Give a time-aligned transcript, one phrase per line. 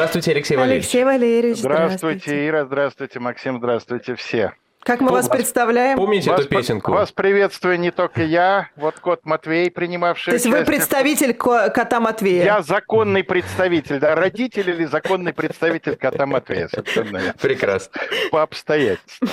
[0.00, 0.84] Здравствуйте, Алексей Валерьевич.
[0.86, 2.48] Алексей Валерьевич, Здравствуйте, здравствуйте.
[2.48, 4.54] Ира, здравствуйте, Максим, здравствуйте все.
[4.82, 5.98] Как мы вас представляем?
[5.98, 6.92] Помните вас, эту песенку?
[6.92, 12.00] Вас приветствую не только я, вот кот Матвей, принимавший То есть вы представитель ко- кота
[12.00, 12.44] Матвея?
[12.44, 17.34] Я законный представитель, да, родитель или законный представитель кота Матвея, верно.
[17.38, 18.00] Прекрасно.
[18.30, 19.28] по обстоятельствам.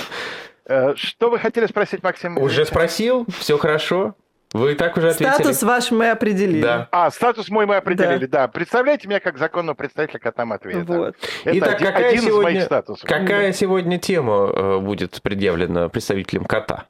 [0.66, 2.36] Э, Что вы хотели спросить, Максим?
[2.36, 4.14] Уже спросил, все хорошо.
[4.54, 5.34] Вы и так уже ответили.
[5.34, 6.62] Статус ваш мы определили.
[6.62, 6.88] Да.
[6.90, 8.48] А, статус мой мы определили, да.
[8.48, 10.84] Представляете меня как законного представителя кота Матвея.
[10.84, 10.98] да.
[10.98, 11.16] Вот.
[11.44, 13.08] Это Итак, один, какая один из моих сегодня, статусов.
[13.08, 16.86] какая сегодня тема э, будет предъявлена представителем кота?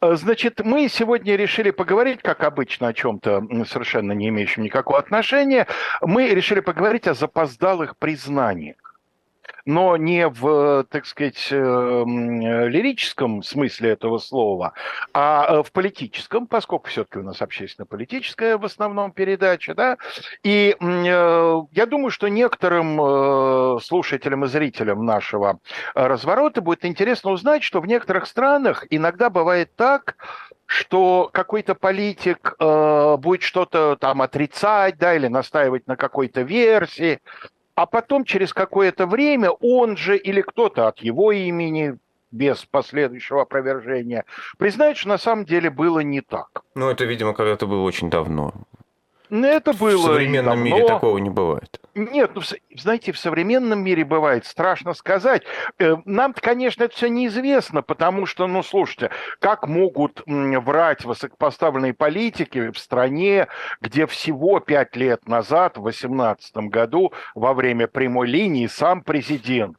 [0.00, 5.66] Э, Значит, мы сегодня решили поговорить, как обычно, о чем-то совершенно не имеющем никакого отношения.
[6.02, 8.76] Мы решили поговорить о запоздалых признаниях.
[9.64, 14.72] Но не в, так сказать, э, м, лирическом смысле этого слова,
[15.12, 19.98] а э, в политическом, поскольку все-таки у нас общественно-политическая в основном передача, да.
[20.42, 25.60] И э, я думаю, что некоторым э, слушателям и зрителям нашего
[25.94, 30.16] э, разворота будет интересно узнать, что в некоторых странах иногда бывает так,
[30.66, 37.20] что какой-то политик э, будет что-то там отрицать, да, или настаивать на какой-то версии,
[37.74, 41.98] а потом через какое-то время он же или кто-то от его имени
[42.30, 44.24] без последующего опровержения
[44.58, 46.62] признает, что на самом деле было не так.
[46.74, 48.54] Ну, это, видимо, когда-то было очень давно.
[49.34, 50.62] Ну, Это было в современном давно.
[50.62, 51.80] мире такого не бывает.
[51.94, 52.42] Нет, ну,
[52.76, 55.42] знаете, в современном мире бывает, страшно сказать.
[55.78, 62.72] Э, Нам-то, конечно, это все неизвестно, потому что, ну, слушайте, как могут врать высокопоставленные политики
[62.72, 63.48] в стране,
[63.80, 69.78] где всего пять лет назад, в 2018 году, во время прямой линии, сам президент,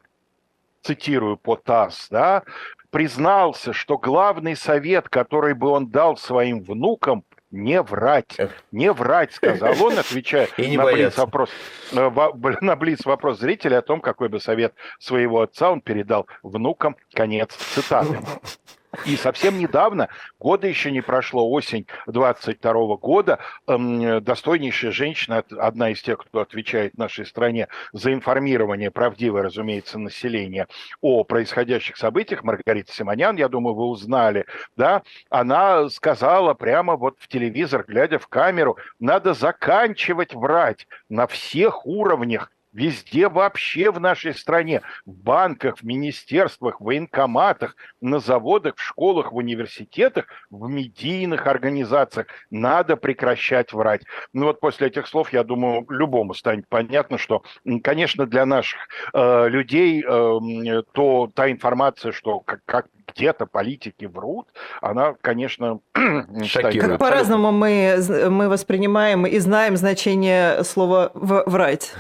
[0.82, 2.42] цитирую по ТАСС, да,
[2.90, 8.36] признался, что главный совет, который бы он дал своим внукам, не врать.
[8.72, 11.50] Не врать, сказал он, отвечая на блиц вопрос,
[11.92, 12.10] э,
[12.62, 16.98] на блиц вопрос зрителя о том, какой бы совет своего отца он передал внукам.
[17.14, 18.20] Конец цитаты.
[19.06, 20.10] И совсем недавно,
[20.40, 26.98] года еще не прошло, осень 22 года, эм, достойнейшая женщина, одна из тех, кто отвечает
[26.98, 30.68] нашей стране за информирование, правдивое, разумеется, населения
[31.02, 34.46] о происходящих событиях, Маргарита Симонян, я думаю, вы узнали,
[34.78, 41.86] да, она сказала прямо вот в телевизор, глядя в камеру, надо заканчивать врать на всех
[41.86, 48.82] уровнях, Везде вообще в нашей стране, в банках, в министерствах, в военкоматах, на заводах, в
[48.82, 54.02] школах, в университетах, в медийных организациях надо прекращать врать.
[54.34, 57.44] Ну вот после этих слов, я думаю, любому станет понятно, что,
[57.84, 58.80] конечно, для наших
[59.14, 64.48] э, людей э, то та информация, что как, как где-то политики врут,
[64.82, 65.80] она, конечно,
[66.44, 66.92] Шокирует.
[66.92, 71.94] Как по-разному мы, з- мы воспринимаем и знаем значение слова «в- «врать»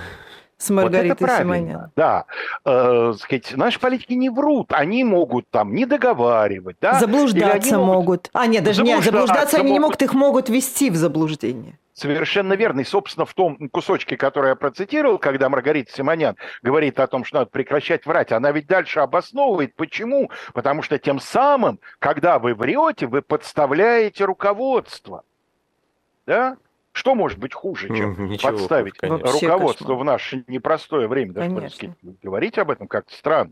[0.63, 1.91] с Вот это Маргаритой правильно, Симонян.
[1.95, 2.25] да.
[2.65, 6.99] Э, сказать, наши политики не врут, они могут там не договаривать, да.
[6.99, 8.29] Заблуждаться они могут.
[8.33, 9.83] А, нет, даже нет, Заблуждаться заблуждаться они не могут.
[9.83, 11.77] могут, их могут вести в заблуждение.
[11.93, 12.79] Совершенно верно.
[12.79, 17.39] И, собственно, в том кусочке, который я процитировал, когда Маргарита Симонян говорит о том, что
[17.39, 19.75] надо прекращать врать, она ведь дальше обосновывает.
[19.75, 20.31] Почему?
[20.53, 25.23] Потому что тем самым, когда вы врете, вы подставляете руководство.
[26.25, 26.57] Да?
[26.93, 29.31] Что может быть хуже, чем ничего, подставить конечно.
[29.31, 31.33] Руководство в наше непростое время?
[31.33, 31.95] Даже, Конечно.
[32.21, 33.51] говорить об этом как-то странно.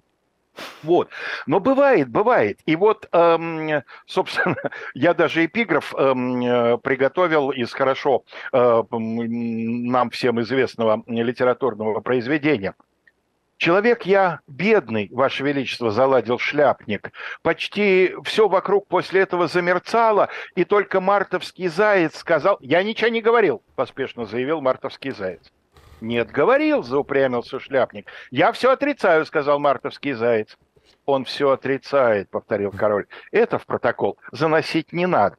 [0.84, 1.09] Вот.
[1.47, 2.59] Но бывает, бывает.
[2.66, 4.56] И вот, эм, собственно,
[4.94, 12.75] я даже эпиграф эм, приготовил из хорошо э, нам всем известного литературного произведения.
[13.61, 17.11] Человек я бедный, Ваше Величество, заладил шляпник.
[17.44, 22.58] Почти все вокруг после этого замерцало, и только мартовский заяц сказал...
[22.59, 25.52] Я ничего не говорил, поспешно заявил мартовский заяц.
[26.02, 28.08] Нет, говорил, заупрямился шляпник.
[28.31, 30.58] Я все отрицаю, сказал мартовский заяц.
[31.05, 33.05] Он все отрицает, повторил король.
[33.31, 35.37] Это в протокол заносить не надо.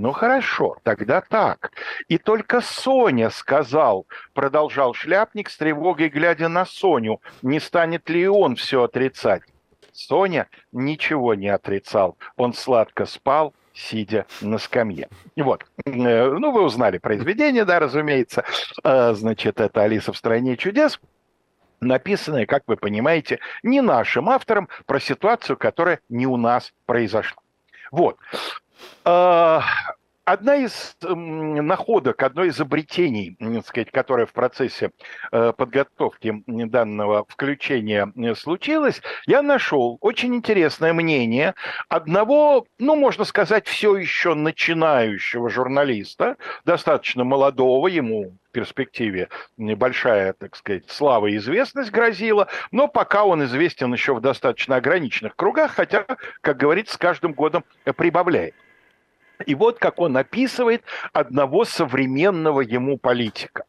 [0.00, 1.72] Ну хорошо, тогда так.
[2.08, 8.56] И только Соня сказал, продолжал шляпник с тревогой, глядя на Соню, не станет ли он
[8.56, 9.42] все отрицать.
[9.92, 12.16] Соня ничего не отрицал.
[12.38, 15.10] Он сладко спал, сидя на скамье.
[15.36, 15.66] Вот.
[15.84, 18.44] Э, Ну, вы узнали произведение, да, разумеется.
[18.82, 20.98] Э, Значит, это «Алиса в стране чудес»,
[21.82, 27.42] написанное, как вы понимаете, не нашим автором про ситуацию, которая не у нас произошла.
[27.90, 28.16] Вот.
[29.04, 29.60] Э,
[30.32, 34.92] Одна из находок, одно из изобретений, так сказать, которое в процессе
[35.32, 41.56] э, подготовки данного включения э, случилось, я нашел очень интересное мнение
[41.88, 50.84] одного, ну, можно сказать, все еще начинающего журналиста, достаточно молодого, ему перспективе небольшая, так сказать,
[50.88, 56.06] слава и известность грозила, но пока он известен еще в достаточно ограниченных кругах, хотя,
[56.40, 57.64] как говорится, с каждым годом
[57.96, 58.54] прибавляет.
[59.46, 60.82] И вот как он описывает
[61.12, 63.64] одного современного ему политика.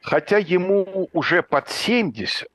[0.00, 2.48] Хотя ему уже под 70,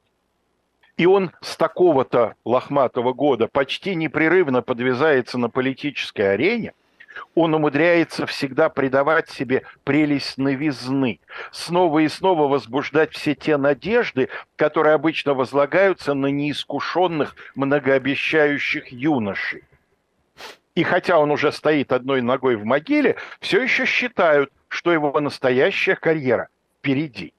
[0.97, 6.73] и он с такого-то лохматого года почти непрерывно подвязается на политической арене,
[7.35, 11.19] он умудряется всегда придавать себе прелесть новизны,
[11.51, 19.63] снова и снова возбуждать все те надежды, которые обычно возлагаются на неискушенных, многообещающих юношей.
[20.77, 25.95] И хотя он уже стоит одной ногой в могиле, все еще считают, что его настоящая
[25.95, 27.33] карьера впереди.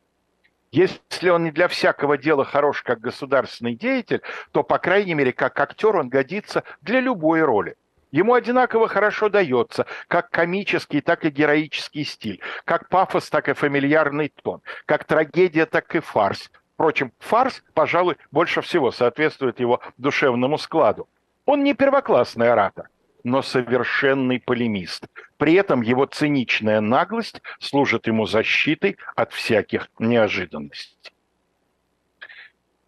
[0.73, 5.61] Если он не для всякого дела хорош как государственный деятель, то, по крайней мере, как
[5.61, 7.76] актер он годится для любой роли.
[8.11, 14.32] Ему одинаково хорошо дается как комический, так и героический стиль, как пафос, так и фамильярный
[14.43, 16.50] тон, как трагедия, так и фарс.
[16.75, 21.08] Впрочем, фарс, пожалуй, больше всего соответствует его душевному складу.
[21.46, 22.88] Он не первоклассный оратор,
[23.28, 25.06] но совершенный полемист.
[25.36, 31.12] При этом его циничная наглость служит ему защитой от всяких неожиданностей.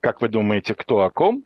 [0.00, 1.44] Как вы думаете, кто о ком?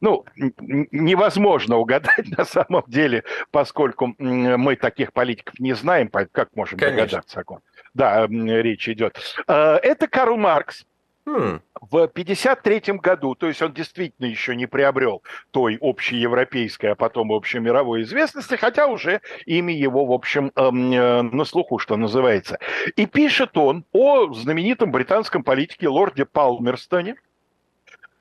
[0.00, 7.00] Ну, невозможно угадать на самом деле, поскольку мы таких политиков не знаем, как можем Конечно.
[7.00, 7.60] догадаться о ком.
[7.94, 9.18] Да, речь идет.
[9.46, 10.84] Э, это Карл Маркс,
[11.26, 11.60] Hmm.
[11.80, 15.22] В 1953 году, то есть он действительно еще не приобрел
[15.52, 21.44] той общеевропейской, а потом общемировой известности, хотя уже имя его, в общем, эм, э, на
[21.44, 22.58] слуху, что называется.
[22.96, 27.16] И пишет он о знаменитом британском политике лорде Палмерстоне,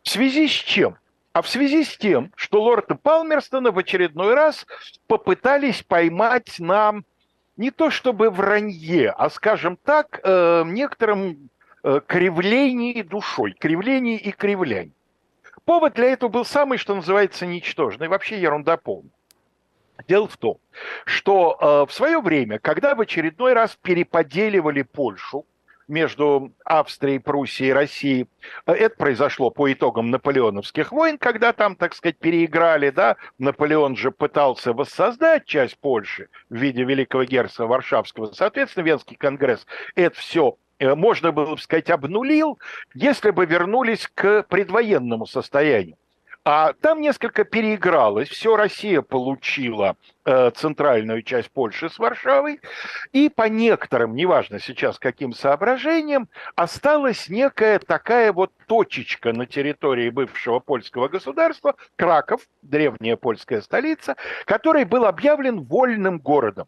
[0.01, 0.97] в связи с чем?
[1.33, 4.65] А в связи с тем, что лорда Палмерстона в очередной раз
[5.07, 7.01] попытались поймать на
[7.57, 11.50] не то чтобы вранье, а, скажем так, э, некоторым
[12.07, 14.91] кривлении душой, кривлении и кривлянь.
[15.65, 19.12] Повод для этого был самый, что называется, ничтожный, вообще ерунда полная.
[20.07, 20.57] Дело в том,
[21.06, 25.45] что э, в свое время, когда в очередной раз переподеливали Польшу
[25.88, 28.27] между Австрией, Пруссией и Россией,
[28.65, 34.12] э, это произошло по итогам наполеоновских войн, когда там, так сказать, переиграли, да, Наполеон же
[34.12, 39.65] пытался воссоздать часть Польши в виде Великого Герцога Варшавского, соответственно, Венский конгресс
[39.95, 40.62] это все Э,
[40.95, 42.59] можно было бы сказать, обнулил,
[42.94, 45.97] если бы вернулись к предвоенному состоянию.
[46.45, 48.27] А там несколько переигралось.
[48.27, 49.95] Все Россия получила
[50.25, 52.59] э, центральную часть Польши с Варшавой.
[53.13, 60.59] И по некоторым, неважно сейчас каким соображениям, осталась некая такая вот точечка на территории бывшего
[60.59, 66.68] польского государства, Краков, древняя польская столица, который был объявлен вольным городом.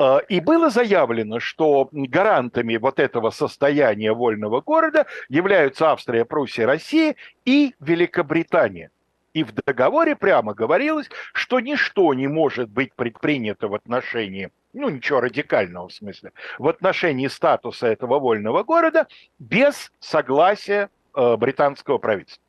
[0.00, 7.16] А, и было заявлено, что гарантами вот этого состояния вольного города являются Австрия, Пруссия, Россия
[7.44, 8.90] и Великобритания.
[9.34, 15.20] И в договоре прямо говорилось, что ничто не может быть предпринято в отношении, ну ничего
[15.20, 19.06] радикального в смысле, в отношении статуса этого вольного города
[19.38, 22.42] без согласия э, британского правительства.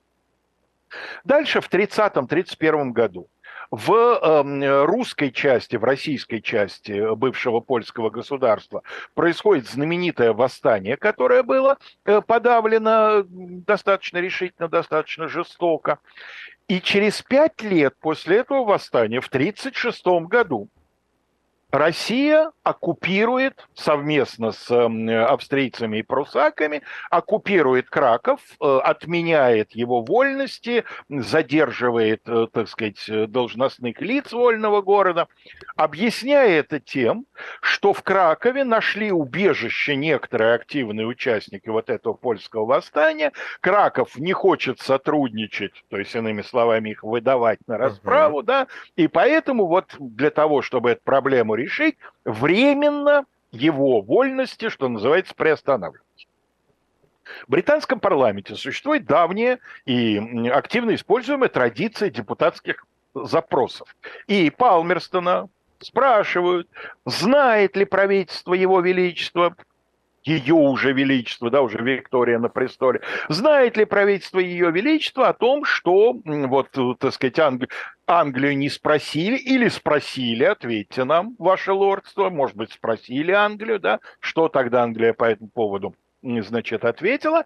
[1.25, 3.27] Дальше в 30-31 году
[3.71, 8.83] в эм, русской части, в российской части бывшего польского государства
[9.15, 15.99] происходит знаменитое восстание, которое было э, подавлено достаточно решительно, достаточно жестоко.
[16.67, 20.67] И через пять лет после этого восстания, в 1936 году,
[21.71, 32.47] Россия оккупирует совместно с австрийцами и прусаками, оккупирует Краков, э, отменяет его вольности, задерживает, э,
[32.51, 35.27] так сказать, должностных лиц вольного города,
[35.75, 37.25] объясняя это тем,
[37.61, 43.31] что в Кракове нашли убежище некоторые активные участники вот этого польского восстания.
[43.61, 48.45] Краков не хочет сотрудничать, то есть, иными словами, их выдавать на расправу, uh-huh.
[48.45, 55.33] да, и поэтому вот для того, чтобы эту проблему решить, временно его вольности, что называется,
[55.35, 56.27] приостанавливать.
[57.47, 60.17] В британском парламенте существует давняя и
[60.49, 63.95] активно используемая традиция депутатских запросов.
[64.27, 65.49] И Палмерстона
[65.79, 66.67] спрашивают,
[67.05, 69.55] знает ли правительство его величества
[70.23, 75.65] ее уже величество, да, уже Виктория на престоле, знает ли правительство ее величества о том,
[75.65, 77.69] что, вот, так сказать, Англи...
[78.07, 84.49] Англию не спросили или спросили, ответьте нам, ваше лордство, может быть, спросили Англию, да, что
[84.49, 87.45] тогда Англия по этому поводу, значит, ответила.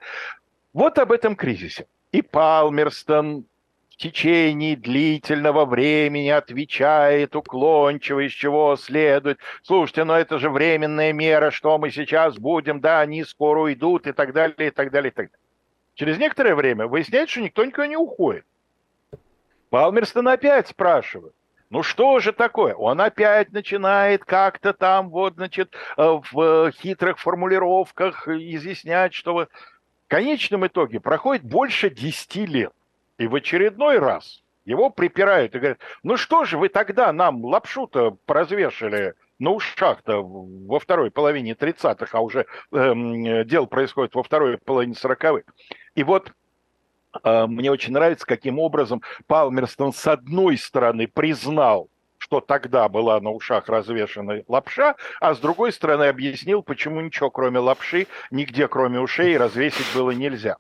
[0.74, 1.86] Вот об этом кризисе.
[2.12, 3.46] И Палмерстон
[3.96, 9.40] в течение длительного времени отвечает уклончиво, из чего следует.
[9.64, 14.12] Слушайте, но это же временная мера, что мы сейчас будем, да, они скоро уйдут и
[14.12, 15.40] так далее, и так далее, и так далее.
[15.94, 18.46] Через некоторое время выясняется, что никто никуда не уходит.
[19.70, 21.34] Палмерстон опять спрашивает.
[21.70, 22.76] Ну что же такое?
[22.76, 29.48] Он опять начинает как-то там вот, значит, э, в хитрых формулировках изъяснять, что в
[30.10, 32.74] конечном итоге проходит больше 10 лет.
[33.18, 38.18] И в очередной раз его припирают и говорят, ну что же вы тогда нам лапшу-то
[38.26, 44.94] поразвешали на ушах-то во второй половине 30-х, а уже эм, дело происходит во второй половине
[44.94, 45.44] 40-х.
[45.94, 46.32] И вот
[47.24, 53.32] э, мне очень нравится, каким образом Палмерстон с одной стороны признал, что тогда была на
[53.32, 59.38] ушах развешена лапша, а с другой стороны объяснил, почему ничего кроме лапши нигде кроме ушей
[59.38, 60.58] развесить было нельзя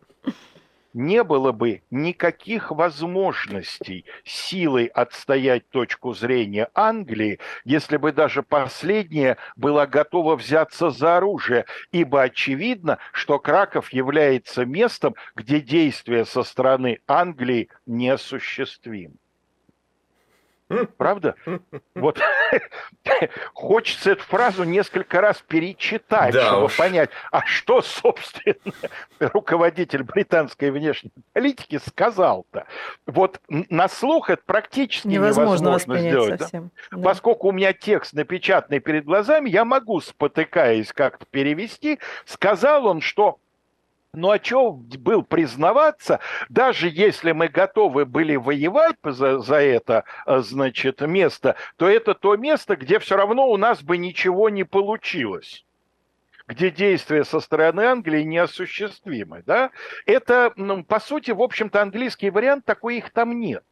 [0.95, 9.87] не было бы никаких возможностей силой отстоять точку зрения Англии, если бы даже последняя была
[9.87, 17.67] готова взяться за оружие, ибо очевидно, что Краков является местом, где действия со стороны Англии
[17.85, 19.15] неосуществимы.
[20.97, 21.35] Правда?
[21.93, 22.19] Вот
[23.53, 26.77] хочется эту фразу несколько раз перечитать, да чтобы уж.
[26.77, 28.55] понять, а что, собственно,
[29.19, 32.65] руководитель британской внешней политики сказал-то.
[33.05, 36.41] Вот на слух это практически невозможно, невозможно сделать.
[36.41, 36.71] Совсем.
[36.89, 36.97] Да?
[36.97, 37.03] Да.
[37.03, 41.99] Поскольку у меня текст напечатанный перед глазами, я могу, спотыкаясь, как-то перевести.
[42.25, 43.39] Сказал он, что
[44.15, 46.19] ну а что был признаваться,
[46.49, 52.35] даже если мы готовы были воевать за, за это, э, значит, место, то это то
[52.35, 55.65] место, где все равно у нас бы ничего не получилось
[56.47, 59.71] где действия со стороны Англии неосуществимы, да?
[60.05, 63.63] Это, ну, по сути, в общем-то, английский вариант, такой их там нет.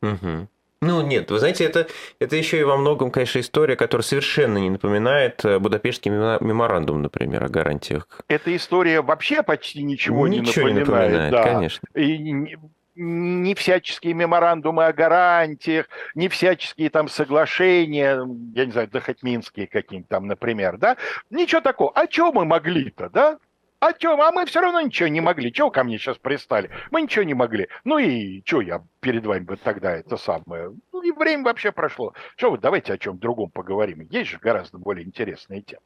[0.00, 0.48] Угу.
[0.82, 1.86] Ну, нет, вы знаете, это,
[2.18, 7.44] это еще и во многом, конечно, история, которая совершенно не напоминает э, Будапештский меморандум, например,
[7.44, 8.06] о гарантиях.
[8.28, 11.12] Эта история вообще почти ничего, ничего не напоминает.
[11.12, 11.42] Не напоминает да.
[11.44, 11.88] конечно.
[11.94, 12.56] И
[12.96, 18.18] не всяческие меморандумы о гарантиях, не всяческие там соглашения,
[18.54, 20.96] я не знаю, да хоть минские какие-нибудь там, например, да,
[21.30, 21.92] ничего такого.
[21.94, 23.38] А что мы могли-то, да?
[23.78, 25.52] А чё, а мы все равно ничего не могли.
[25.52, 26.70] Чего ко мне сейчас пристали?
[26.90, 27.68] Мы ничего не могли.
[27.84, 30.72] Ну и что я перед вами бы тогда это самое?
[30.92, 32.14] Ну и время вообще прошло.
[32.36, 34.00] Что вы, давайте о чем другом поговорим.
[34.10, 35.82] Есть же гораздо более интересные темы.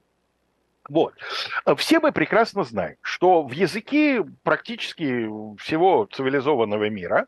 [0.88, 1.14] Вот.
[1.76, 5.28] Все мы прекрасно знаем, что в языке практически
[5.58, 7.26] всего цивилизованного мира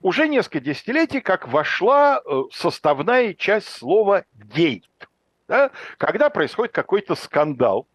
[0.00, 4.88] уже несколько десятилетий как вошла э, составная часть слова «гейт»
[5.54, 7.86] да, когда происходит какой-то скандал.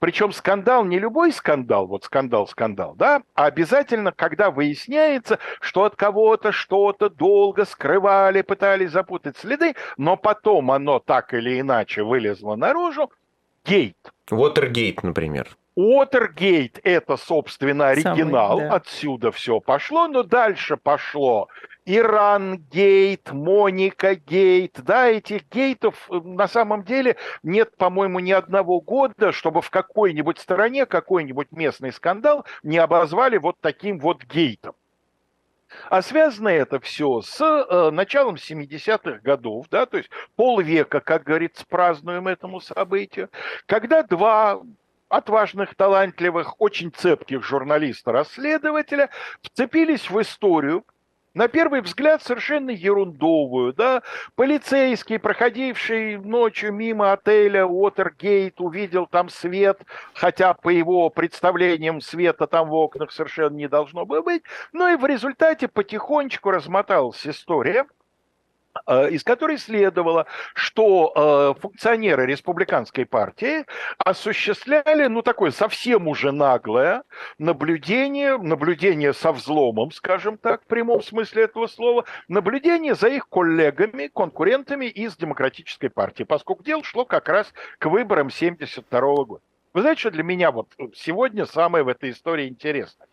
[0.00, 6.52] Причем скандал не любой скандал, вот скандал-скандал, да, а обязательно, когда выясняется, что от кого-то
[6.52, 13.10] что-то долго скрывали, пытались запутать следы, но потом оно так или иначе вылезло наружу,
[13.64, 13.96] гейт.
[14.30, 15.48] Уотергейт, например.
[15.76, 18.76] Уотергейт– это, собственно, оригинал, Самый, да.
[18.76, 21.48] отсюда все пошло, но дальше пошло
[21.86, 28.80] Иран Гейт, Моника Гейт, да, этих гейтов э, на самом деле нет, по-моему, ни одного
[28.80, 34.74] года, чтобы в какой-нибудь стране какой-нибудь местный скандал не обозвали вот таким вот гейтом.
[35.90, 41.66] А связано это все с э, началом 70-х годов, да, то есть полвека, как говорится,
[41.68, 43.28] празднуем этому событию,
[43.66, 44.62] когда два
[45.08, 49.10] отважных, талантливых, очень цепких журналиста-расследователя
[49.42, 50.84] вцепились в историю,
[51.34, 54.02] на первый взгляд совершенно ерундовую, да,
[54.36, 59.80] полицейский, проходивший ночью мимо отеля Уотергейт, увидел там свет,
[60.14, 64.96] хотя по его представлениям света там в окнах совершенно не должно было быть, но и
[64.96, 67.86] в результате потихонечку размоталась история,
[68.88, 71.12] из которой следовало, что
[71.56, 73.64] э, функционеры республиканской партии
[73.98, 77.02] осуществляли, ну, такое совсем уже наглое
[77.38, 84.08] наблюдение, наблюдение со взломом, скажем так, в прямом смысле этого слова, наблюдение за их коллегами,
[84.08, 89.42] конкурентами из демократической партии, поскольку дело шло как раз к выборам 72 года.
[89.72, 93.08] Вы знаете, что для меня вот сегодня самое в этой истории интересное?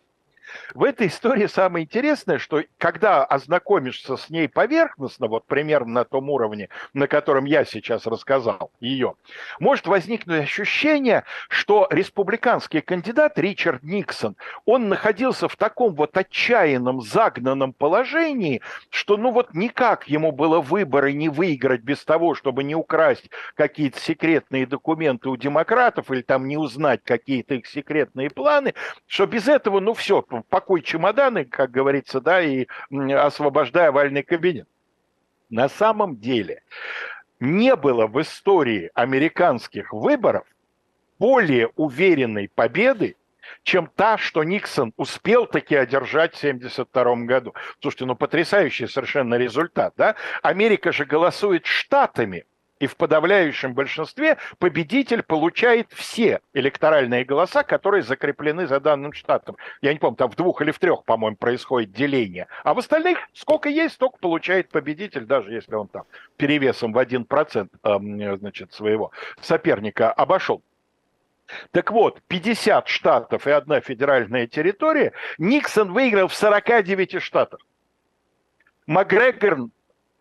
[0.74, 6.30] В этой истории самое интересное, что когда ознакомишься с ней поверхностно, вот примерно на том
[6.30, 9.14] уровне, на котором я сейчас рассказал ее,
[9.60, 17.72] может возникнуть ощущение, что республиканский кандидат Ричард Никсон, он находился в таком вот отчаянном, загнанном
[17.72, 23.30] положении, что ну вот никак ему было выборы не выиграть без того, чтобы не украсть
[23.54, 28.74] какие-то секретные документы у демократов или там не узнать какие-то их секретные планы,
[29.06, 34.68] что без этого, ну все, пакуй чемоданы, как говорится, да, и освобождай овальный кабинет.
[35.50, 36.62] На самом деле
[37.40, 40.46] не было в истории американских выборов
[41.18, 43.16] более уверенной победы,
[43.62, 47.54] чем та, что Никсон успел таки одержать в 1972 году.
[47.80, 50.14] Слушайте, ну потрясающий совершенно результат, да?
[50.42, 52.44] Америка же голосует штатами,
[52.82, 59.56] и в подавляющем большинстве победитель получает все электоральные голоса, которые закреплены за данным штатом.
[59.82, 62.48] Я не помню, там в двух или в трех, по-моему, происходит деление.
[62.64, 67.68] А в остальных сколько есть, столько получает победитель, даже если он там перевесом в 1%
[67.84, 70.60] э, значит, своего соперника обошел.
[71.70, 77.60] Так вот, 50 штатов и одна федеральная территория, Никсон выиграл в 49 штатах.
[78.88, 79.68] Макгрегор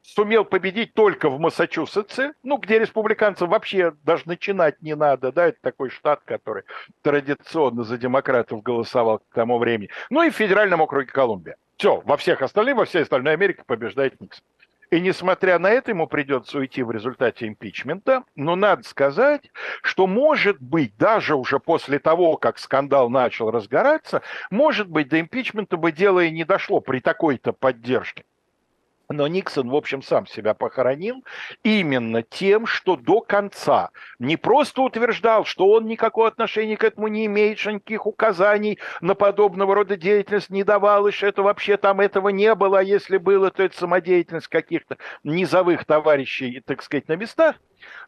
[0.02, 5.58] сумел победить только в Массачусетсе, ну, где республиканцам вообще даже начинать не надо, да, это
[5.62, 6.64] такой штат, который
[7.02, 9.90] традиционно за демократов голосовал к тому времени.
[10.10, 11.56] Ну и в федеральном округе Колумбия.
[11.78, 14.44] Все, во всех остальных, во всей остальной Америке побеждает Никсон.
[14.92, 18.24] И несмотря на это, ему придется уйти в результате импичмента.
[18.36, 19.50] Но надо сказать,
[19.82, 25.78] что может быть, даже уже после того, как скандал начал разгораться, может быть, до импичмента
[25.78, 28.26] бы дело и не дошло при такой-то поддержке.
[29.12, 31.24] Но Никсон, в общем, сам себя похоронил
[31.64, 33.90] именно тем, что до конца
[34.20, 39.16] не просто утверждал, что он никакого отношения к этому не имеет, что никаких указаний на
[39.16, 43.18] подобного рода деятельность не давал, и что это вообще там этого не было, а если
[43.18, 47.58] было, то это самодеятельность каких-то низовых товарищей, так сказать, на местах,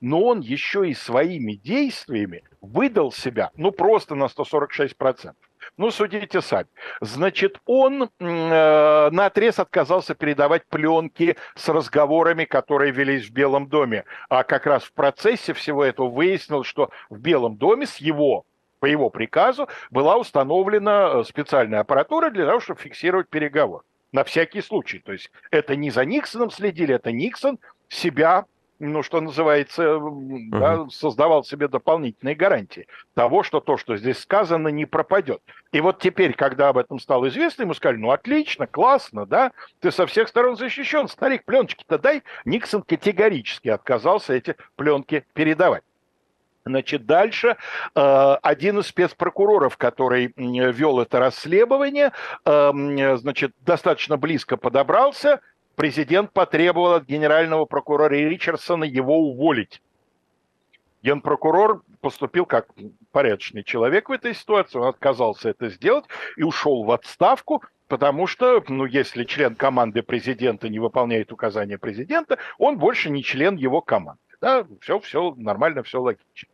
[0.01, 5.33] но он еще и своими действиями выдал себя, ну, просто на 146%.
[5.77, 6.67] Ну, судите сами.
[7.01, 14.05] Значит, он э, на отрез отказался передавать пленки с разговорами, которые велись в Белом доме.
[14.29, 18.45] А как раз в процессе всего этого выяснилось, что в Белом доме с его
[18.79, 23.83] по его приказу была установлена э, специальная аппаратура для того, чтобы фиксировать переговор.
[24.11, 24.99] На всякий случай.
[24.99, 27.57] То есть это не за Никсоном следили, это Никсон
[27.89, 28.45] себя
[28.83, 30.49] ну, что называется, uh-huh.
[30.51, 35.41] да, создавал себе дополнительные гарантии того, что то, что здесь сказано, не пропадет.
[35.71, 39.91] И вот теперь, когда об этом стало известно, ему сказали, ну, отлично, классно, да, ты
[39.91, 42.23] со всех сторон защищен, старик, пленочки-то дай.
[42.45, 45.83] Никсон категорически отказался эти пленки передавать.
[46.65, 47.57] Значит, дальше
[47.93, 52.13] э, один из спецпрокуроров, который вел это расследование,
[52.45, 55.41] э, значит, достаточно близко подобрался–
[55.75, 59.81] президент потребовал от генерального прокурора Ричардсона его уволить.
[61.03, 62.67] Генпрокурор поступил как
[63.11, 66.05] порядочный человек в этой ситуации, он отказался это сделать
[66.37, 72.37] и ушел в отставку, потому что, ну, если член команды президента не выполняет указания президента,
[72.57, 74.21] он больше не член его команды.
[74.39, 76.52] Да, все, все нормально, все логично.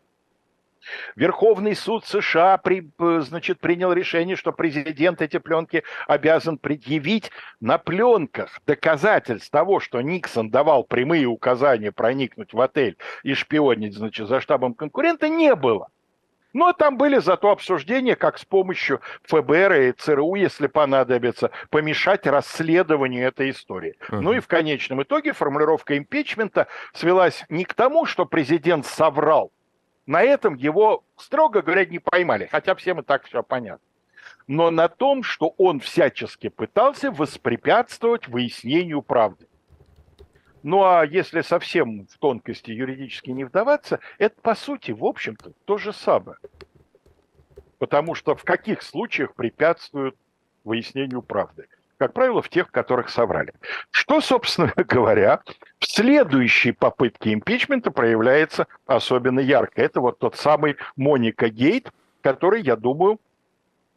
[1.15, 2.89] Верховный суд США при,
[3.21, 10.49] значит, принял решение, что президент эти пленки обязан предъявить на пленках доказательств того, что Никсон
[10.49, 15.89] давал прямые указания проникнуть в отель и шпионить значит, за штабом конкурента, не было.
[16.53, 23.27] Но там были зато обсуждения, как с помощью ФБР и ЦРУ, если понадобится, помешать расследованию
[23.27, 23.95] этой истории.
[24.09, 24.19] Uh-huh.
[24.19, 29.51] Ну и в конечном итоге формулировка импичмента свелась не к тому, что президент соврал,
[30.09, 33.85] на этом его, строго говоря, не поймали, хотя всем и так все понятно.
[34.47, 39.47] Но на том, что он всячески пытался воспрепятствовать выяснению правды.
[40.63, 45.77] Ну а если совсем в тонкости юридически не вдаваться, это по сути, в общем-то, то
[45.77, 46.39] же самое.
[47.77, 50.15] Потому что в каких случаях препятствуют
[50.63, 51.67] выяснению правды?
[51.99, 53.53] Как правило, в тех, которых соврали.
[53.91, 55.41] Что, собственно говоря,
[55.79, 59.81] в следующей попытке импичмента проявляется особенно ярко.
[59.81, 63.19] Это вот тот самый Моника Гейт, который, я думаю,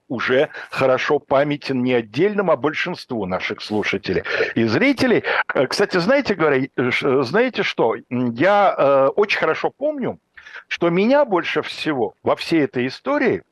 [0.09, 4.25] уже хорошо памятен не отдельным, а большинству наших слушателей
[4.57, 5.23] и зрителей.
[5.55, 6.91] Э, кстати, знаете, говоря, э,
[7.23, 7.95] знаете что?
[8.11, 10.19] Я э, очень хорошо помню,
[10.67, 13.43] что меня больше всего во всей этой истории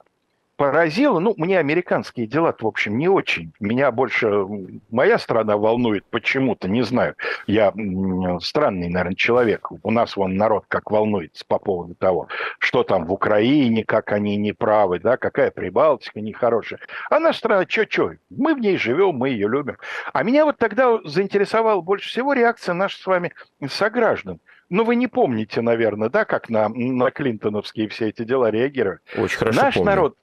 [0.61, 3.51] поразило, ну, мне американские дела в общем, не очень.
[3.61, 4.45] Меня больше
[4.91, 7.15] моя страна волнует почему-то, не знаю.
[7.47, 7.73] Я
[8.43, 9.69] странный, наверное, человек.
[9.83, 14.37] У нас вон народ как волнуется по поводу того, что там в Украине, как они
[14.37, 16.79] неправы, да, какая Прибалтика нехорошая.
[17.09, 19.79] А наша страна, чё-чё, мы в ней живем, мы ее любим.
[20.13, 23.33] А меня вот тогда заинтересовала больше всего реакция наших с вами
[23.67, 24.41] сограждан.
[24.69, 29.01] Ну, вы не помните, наверное, да, как на, на клинтоновские все эти дела реагировали.
[29.17, 29.91] Очень хорошо Наш помню.
[29.91, 30.17] народ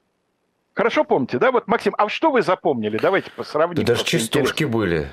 [0.78, 1.50] Хорошо помните, да?
[1.50, 2.98] Вот, Максим, а что вы запомнили?
[2.98, 3.84] Давайте посравним.
[3.84, 5.08] Да даже частушки были.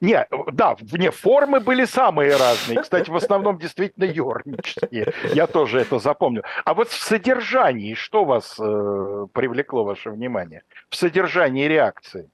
[0.00, 2.80] Не, да, вне формы были самые разные.
[2.80, 5.12] Кстати, в основном действительно юрнические.
[5.34, 6.44] Я тоже это запомнил.
[6.64, 10.62] А вот в содержании, что вас э, привлекло ваше внимание?
[10.88, 12.30] В содержании реакции?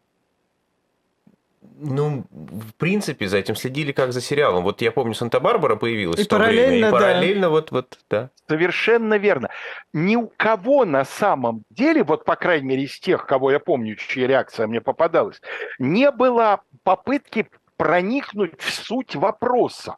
[1.79, 4.65] Ну, в принципе, за этим следили как за сериалом.
[4.65, 6.79] Вот я помню, Санта-Барбара появилась И в то параллельно, время.
[6.79, 6.91] И да.
[6.91, 8.31] параллельно вот, вот, да.
[8.49, 9.51] Совершенно верно.
[9.93, 13.97] Ни у кого на самом деле, вот по крайней мере из тех, кого я помню,
[13.97, 15.41] чья реакция мне попадалась,
[15.79, 19.97] не было попытки проникнуть в суть вопроса.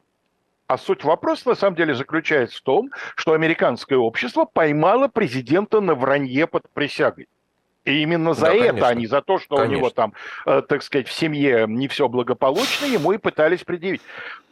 [0.67, 5.95] А суть вопроса на самом деле заключается в том, что американское общество поймало президента на
[5.95, 7.27] вранье под присягой.
[7.89, 8.89] И именно за Да, это, конечно.
[8.89, 9.91] а не за то, что у него Конечно.
[9.91, 10.13] там,
[10.47, 14.03] э, так сказать, в семье не все благополучно, ему и пытались предъявить.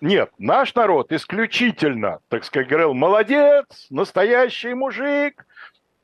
[0.00, 5.44] Нет, наш народ исключительно, так сказать, говорил, молодец, настоящий мужик,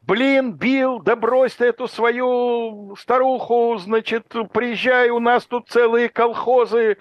[0.02, 6.98] блин, бил, да брось ты эту свою старуху, значит, приезжай, у нас тут целые колхозы,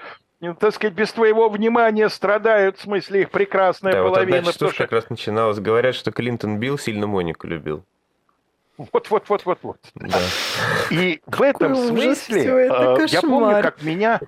[0.59, 4.37] так сказать, без твоего внимания страдают, в смысле, их прекрасная Да, вот половина.
[4.37, 5.59] одна потому частушка как раз начиналась.
[5.59, 7.83] Говорят, что Клинтон бил, сильно Монику любил.
[8.77, 9.77] Вот-вот-вот-вот-вот.
[9.95, 10.19] Да.
[10.89, 14.19] И в этом смысле это, э, я помню, как меня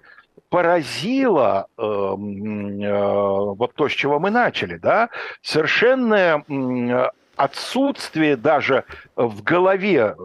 [0.49, 5.09] поразило э, э, вот то, с чего мы начали, да,
[5.41, 8.83] совершенное э, отсутствие даже
[9.15, 10.15] в голове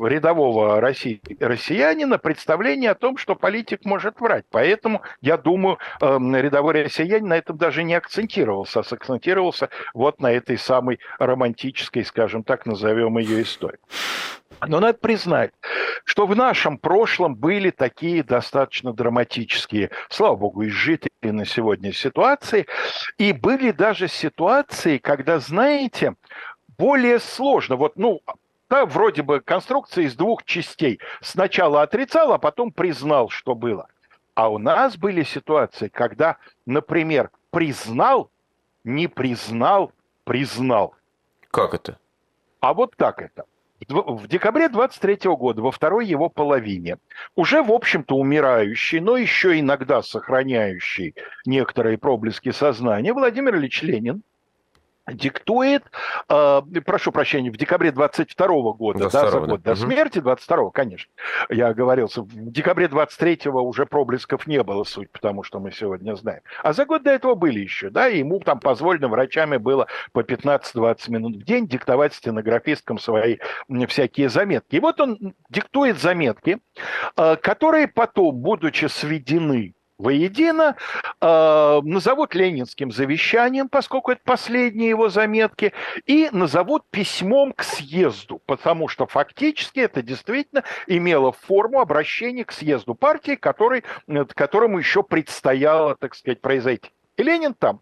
[0.00, 4.44] рядового росси- россиянина представление о том, что политик может врать.
[4.50, 10.32] Поэтому, я думаю, эм, рядовой россиянин на этом даже не акцентировался, а сакцентировался вот на
[10.32, 13.78] этой самой романтической, скажем так, назовем ее истории.
[14.66, 15.52] Но надо признать,
[16.04, 22.66] что в нашем прошлом были такие достаточно драматические, слава богу, изжитые на сегодня ситуации.
[23.18, 26.14] И были даже ситуации, когда, знаете,
[26.76, 27.76] более сложно.
[27.76, 28.20] Вот, ну,
[28.70, 31.00] да, вроде бы конструкция из двух частей.
[31.20, 33.88] Сначала отрицал, а потом признал, что было.
[34.34, 38.30] А у нас были ситуации, когда, например, признал,
[38.84, 39.92] не признал,
[40.24, 40.94] признал.
[41.50, 41.98] Как это?
[42.60, 43.44] А вот так это.
[43.88, 46.98] В декабре 23 года, во второй его половине,
[47.36, 51.14] уже, в общем-то, умирающий, но еще иногда сохраняющий
[51.46, 54.22] некоторые проблески сознания, Владимир Ильич Ленин
[55.12, 55.84] диктует,
[56.28, 59.74] э, прошу прощения, в декабре 22 года, да, 22-го, за год да.
[59.74, 59.90] до Мгм.
[59.90, 61.10] смерти, 22 конечно,
[61.48, 66.40] я оговорился, в декабре 23-го уже проблесков не было, суть, потому что мы сегодня знаем.
[66.62, 70.20] А за год до этого были еще, да, и ему там позволено врачами было по
[70.20, 73.38] 15-20 минут в день диктовать стенографисткам свои
[73.88, 74.76] всякие заметки.
[74.76, 76.58] И вот он диктует заметки,
[77.16, 80.76] э, которые потом, будучи сведены воедино,
[81.20, 85.72] э, назовут ленинским завещанием, поскольку это последние его заметки,
[86.06, 92.94] и назовут письмом к съезду, потому что фактически это действительно имело форму обращения к съезду
[92.94, 93.84] партии, который,
[94.34, 96.90] которому еще предстояло, так сказать, произойти.
[97.16, 97.80] И Ленин там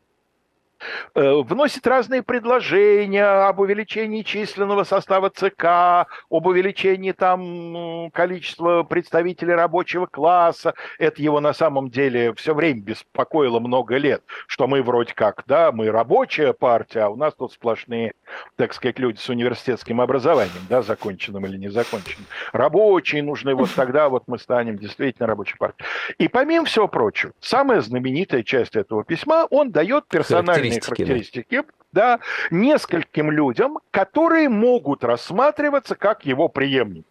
[1.15, 10.07] вносит разные предложения об увеличении численного состава ЦК, об увеличении там м, количества представителей рабочего
[10.07, 10.75] класса.
[10.99, 15.73] Это его на самом деле все время беспокоило много лет, что мы вроде как, да,
[15.73, 18.13] мы рабочая партия, а у нас тут сплошные,
[18.57, 22.27] так сказать, люди с университетским образованием, да, законченным или незаконченным.
[22.53, 25.89] Рабочие нужны, вот тогда вот мы станем действительно рабочей партией.
[26.19, 31.07] И помимо всего прочего, самая знаменитая часть этого письма, он дает персональные Характеристики, да.
[31.07, 37.07] характеристики, да, нескольким людям, которые могут рассматриваться как его преемники.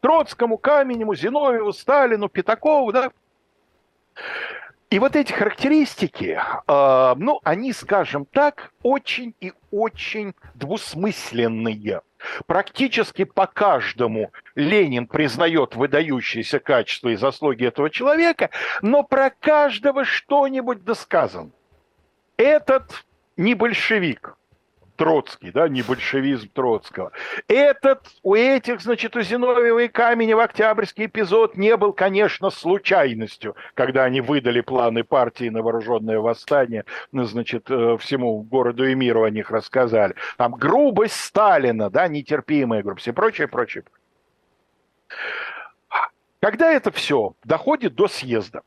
[0.00, 3.10] Троцкому, Каменему, Зиновьеву, Сталину, Пятакову, да.
[4.90, 12.02] И вот эти характеристики, э, ну, они, скажем так, очень и очень двусмысленные.
[12.46, 18.50] Практически по каждому Ленин признает выдающиеся качества и заслуги этого человека,
[18.82, 21.52] но про каждого что-нибудь досказан.
[22.36, 23.04] Этот
[23.36, 24.36] не большевик,
[24.96, 27.12] Троцкий, да, не большевизм Троцкого.
[27.48, 34.04] Этот, у этих, значит, у Зиновьева и Каменева октябрьский эпизод не был, конечно, случайностью, когда
[34.04, 39.30] они выдали планы партии на вооруженное восстание, ну, значит, э, всему городу и миру о
[39.30, 40.14] них рассказали.
[40.36, 43.84] Там грубость Сталина, да, нетерпимая грубость и прочее, прочее.
[46.40, 48.62] Когда это все доходит до съезда,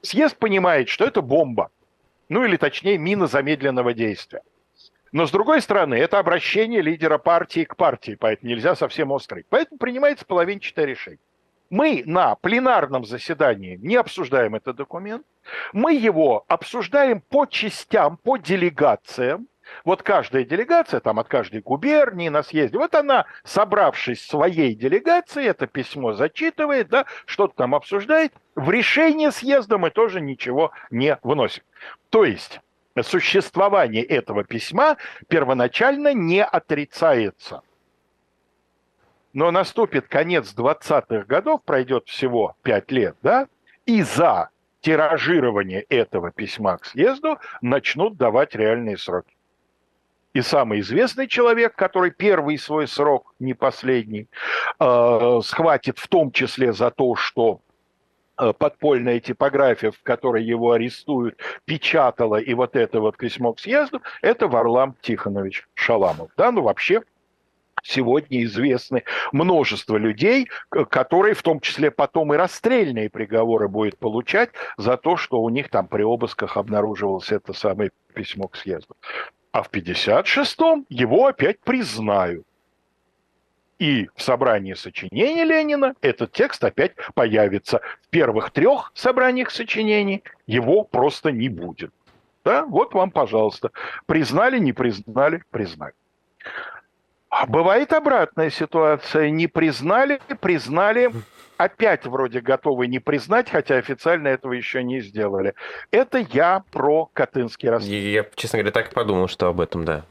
[0.00, 1.70] съезд понимает, что это бомба,
[2.30, 4.40] ну или точнее мина замедленного действия.
[5.12, 9.44] Но, с другой стороны, это обращение лидера партии к партии, поэтому нельзя совсем острый.
[9.50, 11.18] Поэтому принимается половинчатое решение.
[11.68, 15.26] Мы на пленарном заседании не обсуждаем этот документ,
[15.72, 19.48] мы его обсуждаем по частям, по делегациям,
[19.84, 25.66] Вот каждая делегация, там от каждой губернии на съезде, вот она, собравшись своей делегацией, это
[25.66, 31.62] письмо зачитывает, да, что-то там обсуждает, в решение съезда мы тоже ничего не выносим.
[32.10, 32.60] То есть
[33.02, 34.96] существование этого письма
[35.28, 37.62] первоначально не отрицается.
[39.32, 43.46] Но наступит конец 20-х годов, пройдет всего 5 лет, да,
[43.86, 49.36] и за тиражирование этого письма к съезду начнут давать реальные сроки.
[50.32, 54.28] И самый известный человек, который первый свой срок, не последний,
[54.78, 57.60] э, схватит в том числе за то, что
[58.38, 64.02] э, подпольная типография, в которой его арестуют, печатала и вот это вот письмо к съезду,
[64.22, 66.30] это Варлам Тихонович Шаламов.
[66.36, 67.02] Да, ну вообще
[67.82, 74.96] сегодня известны множество людей, которые в том числе потом и расстрельные приговоры будет получать за
[74.96, 78.94] то, что у них там при обысках обнаруживалось это самое письмо к съезду.
[79.52, 82.46] А в 56-м его опять признают.
[83.78, 87.80] И в собрании сочинений Ленина этот текст опять появится.
[88.02, 91.90] В первых трех собраниях сочинений его просто не будет.
[92.44, 93.70] Да, вот вам, пожалуйста.
[94.06, 95.94] Признали, не признали, признали.
[97.30, 99.30] А бывает обратная ситуация.
[99.30, 101.10] Не признали, признали,
[101.60, 105.54] опять вроде готовы не признать, хотя официально этого еще не сделали.
[105.90, 108.00] Это я про Катынский расстрел.
[108.00, 110.04] Я, честно говоря, так и подумал, что об этом, да.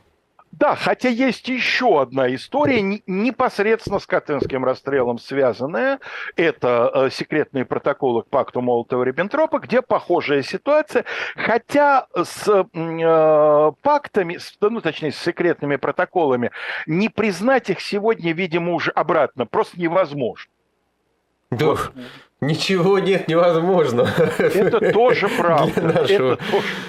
[0.51, 5.99] Да, хотя есть еще одна история, непосредственно с Катынским расстрелом связанная.
[6.35, 14.57] Это э, секретные протоколы к пакту Молотова-Риббентропа, где похожая ситуация, хотя с э, пактами, с,
[14.59, 16.51] ну, точнее, с секретными протоколами,
[16.87, 20.51] не признать их сегодня, видимо, уже обратно просто невозможно.
[21.51, 21.91] Да, вот.
[22.41, 24.07] ничего нет невозможно.
[24.37, 25.81] Это тоже правда.
[25.81, 26.37] Это тоже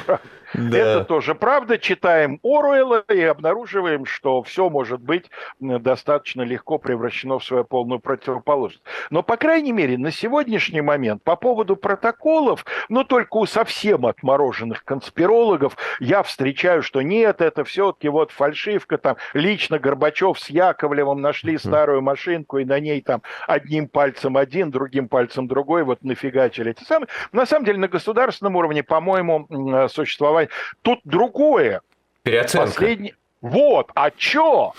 [0.07, 0.23] правда.
[0.55, 0.79] Да.
[0.79, 1.79] Это тоже правда.
[1.79, 8.83] Читаем Оруэлла и обнаруживаем, что все может быть достаточно легко превращено в свою полную противоположность.
[9.11, 14.85] Но, по крайней мере, на сегодняшний момент по поводу протоколов, но только у совсем отмороженных
[14.85, 21.59] конспирологов я встречаю, что нет, это все-таки вот фальшивка, там лично Горбачев с Яковлевым нашли
[21.59, 26.85] старую машинку и на ней там одним пальцем один, другим пальцем другой, вот нафигачили эти
[26.85, 27.09] самые.
[27.33, 30.48] На самом деле на государственном уровне, по-моему, существование давай.
[30.83, 31.83] Тут другое.
[32.22, 32.66] Переоценка.
[32.66, 33.14] Последний...
[33.40, 34.74] Вот, а чё?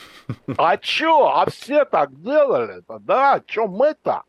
[0.56, 1.28] А чё?
[1.30, 3.34] А все так делали-то, да?
[3.34, 4.22] А чё мы-то?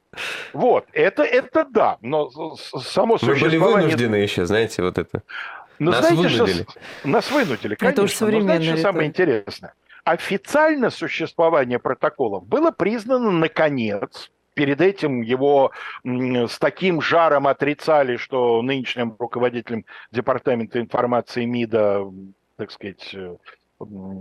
[0.54, 5.22] Вот, это, это да, но само Мы были вынуждены еще, знаете, вот это.
[5.78, 6.62] Ну, нас знаете, вынудили.
[6.62, 7.94] Что, нас вынудили, конечно.
[7.94, 8.58] Это уж современное.
[8.58, 9.74] Но знаете, что самое интересное?
[10.04, 15.72] Официально существование протоколов было признано, наконец, перед этим его
[16.04, 22.04] с таким жаром отрицали, что нынешним руководителем Департамента информации МИДа,
[22.56, 23.36] так сказать, э,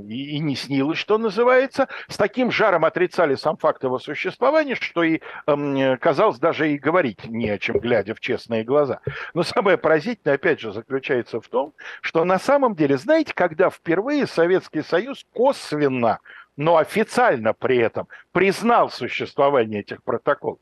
[0.07, 1.87] и, не снилось, что называется.
[2.07, 7.25] С таким жаром отрицали сам факт его существования, что и э, казалось даже и говорить
[7.25, 9.01] не о чем, глядя в честные глаза.
[9.33, 14.27] Но самое поразительное, опять же, заключается в том, что на самом деле, знаете, когда впервые
[14.27, 16.19] Советский Союз косвенно
[16.61, 20.59] но официально при этом признал существование этих протоколов.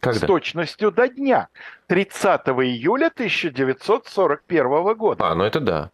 [0.00, 0.18] Когда?
[0.20, 1.48] С точностью до дня.
[1.86, 5.24] 30 июля 1941 года.
[5.26, 5.90] А, ну это да.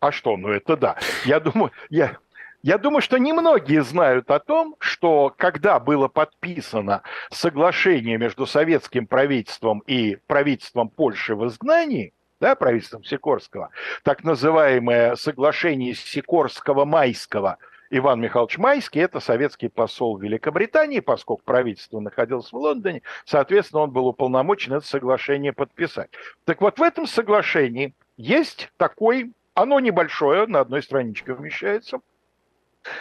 [0.00, 0.96] А что, ну это да.
[1.24, 2.16] Я думаю, я,
[2.62, 9.78] я думаю, что немногие знают о том, что когда было подписано соглашение между советским правительством
[9.86, 13.70] и правительством Польши в изгнании, да, правительством Сикорского,
[14.02, 17.58] так называемое соглашение Сикорского-Майского,
[17.90, 24.06] Иван Михайлович Майский, это советский посол Великобритании, поскольку правительство находилось в Лондоне, соответственно, он был
[24.06, 26.10] уполномочен это соглашение подписать.
[26.44, 32.00] Так вот, в этом соглашении есть такой, оно небольшое, на одной страничке вмещается,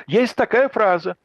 [0.07, 1.15] есть такая фраза,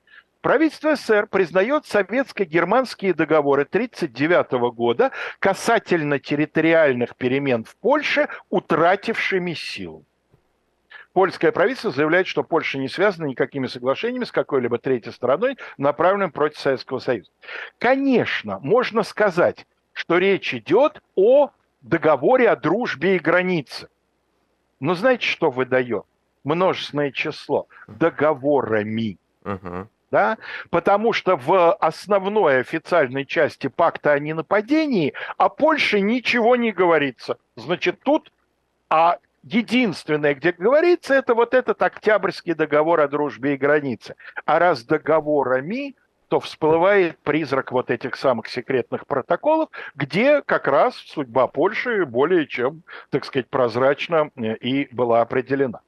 [0.40, 10.06] Правительство СССР признает советско-германские договоры 1939 года касательно территориальных перемен в Польше, утратившими силу.
[11.12, 16.58] Польское правительство заявляет, что Польша не связана никакими соглашениями с какой-либо третьей стороной, направленными против
[16.58, 17.30] Советского Союза.
[17.78, 23.88] Конечно, можно сказать, что речь идет о договоре о дружбе и границе.
[24.78, 26.04] Но знаете, что выдает?
[26.44, 27.66] Множественное число.
[27.86, 29.18] Договорами.
[29.44, 30.38] Угу да,
[30.70, 37.38] потому что в основной официальной части пакта о ненападении о Польше ничего не говорится.
[37.56, 38.32] Значит, тут
[38.88, 44.16] а единственное, где говорится, это вот этот Октябрьский договор о дружбе и границе.
[44.44, 45.96] А раз договорами,
[46.28, 52.82] то всплывает призрак вот этих самых секретных протоколов, где как раз судьба Польши более чем,
[53.10, 55.80] так сказать, прозрачно э, и была определена.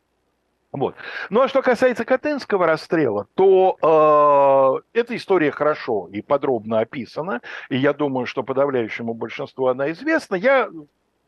[0.72, 0.96] Вот.
[1.28, 7.76] Ну а что касается Катынского расстрела, то э, эта история хорошо и подробно описана, и
[7.76, 10.34] я думаю, что подавляющему большинству она известна.
[10.34, 10.70] Я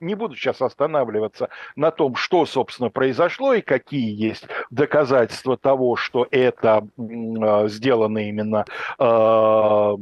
[0.05, 6.27] не буду сейчас останавливаться на том, что, собственно, произошло и какие есть доказательства того, что
[6.31, 8.65] это э, сделано именно
[8.99, 9.97] э,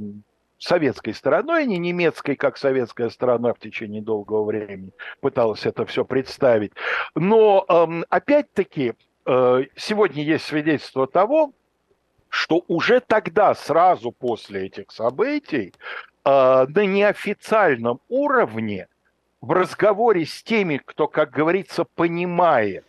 [0.58, 6.04] советской стороной, а не немецкой, как советская сторона в течение долгого времени пыталась это все
[6.04, 6.72] представить.
[7.14, 7.66] Но
[8.08, 11.52] опять-таки Э, сегодня есть свидетельство того,
[12.28, 15.74] что уже тогда, сразу после этих событий,
[16.24, 18.88] э, на неофициальном уровне,
[19.42, 22.86] в разговоре с теми, кто, как говорится, понимает,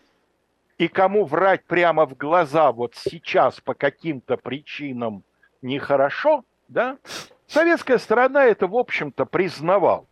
[0.77, 5.23] и кому врать прямо в глаза вот сейчас по каким-то причинам
[5.61, 6.97] нехорошо, да,
[7.47, 10.05] советская сторона это, в общем-то, признавала.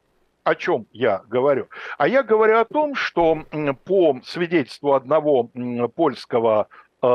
[0.44, 1.68] О чем я говорю?
[2.00, 3.44] А я говорю о том, что
[3.86, 5.52] по свидетельству одного
[5.96, 6.68] польского
[7.04, 7.08] э,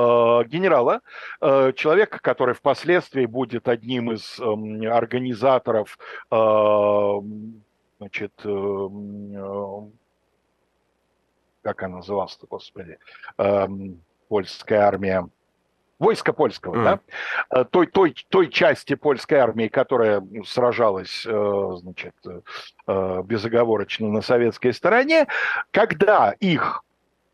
[0.46, 1.00] генерала,
[1.40, 5.98] э, человека, который впоследствии будет одним из э, организаторов
[7.98, 8.32] значит,
[11.62, 12.98] как она называлась-то, господи,
[14.28, 15.28] польская армия,
[15.98, 16.84] войска польского, mm.
[16.84, 17.00] да,
[17.60, 22.14] э, той, той, той части польской армии, которая сражалась, э, значит,
[22.86, 25.26] э, безоговорочно на советской стороне,
[25.70, 26.82] когда их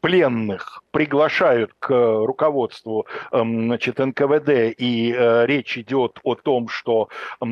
[0.03, 7.09] пленных приглашают к руководству эм, значит, НКВД, и э, речь идет о том, что
[7.41, 7.47] э,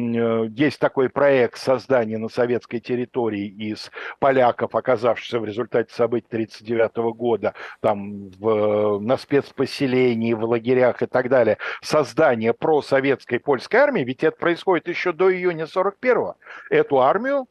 [0.50, 7.54] есть такой проект создания на советской территории из поляков, оказавшихся в результате событий 1939 года
[7.80, 14.36] там в, на спецпоселении, в лагерях и так далее, создание просоветской польской армии, ведь это
[14.36, 16.34] происходит еще до июня 41-го.
[16.68, 17.46] Эту армию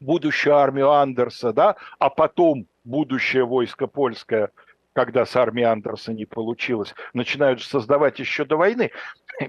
[0.00, 4.50] будущую армию Андерса, да, а потом будущее войско польское,
[4.92, 8.90] когда с армией Андерса не получилось, начинают создавать еще до войны.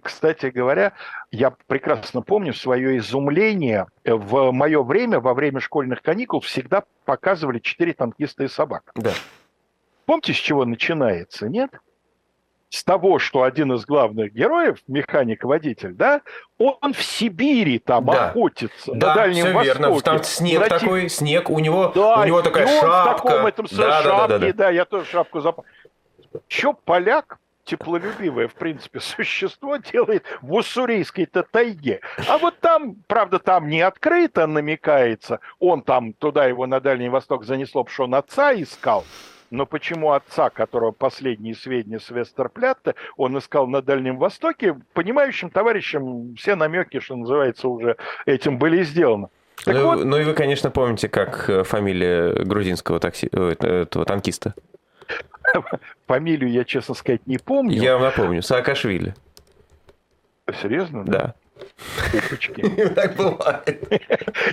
[0.02, 0.94] Кстати говоря,
[1.32, 3.88] я прекрасно помню свое изумление.
[4.06, 8.92] В мое время, во время школьных каникул, всегда показывали четыре танкиста и собак.
[8.96, 9.12] Да.
[10.06, 11.72] Помните, с чего начинается, нет?
[12.74, 16.22] С того, что один из главных героев, механик-водитель, да,
[16.58, 18.30] он в Сибири там да.
[18.30, 19.80] охотится, да, на Дальнем все Востоке.
[19.80, 20.02] верно.
[20.02, 20.80] Там снег Найти...
[20.80, 23.14] такой, снег, у него, да, у него такая и шапка.
[23.14, 24.70] в таком этом да, шапке, да, да, да, да.
[24.72, 25.70] я тоже шапку запомнил.
[26.48, 32.02] Че поляк теплолюбивое, в принципе, существо делает в уссурийской-то тайге.
[32.28, 37.44] А вот там, правда, там не открыто намекается, он там, туда его на Дальний Восток
[37.44, 39.06] занесло, потому что он отца искал,
[39.54, 46.34] но почему отца, которого последние сведения с Вестерплятта, он искал на Дальнем Востоке, понимающим товарищам
[46.36, 49.28] все намеки, что называется, уже этим были сделаны.
[49.64, 53.30] Так ну, вот, ну и вы, конечно, помните, как э, фамилия грузинского такси...
[53.32, 54.56] Э, этого танкиста.
[56.08, 57.80] Фамилию я, честно сказать, не помню.
[57.80, 58.42] Я вам напомню.
[58.42, 59.14] Саакашвили.
[60.64, 61.06] Серьезно?
[61.06, 61.36] Да.
[62.12, 62.64] Пупочки.
[62.94, 64.02] Так бывает.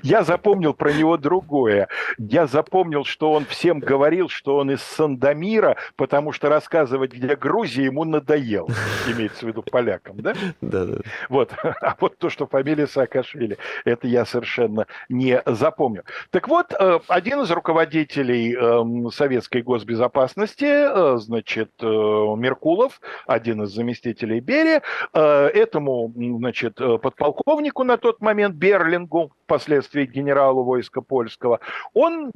[0.02, 1.88] Я запомнил про него другое.
[2.18, 7.84] Я запомнил, что он всем говорил, что он из Сандомира, потому что рассказывать, где Грузия,
[7.84, 8.68] ему надоел.
[9.08, 10.34] Имеется в виду полякам, да?
[10.60, 10.98] Да, да.
[11.28, 11.52] Вот.
[11.80, 16.04] А вот то, что фамилия Саакашвили, это я совершенно не запомню.
[16.30, 23.70] Так вот, э, один из руководителей эм, советской госбезопасности, э, значит, э, Меркулов, один из
[23.70, 31.60] заместителей Берия, этому, значит, подполковнику на тот момент Берлингу, впоследствии генералу войска польского,
[31.92, 32.30] он,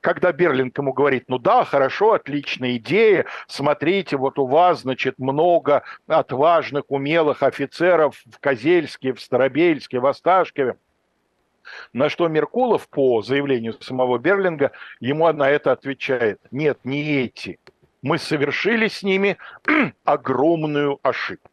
[0.00, 5.82] когда Берлинг ему говорит, ну да, хорошо, отличная идея, смотрите, вот у вас, значит, много
[6.06, 10.76] отважных, умелых офицеров в Козельске, в Старобельске, в Осташкове,
[11.92, 17.58] на что Меркулов, по заявлению самого Берлинга, ему на это отвечает, нет, не эти,
[18.02, 19.36] мы совершили с ними
[20.04, 21.50] огромную ошибку.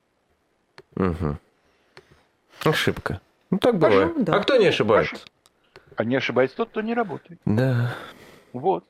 [0.96, 1.38] Угу.
[2.64, 3.22] Ошибка.
[3.50, 4.24] Ну, так бывает.
[4.24, 4.36] Да.
[4.36, 5.18] А кто не ошибается?
[5.96, 7.40] А не ошибается тот, кто не работает.
[7.46, 7.96] Да.
[8.52, 8.86] Вот.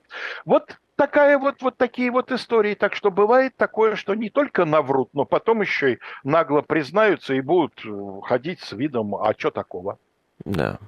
[0.45, 2.75] Вот такая вот, вот такие вот истории.
[2.75, 7.41] Так что бывает такое, что не только наврут, но потом еще и нагло признаются и
[7.41, 9.97] будут э, ходить с видом, а что такого?
[10.45, 10.79] Да.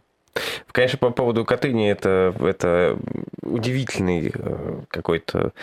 [0.72, 3.00] Конечно, по поводу Катыни это, это
[3.42, 5.54] удивительный э, какой-то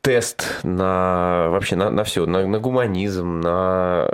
[0.00, 4.10] тест на вообще на, на все, на, на гуманизм, на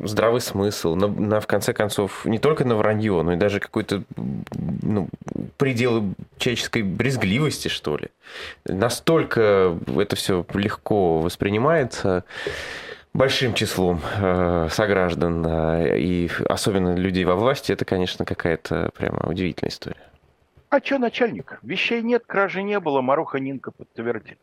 [0.00, 4.02] здравый смысл, на, на, в конце концов, не только на вранье, но и даже какой-то
[4.82, 5.08] ну,
[5.58, 8.08] пределы человеческой брезгливости, что ли.
[8.64, 12.24] Настолько это все легко воспринимается
[13.12, 19.70] большим числом э, сограждан, э, и особенно людей во власти, это, конечно, какая-то прямо удивительная
[19.70, 20.00] история.
[20.70, 21.58] А что начальник?
[21.62, 24.38] Вещей нет, кражи не было, Маруха Нинка подтвердит.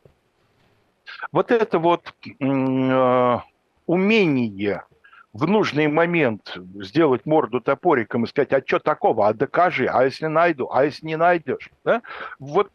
[1.32, 3.38] Вот это вот э,
[3.86, 4.84] умение
[5.34, 10.26] в нужный момент сделать морду топориком и сказать, а что такого, а докажи, а если
[10.26, 12.02] найду, а если не найдешь, да?
[12.40, 12.72] Вот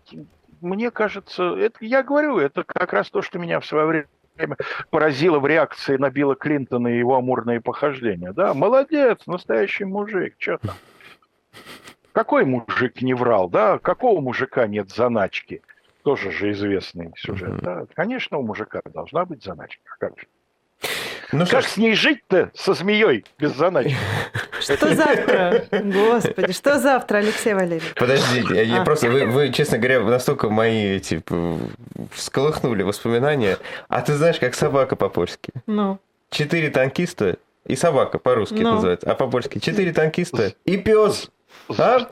[0.60, 4.06] мне кажется, это, я говорю, это как раз то, что меня в свое
[4.36, 4.56] время
[4.90, 8.32] поразило в реакции на Билла Клинтона и его амурные похождения.
[8.32, 10.74] Да, молодец, настоящий мужик, что там?
[12.12, 13.78] Какой мужик не врал, да?
[13.78, 15.62] Какого мужика нет заначки?
[16.04, 17.56] Тоже же известный сюжет.
[17.62, 17.86] Да?
[17.94, 19.96] Конечно, у мужика должна быть заначка.
[19.98, 20.26] Как же?
[21.32, 23.96] Ну, как с ней жить-то, со змеей, без заначки?
[24.60, 25.64] Что завтра?
[25.72, 27.94] Господи, что завтра, Алексей Валерьевич?
[27.94, 28.84] Подождите, я а.
[28.84, 31.58] просто, вы, вы, честно говоря, настолько мои, типа,
[32.12, 33.56] всколыхнули воспоминания.
[33.88, 35.52] А ты знаешь, как собака по-польски?
[35.66, 35.98] Ну?
[36.28, 38.74] Четыре танкиста и собака по-русски ну.
[38.74, 41.30] называется, а по-польски четыре танкиста и пес.
[41.78, 42.08] А?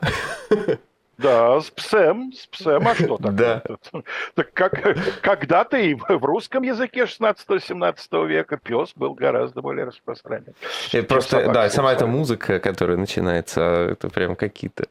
[1.17, 3.31] Да, с псем, с псем, а что такое?
[3.31, 3.63] Да.
[4.35, 10.53] Так как когда-то и в русском языке 16-17 века пес был гораздо более распространен.
[10.91, 13.61] И просто, да, сама эта музыка, которая начинается,
[13.91, 14.85] это прям какие-то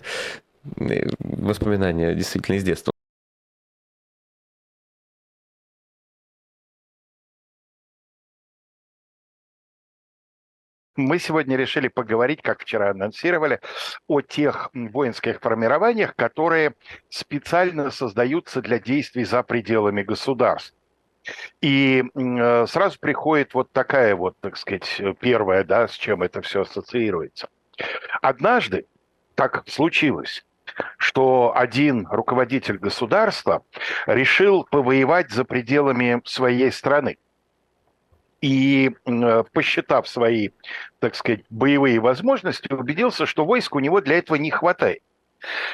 [0.79, 2.92] э, воспоминания действительно из детства.
[10.97, 13.61] Мы сегодня решили поговорить, как вчера анонсировали,
[14.09, 16.75] о тех воинских формированиях, которые
[17.09, 20.75] специально создаются для действий за пределами государств.
[21.61, 26.63] И э, сразу приходит вот такая вот, так сказать, первая, да, с чем это все
[26.63, 27.49] ассоциируется.
[28.21, 28.87] Однажды
[29.35, 30.45] так случилось,
[30.99, 33.65] что один руководитель государства
[34.07, 37.17] решил повоевать за пределами своей страны
[38.43, 40.51] и, э, посчитав свои,
[40.99, 45.01] так сказать, боевые возможности, убедился, что войск у него для этого не хватает.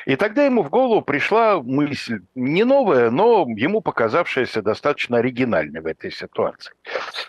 [0.06, 5.86] И тогда ему в голову пришла мысль, не новая, но ему показавшаяся достаточно оригинальной в
[5.86, 6.72] этой ситуации.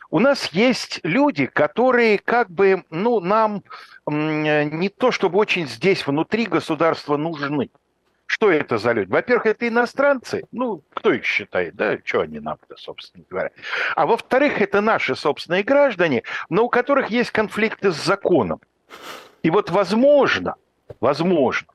[0.10, 3.64] У нас есть люди, которые как бы, ну, нам
[4.08, 7.70] не то чтобы очень здесь внутри государства нужны.
[8.40, 9.12] Что это за люди?
[9.12, 10.46] Во-первых, это иностранцы.
[10.54, 11.98] Ну, кто их считает, да?
[12.06, 13.52] Что они нам-то, собственно говоря.
[13.98, 18.62] А во-вторых, это наши собственные граждане, но у которых есть конфликты с законом.
[19.44, 20.56] И вот возможно,
[21.02, 21.68] возможно,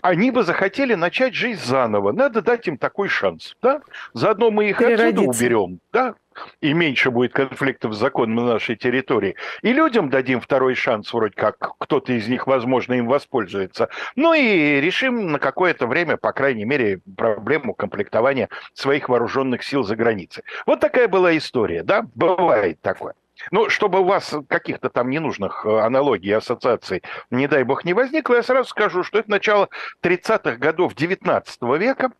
[0.00, 2.12] они бы захотели начать жизнь заново.
[2.12, 3.56] Надо дать им такой шанс.
[3.60, 3.82] Да?
[4.12, 5.80] Заодно мы их отсюда уберем.
[5.92, 6.14] Да?
[6.60, 9.36] И меньше будет конфликтов с законом на нашей территории.
[9.62, 13.88] И людям дадим второй шанс, вроде как кто-то из них, возможно, им воспользуется.
[14.16, 19.96] Ну и решим на какое-то время, по крайней мере, проблему комплектования своих вооруженных сил за
[19.96, 20.44] границей.
[20.66, 22.04] Вот такая была история, да?
[22.14, 23.14] Бывает такое.
[23.50, 28.34] Ну, чтобы у вас каких-то там ненужных э, аналогий, ассоциаций, не дай бог, не возникло,
[28.34, 29.68] я сразу скажу, что это начало
[30.02, 32.12] 30-х годов 19 века.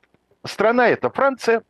[0.44, 1.62] Страна это Франция,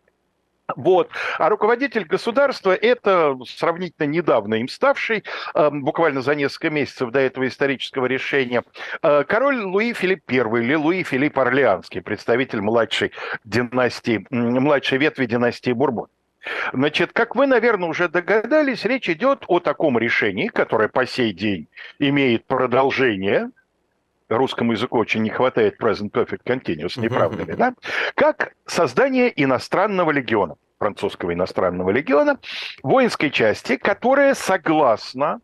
[0.77, 1.11] вот.
[1.39, 7.47] А руководитель государства– это сравнительно недавно им ставший, эм, буквально за несколько месяцев до этого
[7.47, 8.65] исторического решения,
[9.03, 13.13] э, король Луи Филипп I или Луи Филипп Орлеанский, представитель младшей
[13.45, 16.09] династии, младшей ветви династии Бурбон.
[16.73, 21.69] Значит, как вы, наверное, уже догадались, речь идет о таком решении, которое по сей день
[21.99, 23.51] имеет продолжение–
[24.37, 27.75] русскому языку очень не хватает present perfect continuous, не правда ли, да?
[28.15, 32.39] Как создание иностранного легиона, французского иностранного легиона,
[32.83, 35.41] воинской части, которая согласно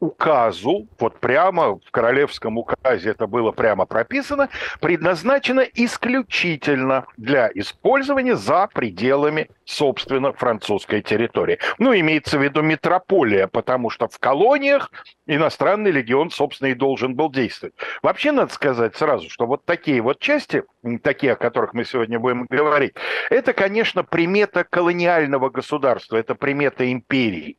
[0.00, 4.48] указу, вот прямо в королевском указе это было прямо прописано,
[4.80, 11.58] предназначено исключительно для использования за пределами, собственно, французской территории.
[11.78, 14.90] Ну, имеется в виду метрополия, потому что в колониях
[15.26, 17.74] иностранный легион, собственно, и должен был действовать.
[18.02, 20.64] Вообще, надо сказать сразу, что вот такие вот части,
[21.02, 22.94] такие, о которых мы сегодня будем говорить,
[23.30, 27.56] это, конечно, примета колониального государства, это примета империи.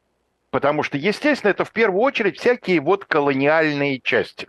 [0.56, 4.48] Потому что, естественно, это в первую очередь всякие вот колониальные части.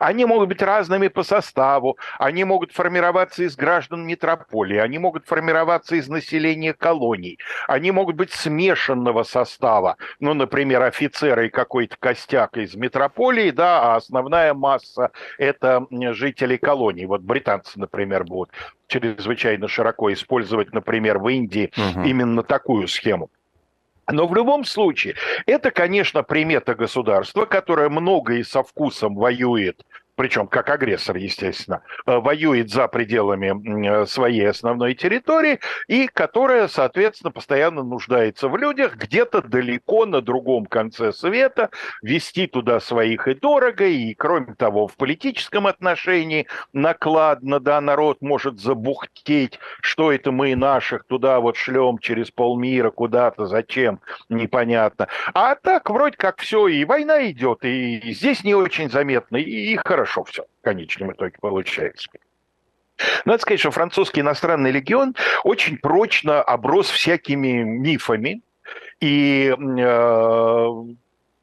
[0.00, 5.96] Они могут быть разными по составу, они могут формироваться из граждан метрополии, они могут формироваться
[5.96, 12.74] из населения колоний, они могут быть смешанного состава, ну, например, офицеры и какой-то костяк из
[12.74, 17.04] метрополии, да, а основная масса– это жители колоний.
[17.04, 18.52] Вот британцы, например, будут
[18.86, 22.04] чрезвычайно широко использовать, например, в Индии угу.
[22.04, 23.28] именно такую схему.
[24.10, 29.84] Но в любом случае, это, конечно, примета государства, которое много и со вкусом воюет
[30.18, 37.84] причем как агрессор, естественно, э, воюет за пределами своей основной территории и которая, соответственно, постоянно
[37.84, 41.70] нуждается в людях где-то далеко на другом конце света,
[42.02, 48.58] вести туда своих и дорого, и, кроме того, в политическом отношении накладно, да, народ может
[48.58, 55.06] забухтеть, что это мы наших туда вот шлем через полмира куда-то, зачем, непонятно.
[55.32, 60.07] А так вроде как все, и война идет, и здесь не очень заметно, и хорошо
[60.08, 62.08] хорошо все в конечном итоге получается.
[63.24, 68.42] Надо сказать, что французский иностранный легион очень прочно оброс всякими мифами.
[69.00, 70.68] И э,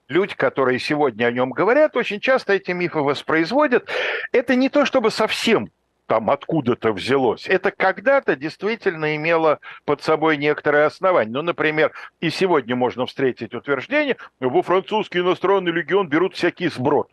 [0.10, 3.88] люди, которые сегодня о нем говорят, очень часто эти мифы воспроизводят.
[4.34, 5.72] Это не то, чтобы совсем
[6.08, 7.48] там откуда-то взялось.
[7.48, 11.32] Это когда-то действительно имело под собой некоторые основания.
[11.32, 17.10] Ну, например, и сегодня можно встретить утверждение, во французский иностранный легион берут всякий сброд.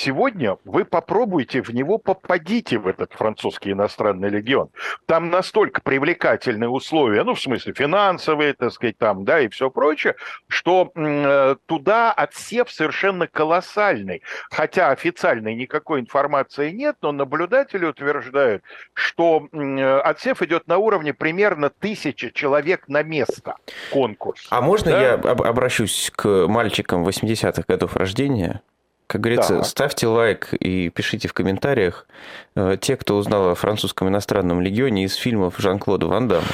[0.00, 4.70] Сегодня вы попробуйте в него попадите в этот французский иностранный легион.
[5.06, 10.14] Там настолько привлекательные условия, ну, в смысле финансовые, так сказать, там, да, и все прочее,
[10.46, 14.22] что э, туда отсев совершенно колоссальный.
[14.52, 21.70] Хотя официальной никакой информации нет, но наблюдатели утверждают, что э, отсев идет на уровне примерно
[21.70, 23.56] тысячи человек на место
[23.90, 24.46] конкурс.
[24.50, 25.02] А можно да?
[25.02, 28.62] я обращусь к мальчикам 80-х годов рождения?
[29.08, 29.64] Как говорится, да.
[29.64, 32.06] ставьте лайк и пишите в комментариях
[32.54, 36.44] э, те, кто узнал о французском иностранном легионе из фильмов Жан-Клода Ван Дамма.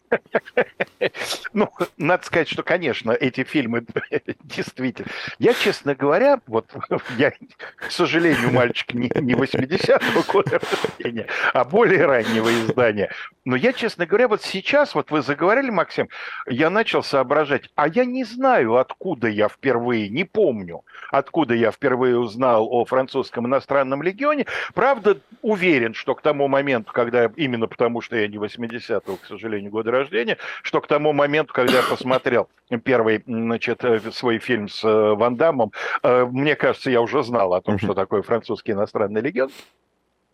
[1.52, 3.84] Ну, надо сказать, что, конечно, эти фильмы
[4.42, 5.10] действительно...
[5.38, 6.70] Я, честно говоря, вот
[7.18, 7.32] я,
[7.76, 13.10] к сожалению, мальчик не, не 80-го года рождения, а более раннего издания.
[13.44, 16.08] Но я, честно говоря, вот сейчас, вот вы заговорили, Максим,
[16.46, 22.18] я начал соображать, а я не знаю, откуда я впервые, не помню, откуда я впервые
[22.18, 24.46] узнал о французском иностранном легионе.
[24.74, 29.70] Правда, уверен, что к тому моменту, когда именно потому, что я не 80-го, к сожалению,
[29.70, 32.48] года рождения, что к тому моменту, когда я посмотрел
[32.84, 35.72] первый, значит, э, свой фильм с э, Ван Даммом,
[36.02, 39.50] э, мне кажется, я уже знал о том, что такое французский иностранный легион.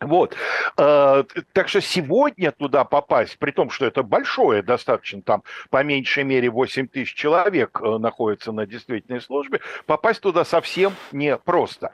[0.01, 0.33] Вот.
[0.77, 6.49] Так что сегодня туда попасть, при том, что это большое достаточно, там по меньшей мере
[6.49, 11.91] 8 тысяч человек находится на действительной службе, попасть туда совсем непросто.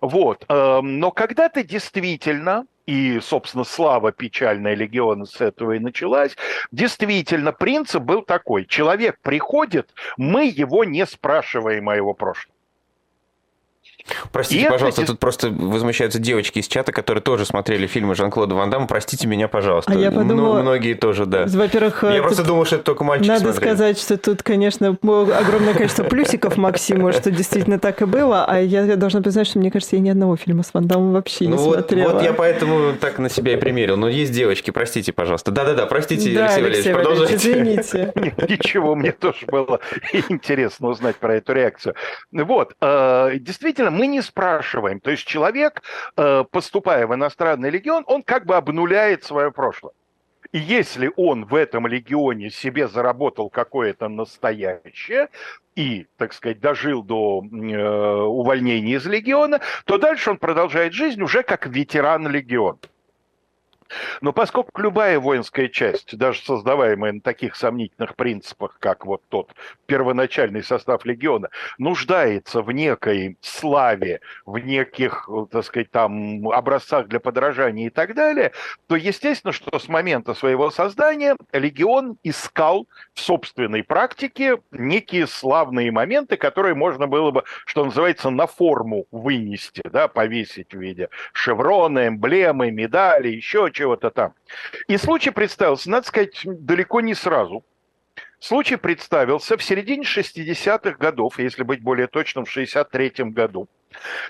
[0.00, 0.44] Вот.
[0.48, 6.36] Но когда ты действительно и, собственно, слава печальная легиона с этого и началась,
[6.70, 8.64] действительно, принцип был такой.
[8.64, 12.55] Человек приходит, мы его не спрашиваем о его прошлом.
[14.32, 15.12] Простите, и пожалуйста, это...
[15.12, 18.86] тут просто возмущаются девочки из чата, которые тоже смотрели фильмы Жан-Клода Ван Дамма.
[18.86, 19.92] Простите меня, пожалуйста.
[19.92, 20.56] А я подумала...
[20.56, 21.44] Ну, многие тоже, да.
[21.46, 22.02] Во-первых...
[22.02, 23.74] Я просто думал, что это только мальчики Надо смотрели.
[23.74, 28.44] сказать, что тут, конечно, огромное количество плюсиков Максиму, что действительно так и было.
[28.44, 31.44] А я должна признать, что мне кажется, я ни одного фильма с Ван Даммом вообще
[31.44, 32.12] ну не вот, смотрела.
[32.12, 33.96] Вот я поэтому так на себя и примерил.
[33.96, 35.50] Но есть девочки, простите, пожалуйста.
[35.50, 37.36] Да-да-да, простите, да, Алексей, Алексей Валерьевич, продолжайте.
[37.36, 38.12] Извините.
[38.48, 39.80] Ничего, мне тоже было
[40.28, 41.94] интересно узнать про эту реакцию.
[42.32, 45.00] Вот, э, действительно, мы не спрашиваем.
[45.00, 45.82] То есть человек,
[46.16, 49.92] э, поступая в иностранный легион, он как бы обнуляет свое прошлое.
[50.52, 55.28] И если он в этом легионе себе заработал какое-то настоящее
[55.74, 61.42] и, так сказать, дожил до э, увольнения из легиона, то дальше он продолжает жизнь уже
[61.42, 62.78] как ветеран легиона.
[64.20, 69.52] Но поскольку любая воинская часть, даже создаваемая на таких сомнительных принципах, как вот тот
[69.86, 77.86] первоначальный состав легиона, нуждается в некой славе, в неких, так сказать, там образцах для подражания
[77.86, 78.52] и так далее,
[78.86, 86.36] то естественно, что с момента своего создания легион искал в собственной практике некие славные моменты,
[86.36, 92.70] которые можно было бы, что называется, на форму вынести, да, повесить в виде шеврона, эмблемы,
[92.70, 94.34] медали, еще чего-то там.
[94.88, 97.64] И случай представился, надо сказать, далеко не сразу.
[98.38, 103.68] Случай представился в середине 60-х годов, если быть более точным, в 63-м году,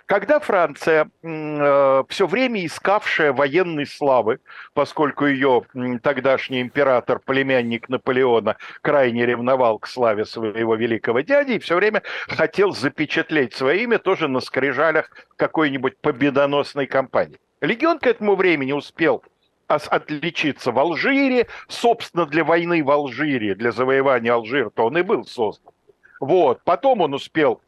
[0.06, 4.38] когда Франция, э, все время искавшая военной славы,
[4.74, 5.62] поскольку ее
[6.02, 12.72] тогдашний император, племянник Наполеона, крайне ревновал к славе своего великого дяди и все время хотел
[12.72, 17.38] запечатлеть свое имя тоже на скрижалях какой-нибудь победоносной кампании.
[17.60, 19.24] Легион к этому времени успел
[19.68, 21.46] отличиться в Алжире.
[21.68, 25.72] Собственно, для войны в Алжире, для завоевания Алжира-то он и был создан.
[26.20, 26.60] Вот.
[26.64, 27.60] Потом он успел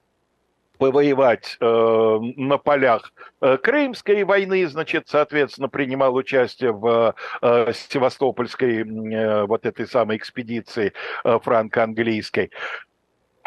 [0.79, 9.45] повоевать э, на полях э, Крымской войны, значит, соответственно, принимал участие в э, Севастопольской э,
[9.47, 10.93] вот этой самой экспедиции
[11.25, 12.51] э, франко-английской.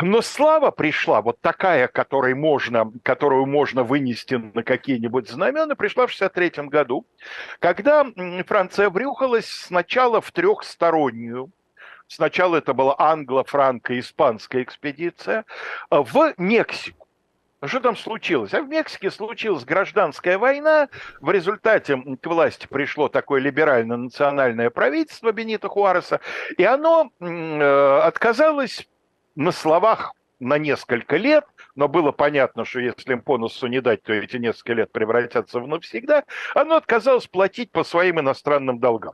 [0.01, 6.13] Но слава пришла, вот такая, которой можно, которую можно вынести на какие-нибудь знамена, пришла в
[6.13, 7.05] 1963 году,
[7.59, 8.05] когда
[8.47, 11.51] Франция врюхалась сначала в трехстороннюю,
[12.07, 15.45] сначала это была англо-франко-испанская экспедиция,
[15.89, 17.07] в Мексику.
[17.63, 18.55] Что там случилось?
[18.55, 20.89] А в Мексике случилась гражданская война.
[21.19, 26.21] В результате к власти пришло такое либерально-национальное правительство Бенита Хуареса,
[26.57, 28.87] и оно э, отказалось
[29.35, 34.01] на словах на несколько лет, но было понятно, что если им по носу не дать,
[34.01, 36.23] то эти несколько лет превратятся в навсегда,
[36.55, 39.13] оно отказалось платить по своим иностранным долгам.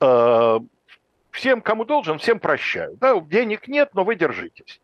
[0.00, 0.58] Э,
[1.30, 2.96] всем, кому должен, всем прощаю.
[2.96, 4.80] Да, денег нет, но вы держитесь.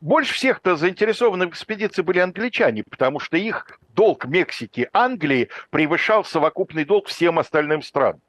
[0.00, 6.84] Больше всех-то заинтересованы в экспедиции были англичане, потому что их долг Мексики, Англии превышал совокупный
[6.84, 8.20] долг всем остальным странам.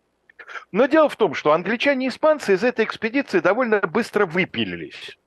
[0.72, 5.18] Но дело в том, что англичане и испанцы из этой экспедиции довольно быстро выпилились.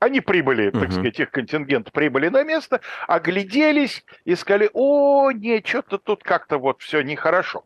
[0.00, 5.98] Они прибыли, так сказать, их контингент прибыли на место, огляделись и сказали, о, нет, что-то
[5.98, 7.64] тут как-то вот все нехорошо.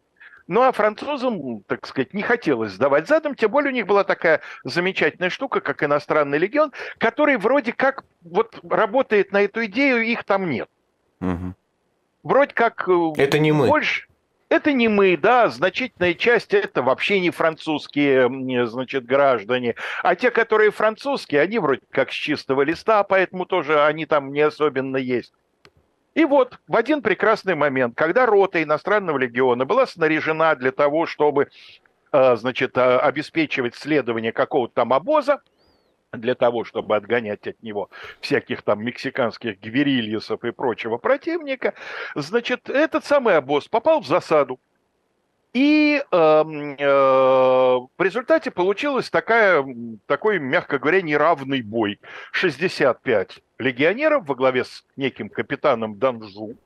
[0.49, 4.41] Ну, а французам, так сказать, не хотелось сдавать задом, тем более у них была такая
[4.65, 10.49] замечательная штука, как иностранный легион, который вроде как вот работает на эту идею, их там
[10.49, 10.69] нет.
[11.21, 11.55] Угу.
[12.23, 12.89] Вроде как...
[12.89, 13.69] Э, это не мы.
[13.69, 14.07] Больше...
[14.53, 19.77] Это не мы, да, значительная часть это вообще не французские, значит, граждане.
[20.03, 24.43] А те, которые французские, они вроде как с чистого листа, поэтому тоже они там не
[24.43, 25.33] особенно есть.
[26.13, 31.49] И вот в один прекрасный момент, когда рота иностранного легиона была снаряжена для того, чтобы
[32.13, 35.41] э, значит, э, обеспечивать следование какого-то там обоза,
[36.13, 37.91] для того, чтобы отгонять от него
[38.21, 41.75] всяких там мексиканских гверильесов и прочего противника,
[42.15, 44.61] значит, этот самый обоз попал в засаду.
[45.55, 46.43] И э, э,
[46.89, 49.65] в результате получилось такая,
[50.07, 51.99] такой, мягко говоря, неравный бой.
[52.33, 56.57] 65 легионеров во главе с неким капитаном Данжу,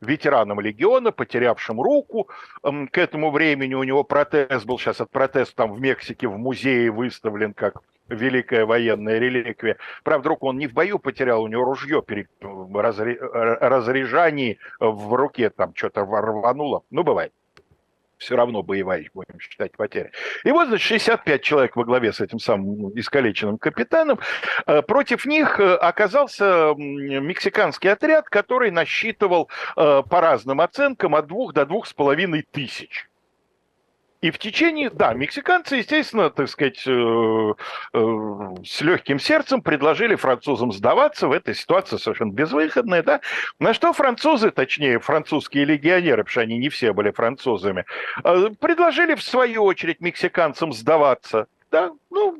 [0.00, 2.28] ветераном легиона, потерявшим руку.
[2.62, 6.90] К этому времени у него протез был, сейчас от протез там в Мексике в музее
[6.90, 9.76] выставлен как великая военная реликвия.
[10.02, 15.74] Правда, руку он не в бою потерял, у него ружье при разряжании в руке там
[15.74, 16.82] что-то рвануло.
[16.90, 17.32] Ну, бывает
[18.22, 20.12] все равно боевая, будем считать потери.
[20.44, 24.20] И вот, значит, 65 человек во главе с этим самым искалеченным капитаном.
[24.66, 31.52] Э, против них э, оказался мексиканский отряд, который насчитывал э, по разным оценкам от двух
[31.52, 33.08] до двух с половиной тысяч.
[34.22, 37.54] И в течение, да, мексиканцы, естественно, так сказать, э,
[37.92, 43.20] э, с легким сердцем предложили французам сдаваться в этой ситуации совершенно безвыходная, да,
[43.58, 47.84] на что французы, точнее, французские легионеры, потому что они не все были французами,
[48.22, 52.38] э, предложили в свою очередь мексиканцам сдаваться, да, ну...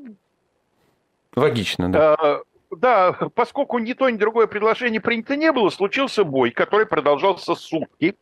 [1.35, 2.43] Логично, да.
[2.71, 8.17] Да, поскольку ни то, ни другое предложение принято не было, случился бой, который продолжался сутки.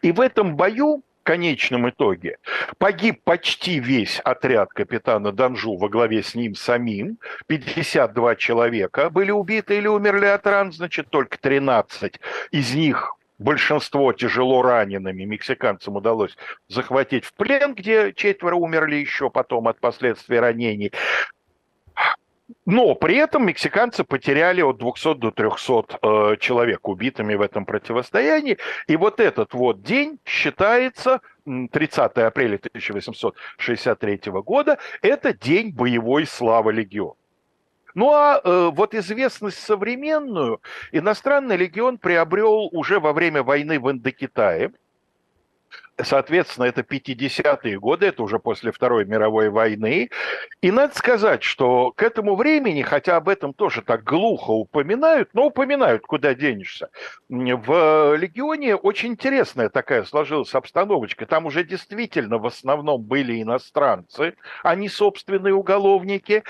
[0.00, 2.38] И в этом бою конечном итоге
[2.78, 7.18] погиб почти весь отряд капитана Данжу во главе с ним самим.
[7.46, 12.20] 52 человека были убиты или умерли от ран, значит, только 13
[12.50, 16.36] из них большинство тяжело ранеными мексиканцам удалось
[16.68, 20.92] захватить в плен, где четверо умерли еще потом от последствий ранений.
[22.66, 28.58] Но при этом мексиканцы потеряли от 200 до 300 э, человек убитыми в этом противостоянии.
[28.86, 37.14] И вот этот вот день считается 30 апреля 1863 года, это день боевой славы легиона.
[37.94, 40.60] Ну а э, вот известность современную
[40.92, 44.72] иностранный легион приобрел уже во время войны в Индокитае.
[46.00, 50.10] Соответственно, это 50-е годы, это уже после Второй мировой войны.
[50.62, 55.46] И надо сказать, что к этому времени, хотя об этом тоже так глухо упоминают, но
[55.46, 56.88] упоминают, куда денешься,
[57.28, 61.26] в Легионе очень интересная такая сложилась обстановочка.
[61.26, 66.42] Там уже действительно в основном были иностранцы, а не собственные уголовники.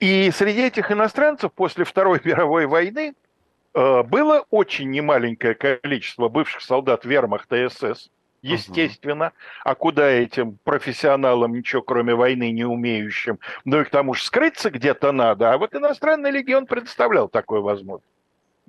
[0.00, 3.14] И среди этих иностранцев после Второй мировой войны
[3.74, 8.10] э, было очень немаленькое количество бывших солдат вермахта СС,
[8.42, 9.32] естественно.
[9.64, 13.38] А куда этим профессионалам ничего, кроме войны, не умеющим?
[13.64, 15.52] Ну и к тому же скрыться где-то надо.
[15.52, 18.08] А вот иностранный легион предоставлял такую возможность.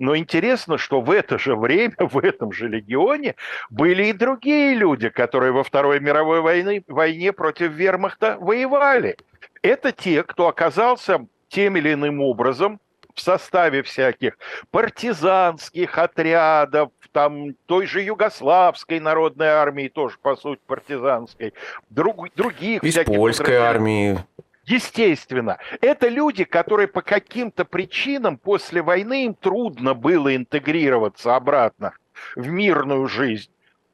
[0.00, 3.36] Но интересно, что в это же время, в этом же легионе
[3.68, 9.16] были и другие люди, которые во Второй мировой войне, войне против вермахта воевали.
[9.62, 12.80] Это те, кто оказался тем или иным образом
[13.14, 14.38] в составе всяких
[14.70, 21.54] партизанских отрядов, там той же югославской народной армии, тоже, по сути, партизанской,
[21.88, 24.18] друг, других Из польской армии.
[24.64, 31.94] Естественно, это люди, которые по каким-то причинам после войны им трудно было интегрироваться обратно
[32.36, 33.50] в мирную жизнь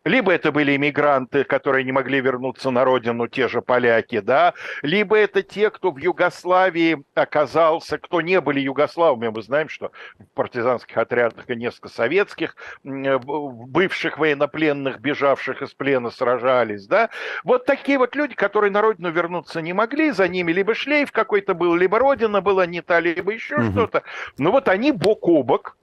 [0.07, 5.17] либо это были иммигранты, которые не могли вернуться на родину, те же поляки, да, либо
[5.17, 9.29] это те, кто в Югославии оказался, кто не были югославами.
[9.29, 12.55] Мы знаем, что в партизанских отрядах и несколько советских
[12.85, 17.11] бывших военнопленных, бежавших из плена, сражались, да.
[17.43, 21.55] Вот такие вот люди, которые на родину вернуться не могли, за ними либо шлейф какой-то
[21.55, 23.73] был, либо родина была не та, либо еще угу.
[23.73, 24.05] что-то.
[24.39, 25.77] Но вот они бок о бок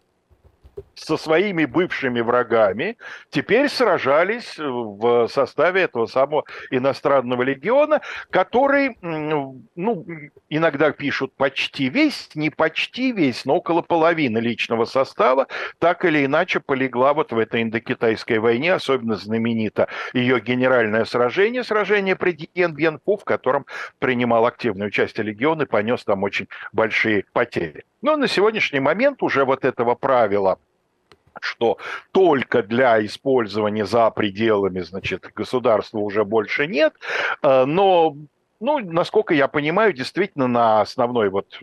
[0.95, 2.97] со своими бывшими врагами
[3.30, 10.05] теперь сражались в составе этого самого иностранного легиона, который, ну,
[10.49, 15.47] иногда пишут почти весь, не почти весь, но около половины личного состава
[15.80, 22.15] так или иначе полегла вот в этой индокитайской войне, особенно знаменито ее генеральное сражение, сражение
[22.15, 23.65] при Дьен-Бьенпу, в котором
[23.99, 27.84] принимал активное участие легион и понес там очень большие потери.
[28.03, 30.59] Но на сегодняшний момент уже вот этого правила
[31.41, 31.77] что
[32.11, 36.93] только для использования за пределами, значит, государства уже больше нет,
[37.41, 38.15] э, но
[38.59, 41.59] ну, насколько я понимаю, действительно на основной вот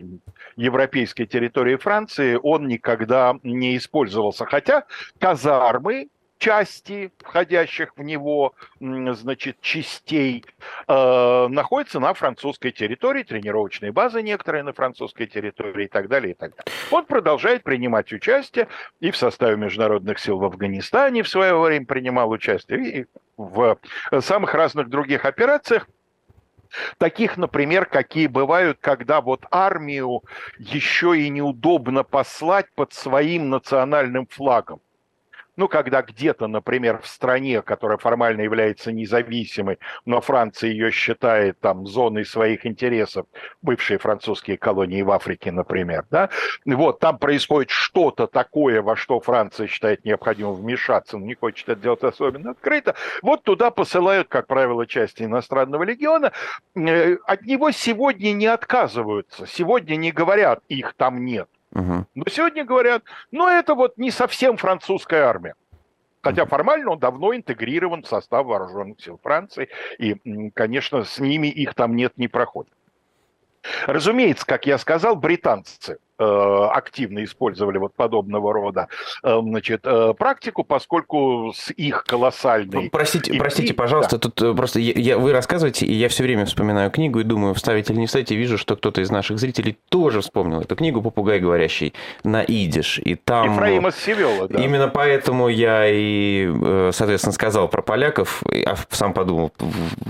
[0.55, 4.45] европейской территории Франции он никогда не использовался.
[4.45, 4.83] Хотя
[5.17, 6.09] казармы
[6.41, 10.43] части, входящих в него, значит, частей,
[10.87, 16.33] э, находятся на французской территории, тренировочные базы некоторые на французской территории и так далее, и
[16.33, 16.73] так далее.
[16.89, 18.67] Он продолжает принимать участие
[18.99, 23.05] и в составе международных сил в Афганистане в свое время принимал участие, и
[23.37, 23.77] в
[24.19, 25.87] самых разных других операциях,
[26.97, 30.23] Таких, например, какие бывают, когда вот армию
[30.57, 34.79] еще и неудобно послать под своим национальным флагом
[35.57, 41.85] ну, когда где-то, например, в стране, которая формально является независимой, но Франция ее считает там
[41.85, 43.25] зоной своих интересов,
[43.61, 46.29] бывшие французские колонии в Африке, например, да,
[46.65, 51.81] вот, там происходит что-то такое, во что Франция считает необходимым вмешаться, но не хочет это
[51.81, 56.31] делать особенно открыто, вот туда посылают, как правило, части иностранного легиона,
[56.75, 62.05] э, от него сегодня не отказываются, сегодня не говорят, их там нет, Угу.
[62.15, 65.55] Но сегодня говорят, ну это вот не совсем французская армия.
[66.21, 70.15] Хотя формально он давно интегрирован в состав вооруженных сил Франции, и,
[70.51, 72.73] конечно, с ними их там нет, не проходит.
[73.87, 78.87] Разумеется, как я сказал, британцы– активно использовали вот подобного рода
[79.23, 82.89] э, значит, э, практику, поскольку с их колоссальной...
[82.89, 84.29] Простите, простите, пожалуйста, да.
[84.29, 87.89] тут просто я, я, вы рассказываете, и я все время вспоминаю книгу и думаю, вставить
[87.89, 91.39] или не вставить, и вижу, что кто-то из наших зрителей тоже вспомнил эту книгу «Попугай
[91.39, 91.93] говорящий»
[92.23, 92.99] на идиш.
[92.99, 93.53] И там...
[93.53, 94.63] Ефраима Севела, да.
[94.63, 96.49] Именно поэтому я и,
[96.91, 99.51] соответственно, сказал про поляков, а сам подумал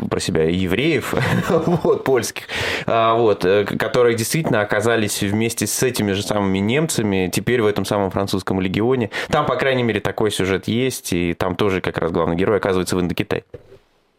[0.09, 1.13] про себя евреев,
[1.83, 2.43] вот, польских,
[2.85, 3.45] а, вот,
[3.79, 8.59] которые действительно оказались вместе с этим этими же самыми немцами, теперь в этом самом французском
[8.59, 9.11] легионе.
[9.29, 12.95] Там, по крайней мере, такой сюжет есть, и там тоже как раз главный герой оказывается
[12.95, 13.43] в Индокитае.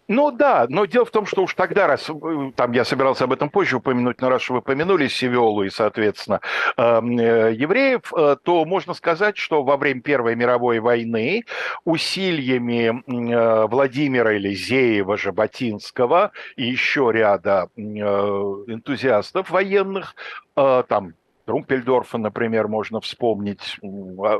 [0.08, 3.32] Ну да, но дело в том, что уж тогда, раз э, там я собирался об
[3.32, 6.40] этом позже упомянуть, но раз вы помянули Севиолу и, соответственно,
[6.76, 11.44] эм, э, евреев, э, то можно сказать, что во время Первой мировой войны
[11.84, 13.02] усилиями
[13.68, 20.14] Владимира Елизеева, Жаботинского и еще ряда энтузиастов военных,
[20.54, 21.14] там
[21.44, 23.78] Трумпельдорфа, например, можно вспомнить,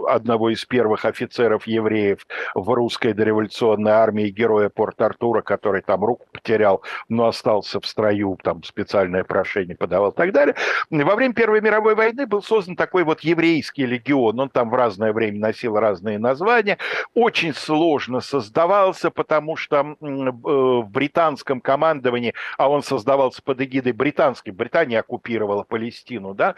[0.09, 6.83] одного из первых офицеров евреев в русской дореволюционной армии, героя Порт-Артура, который там руку потерял,
[7.09, 10.55] но остался в строю, там специальное прошение подавал и так далее.
[10.91, 15.13] Во время Первой мировой войны был создан такой вот еврейский легион, он там в разное
[15.13, 16.79] время носил разные названия,
[17.15, 24.53] очень сложно создавался, потому что э, в британском командовании, а он создавался под эгидой британской,
[24.53, 26.55] Британия оккупировала Палестину, да,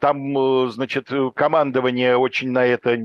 [0.00, 2.96] там, э, значит, командование очень на это,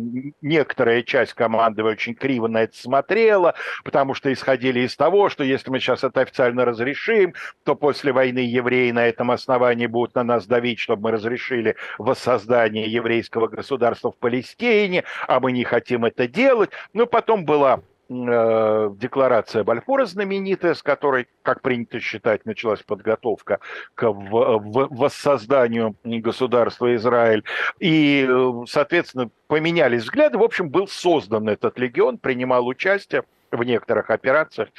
[0.41, 5.69] некоторая часть командования очень криво на это смотрела, потому что исходили из того, что если
[5.69, 10.47] мы сейчас это официально разрешим, то после войны евреи на этом основании будут на нас
[10.47, 16.71] давить, чтобы мы разрешили воссоздание еврейского государства в Палестине, а мы не хотим это делать.
[16.93, 23.59] Но потом была Э, декларация Бальфора знаменитая, с которой, как принято считать, началась подготовка
[23.95, 27.43] к воссозданию государства Израиль.
[27.79, 30.37] И, э, соответственно, поменялись взгляды.
[30.37, 34.69] В общем, был создан этот легион, принимал участие в некоторых операциях,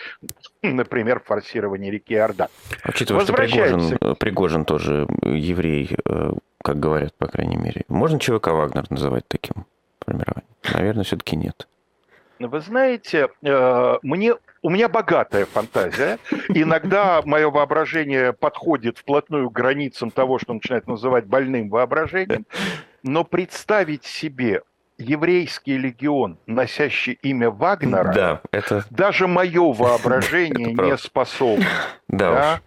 [0.62, 2.48] например, в форсировании реки Орда.
[2.86, 7.84] Учитывая, что Пригожин, Пригожин тоже еврей, э, как говорят, по крайней мере.
[7.88, 9.66] Можно ЧВК Вагнер называть таким
[10.00, 10.48] формированием?
[10.74, 11.66] Наверное, все-таки нет.
[12.48, 16.18] Вы знаете, э, мне у меня богатая фантазия.
[16.48, 22.46] Иногда мое воображение подходит вплотную к границам того, что начинает называть больным воображением.
[23.02, 24.62] Но представить себе
[24.98, 28.84] еврейский легион, носящий имя Вагнера, да, это...
[28.90, 31.66] даже мое воображение не способно.
[32.08, 32.60] Да, да?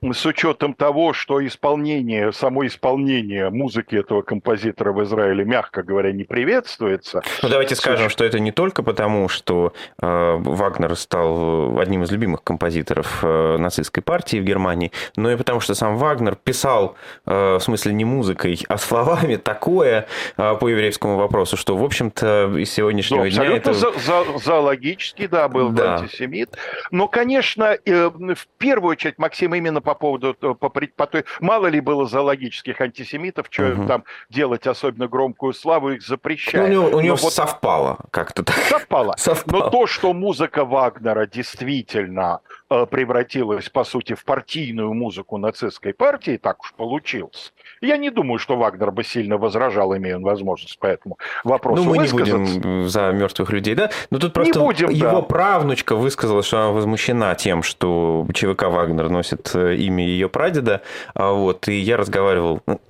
[0.00, 6.24] С учетом того, что исполнение, само исполнение музыки этого композитора в Израиле, мягко говоря, не
[6.24, 7.22] приветствуется.
[7.42, 8.12] Ну, давайте скажем, уч...
[8.12, 14.02] что это не только потому, что э, Вагнер стал одним из любимых композиторов э, нацистской
[14.02, 16.96] партии в Германии, но и потому, что сам Вагнер писал,
[17.26, 22.54] э, в смысле не музыкой, а словами такое э, по еврейскому вопросу, что, в общем-то,
[22.56, 23.72] из сегодняшнего ну, дня это...
[23.72, 25.96] За, за, зоологически, да, был да.
[25.96, 26.56] антисемит.
[26.92, 31.66] Но, конечно, э, в первую очередь, Максим, именно по поводу, э, по, по той, мало
[31.68, 33.86] ли было зоологических антисемитов, что угу.
[33.86, 36.68] там делать особенно громкую славу, их запрещают.
[36.68, 38.54] Ну, у него, у него вот совпало как-то так.
[38.56, 39.14] Совпало.
[39.18, 39.64] совпало.
[39.64, 46.36] Но то, что музыка Вагнера действительно Э, превратилась, по сути, в партийную музыку нацистской партии,
[46.36, 47.54] так уж получилось.
[47.80, 51.94] Я не думаю, что Вагнер бы сильно возражал, имея он возможность по этому вопросу Ну,
[51.94, 53.90] мы не будем за мертвых людей, да?
[54.10, 55.22] Но тут просто будем, его да.
[55.22, 60.82] правнучка высказала, что она возмущена тем, что ЧВК Вагнер носит э, имя ее прадеда.
[61.14, 62.80] А вот, и я разговаривал, ну,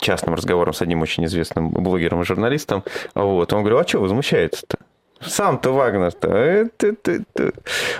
[0.00, 2.84] частным разговором с одним очень известным блогером и журналистом.
[3.14, 4.78] Вот, он говорил, а что возмущается-то?
[5.20, 6.28] Сам-то Вагнер-то.
[6.28, 7.50] Э,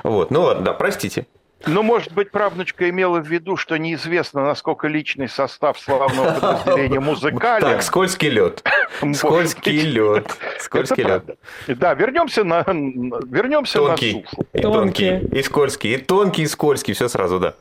[0.03, 1.27] вот, ну ладно, да, простите.
[1.67, 7.63] Ну, может быть, правнучка имела в виду, что неизвестно, насколько личный состав славного подразделения музыкален.
[7.63, 8.63] Так, скользкий лед.
[9.15, 10.37] Скользкий лед.
[10.61, 11.39] Скользкий лед.
[11.67, 14.47] Да, вернемся на, вернемся тонкий, на сушу.
[14.53, 17.55] И тонкий, и скользкий, и тонкий, и скользкий, все сразу, да.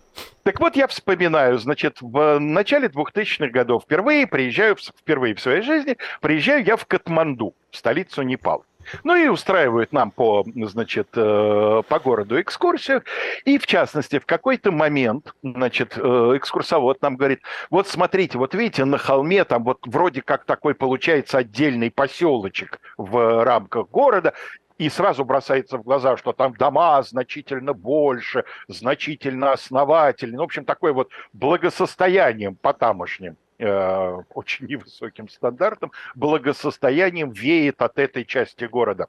[0.43, 5.97] Так вот, я вспоминаю, значит, в начале 2000-х годов впервые приезжаю, впервые в своей жизни,
[6.19, 8.63] приезжаю я в Катманду, столицу Непала.
[9.03, 13.03] Ну и устраивают нам по, значит, э, по городу экскурсию.
[13.45, 16.01] И, в частности, в какой-то момент, значит, э,
[16.35, 21.37] экскурсовод нам говорит, вот смотрите, вот видите, на холме там вот вроде как такой получается
[21.37, 24.33] отдельный поселочек в рамках города,
[24.77, 30.37] и сразу бросается в глаза, что там дома значительно больше, значительно основательнее.
[30.37, 33.37] Ну, в общем, такое вот благосостоянием по тамошним.
[33.59, 39.07] Э, очень невысоким стандартам, благосостоянием веет от этой части города.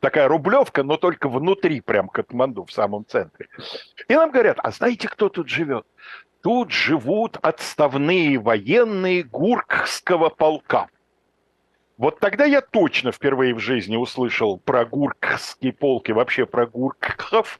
[0.00, 3.48] Такая рублевка, но только внутри, прям Катманду, в самом центре.
[4.08, 5.86] И нам говорят, а знаете, кто тут живет?
[6.42, 10.88] Тут живут отставные военные Гуркского полка.
[11.98, 17.58] Вот тогда я точно впервые в жизни услышал про гуркские полки, вообще про гуркхов.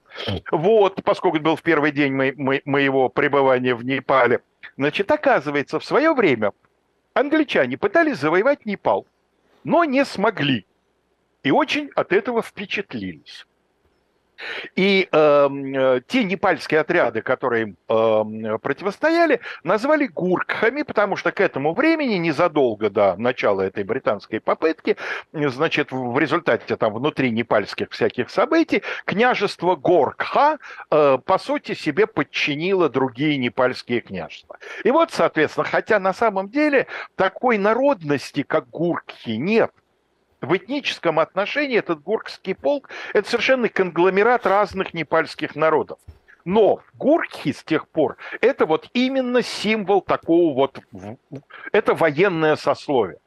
[0.50, 4.40] Вот, поскольку это был в первый день мо- мо- моего пребывания в Непале.
[4.76, 6.52] Значит, оказывается, в свое время
[7.14, 9.06] англичане пытались завоевать Непал,
[9.64, 10.66] но не смогли.
[11.42, 13.46] И очень от этого впечатлились.
[14.74, 21.74] И эм, э, те непальские отряды, которые э, противостояли, назвали гуркхами, потому что к этому
[21.74, 24.96] времени, незадолго до начала этой британской попытки,
[25.32, 30.58] значит, в результате там внутри непальских всяких событий, княжество Горкха,
[30.90, 34.58] э, по сути, себе подчинило другие непальские княжества.
[34.84, 39.70] И вот, соответственно, хотя на самом деле такой народности, как гуркхи, нет–
[40.40, 45.98] в этническом отношении этот гуркский полк– это совершенно конгломерат разных непальских народов.
[46.44, 50.80] Но гуркхи с тех пор– это вот именно символ такого вот,
[51.72, 53.18] это военное сословие.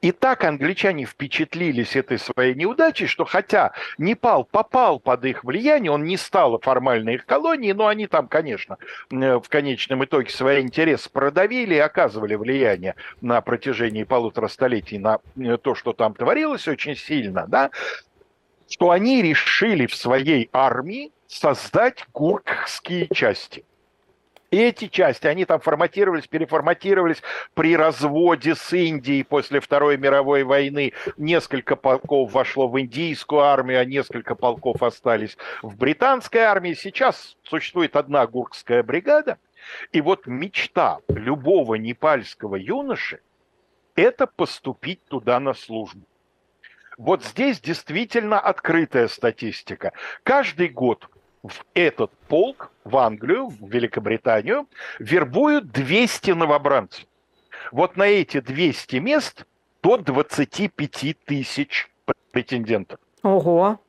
[0.00, 6.04] И так англичане впечатлились этой своей неудачей, что хотя Непал попал под их влияние, он
[6.04, 8.78] не стал формально их колонией, но они там, конечно,
[9.10, 15.56] в конечном итоге свои интересы продавили и оказывали влияние на протяжении полутора столетий на э,
[15.56, 17.70] то, что там творилось очень сильно, да,
[18.68, 23.64] что они решили в своей армии создать гуркхские части.
[24.50, 27.22] Эти части, они там форматировались, переформатировались
[27.54, 30.92] при разводе с Индией после Второй мировой войны.
[31.16, 36.74] Несколько полков вошло в индийскую армию, а несколько полков остались в британской армии.
[36.74, 39.38] Сейчас существует одна гуркская бригада.
[39.92, 43.20] И вот мечта любого непальского юноши–
[43.94, 46.02] это поступить туда на службу.
[46.98, 49.92] Вот здесь действительно открытая статистика.
[50.24, 51.08] Каждый год
[51.42, 54.66] в этот полк, в Англию, в Великобританию,
[54.98, 57.06] вербуют 200 новобранцев.
[57.72, 59.44] Вот на эти 200 мест
[59.82, 61.90] до 25 тысяч
[62.32, 62.98] претендентов.
[63.22, 63.80] Ого!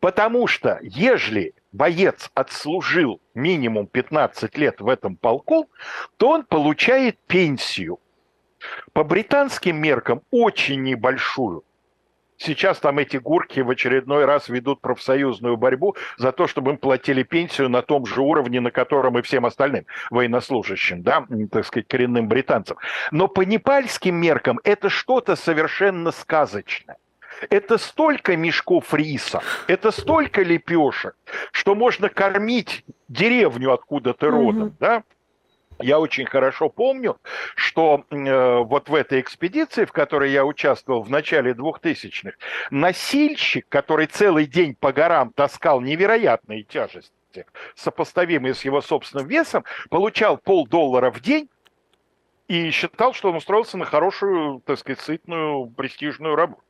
[0.00, 5.70] Потому что, ежели боец отслужил минимум 15 лет в этом полку,
[6.18, 7.98] то он получает пенсию.
[8.92, 11.64] По британским меркам очень небольшую.
[12.36, 17.22] Сейчас там эти гурки в очередной раз ведут профсоюзную борьбу за то, чтобы им платили
[17.22, 22.28] пенсию на том же уровне, на котором и всем остальным военнослужащим, да, так сказать, коренным
[22.28, 22.76] британцам.
[23.10, 26.96] Но по непальским меркам это что-то совершенно сказочное.
[27.50, 31.16] Это столько мешков риса, это столько лепешек,
[31.50, 34.76] что можно кормить деревню, откуда ты родом, mm-hmm.
[34.78, 35.02] да?
[35.84, 37.18] Я очень хорошо помню,
[37.56, 42.38] что э, вот в этой экспедиции, в которой я участвовал в начале 2000-х,
[42.70, 47.44] носильщик, который целый день по горам таскал невероятные тяжести,
[47.76, 51.50] сопоставимые с его собственным весом, получал полдоллара в день
[52.48, 56.62] и считал, что он устроился на хорошую, так сказать, сытную, престижную работу.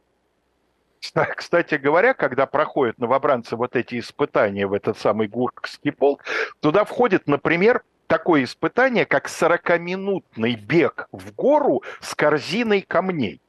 [1.36, 6.24] Кстати говоря, когда проходят новобранцы вот эти испытания в этот самый Гуркский полк,
[6.58, 13.40] туда входит, например, такое испытание, как 40-минутный бег в гору с корзиной камней.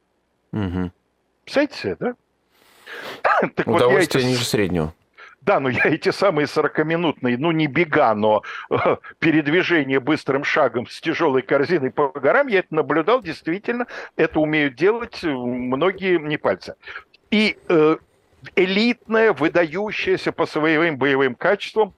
[0.52, 0.90] Угу.
[1.44, 2.14] Представляете, да?
[3.54, 4.36] так Удовольствие вот эти...
[4.36, 4.94] ниже среднего.
[5.46, 11.00] Да, но я эти самые 40-минутные, ну не бега, но э, передвижение быстрым шагом с
[11.00, 13.86] тяжелой корзиной по горам, я это наблюдал, действительно,
[14.16, 16.74] это умеют делать многие не пальцы.
[17.30, 17.96] И э,
[18.56, 21.94] элитное, выдающееся по своим боевым качествам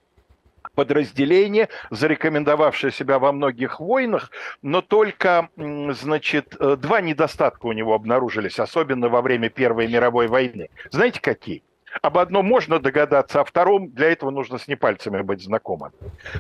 [0.79, 4.31] подразделение, зарекомендовавшее себя во многих войнах,
[4.63, 10.71] но только, значит, э, два недостатка у него обнаружились, особенно во время Первой мировой войны.
[10.93, 11.65] Знаете, какие?
[12.01, 15.91] Об одном можно догадаться, а втором для этого нужно с непальцами быть знакомым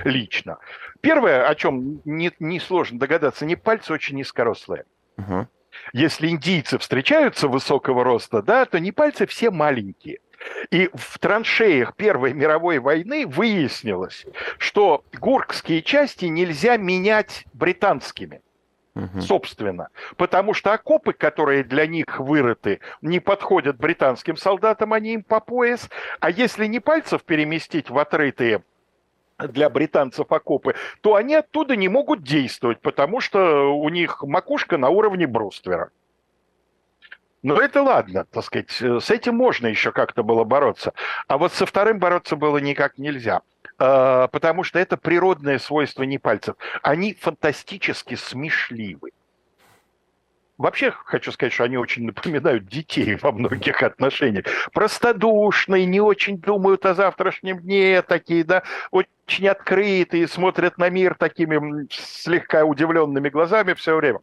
[0.05, 0.59] лично.
[1.01, 2.61] Первое, о чем не, не
[2.93, 4.84] догадаться, непальцы очень низкорослые.
[5.16, 5.49] Угу.
[5.95, 10.20] Если индийцы встречаются высокого роста, да, то непальцы все маленькие.
[10.70, 14.26] И в траншеях Первой мировой войны выяснилось,
[14.59, 18.41] что гуркские части нельзя менять британскими
[19.20, 19.89] собственно.
[20.16, 25.89] Потому что окопы, которые для них вырыты, не подходят британским солдатам, они им по пояс.
[26.20, 28.62] А если не пальцев переместить в отрытые
[29.39, 34.89] для британцев окопы, то они оттуда не могут действовать, потому что у них макушка на
[34.89, 35.91] уровне бруствера.
[37.43, 40.93] Но это ладно, так сказать, э, с этим можно еще как-то было бороться.
[41.28, 43.43] А вот со вторым бороться было никак нельзя
[43.78, 46.57] а, потому что это природное свойство непальцев.
[46.82, 49.11] Они фантастически смешливы.
[50.59, 54.45] Вообще хочу сказать, что они очень напоминают детей во многих отношениях.
[54.72, 61.86] Простодушные, не очень думают о завтрашнем дне, такие, да, очень открытые, смотрят на мир такими
[61.93, 64.18] слегка удивленными глазами все время.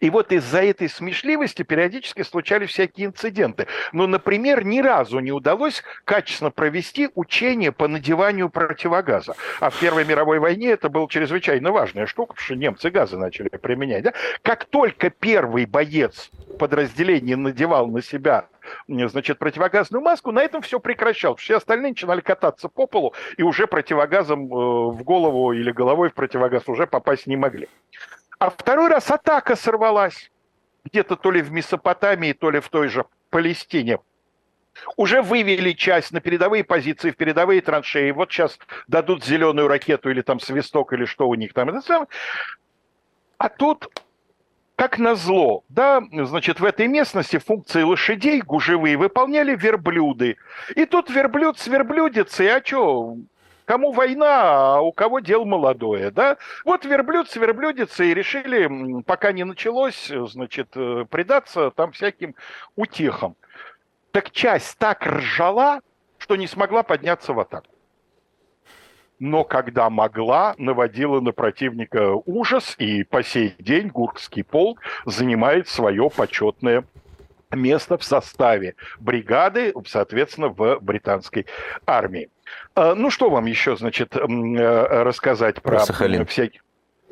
[0.00, 3.66] И вот из-за этой смешливости периодически случались всякие инциденты.
[3.92, 9.34] Ну, например, ни разу не удалось качественно провести учение по надеванию противогаза.
[9.60, 13.48] А в Первой мировой войне это была чрезвычайно важная штука, потому что немцы газы начали
[13.48, 14.04] применять.
[14.04, 14.12] Да?
[14.42, 18.48] Как только первый боец подразделения надевал на себя
[18.88, 21.40] значит, противогазную маску, на этом все прекращалось.
[21.40, 26.14] Все остальные начинали кататься по полу и уже противогазом э, в голову или головой в
[26.14, 27.68] противогаз уже попасть не могли.
[28.38, 30.30] А второй раз атака сорвалась.
[30.84, 33.98] Где-то то ли в Месопотамии, то ли в той же Палестине.
[34.96, 38.10] Уже вывели часть на передовые позиции, в передовые траншеи.
[38.10, 41.70] Вот сейчас дадут зеленую ракету или там свисток, или что у них там.
[43.38, 43.90] А тут
[44.76, 50.36] как назло, да, значит, в этой местности функции лошадей гужевые выполняли верблюды.
[50.74, 53.16] И тут верблюд с верблюдицей, а что,
[53.66, 56.36] Кому война, а у кого дел молодое, да?
[56.64, 62.36] Вот верблюд с верблюдицей решили, пока не началось, значит, э, предаться там всяким
[62.76, 63.34] утехам.
[64.12, 65.80] Так часть так ржала,
[66.18, 67.66] что не смогла подняться в атаку.
[69.18, 76.08] Но когда могла, наводила на противника ужас, и по сей день Гуркский полк занимает свое
[76.08, 76.84] почетное
[77.50, 81.46] место в составе бригады, соответственно, в британской
[81.84, 82.30] армии.
[82.74, 84.20] А, ну, что вам еще, значит, э,
[85.02, 86.26] рассказать про, про Сахалин.
[86.26, 86.60] всякие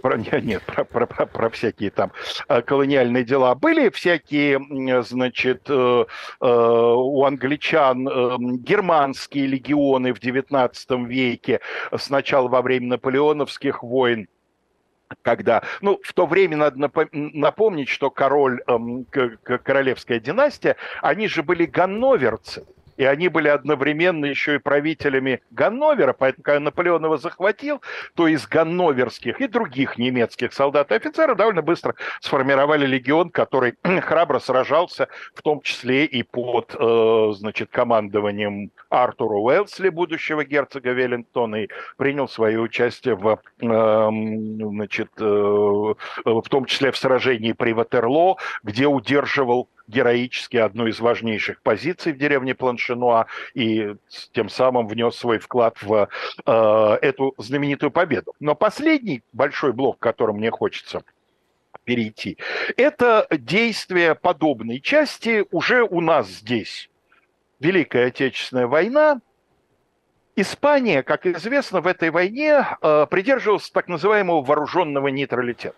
[0.04, 2.12] про, нет, про, про, про, про всякие там
[2.48, 3.54] э, колониальные дела.
[3.54, 4.60] Были всякие,
[5.02, 6.04] значит, э,
[6.40, 11.60] у англичан германские легионы в XIX веке,
[11.96, 14.28] сначала во время наполеоновских войн,
[15.22, 21.64] когда, ну, в то время надо напомнить, что король, эм, королевская династия, они же были
[21.64, 22.66] ганноверцы
[22.96, 27.82] и они были одновременно еще и правителями Ганновера, поэтому когда Наполеон его захватил,
[28.14, 34.38] то из ганноверских и других немецких солдат и офицеров довольно быстро сформировали легион, который храбро
[34.38, 41.68] сражался, в том числе и под, э, значит, командованием Артура Уэлсли, будущего герцога Веллингтона, и
[41.96, 44.08] принял свое участие в, э,
[44.68, 51.60] значит, э, в том числе в сражении при Ватерлоо, где удерживал героически одну из важнейших
[51.62, 53.94] позиций в деревне Планшенуа и
[54.32, 56.08] тем самым внес свой вклад в
[56.46, 58.34] э, эту знаменитую победу.
[58.40, 61.04] Но последний большой блок, к которому мне хочется
[61.84, 62.38] перейти,
[62.76, 66.88] это действие подобной части уже у нас здесь.
[67.60, 69.20] Великая Отечественная война,
[70.36, 75.76] Испания, как известно, в этой войне э, придерживалась так называемого вооруженного нейтралитета.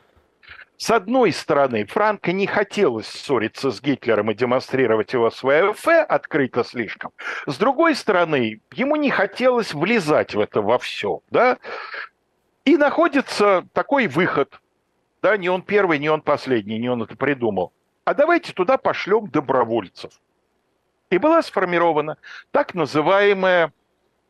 [0.78, 6.64] С одной стороны, Франко не хотелось ссориться с Гитлером и демонстрировать его свое ФФ открыто
[6.64, 7.12] слишком.
[7.46, 11.20] С другой стороны, ему не хотелось влезать в это во все.
[11.30, 11.58] Да?
[12.64, 14.60] И находится такой выход.
[15.22, 17.72] Да, не он первый, не он последний, не он это придумал.
[18.04, 20.12] А давайте туда пошлем добровольцев.
[21.08, 22.18] И была сформирована
[22.50, 23.72] так называемая,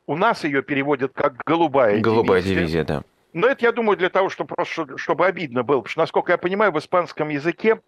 [0.07, 2.61] у нас ее переводят как голубая, голубая дивизия.
[2.61, 3.05] дивизия да
[3.37, 5.83] но это, я думаю, для того, чтобы, просто, чтобы обидно было.
[5.83, 7.83] Потому что, насколько я понимаю, в испанском языке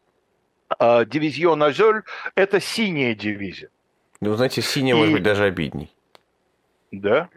[0.78, 2.02] э, дивизион Азель–
[2.34, 3.70] это синяя дивизия.
[4.20, 4.98] Ну, знаете, синяя И...
[4.98, 5.90] может быть даже обидней.
[6.92, 7.30] Да?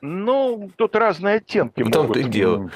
[0.00, 1.82] Ну, тут разные оттенки.
[1.82, 2.70] В том-то и дело.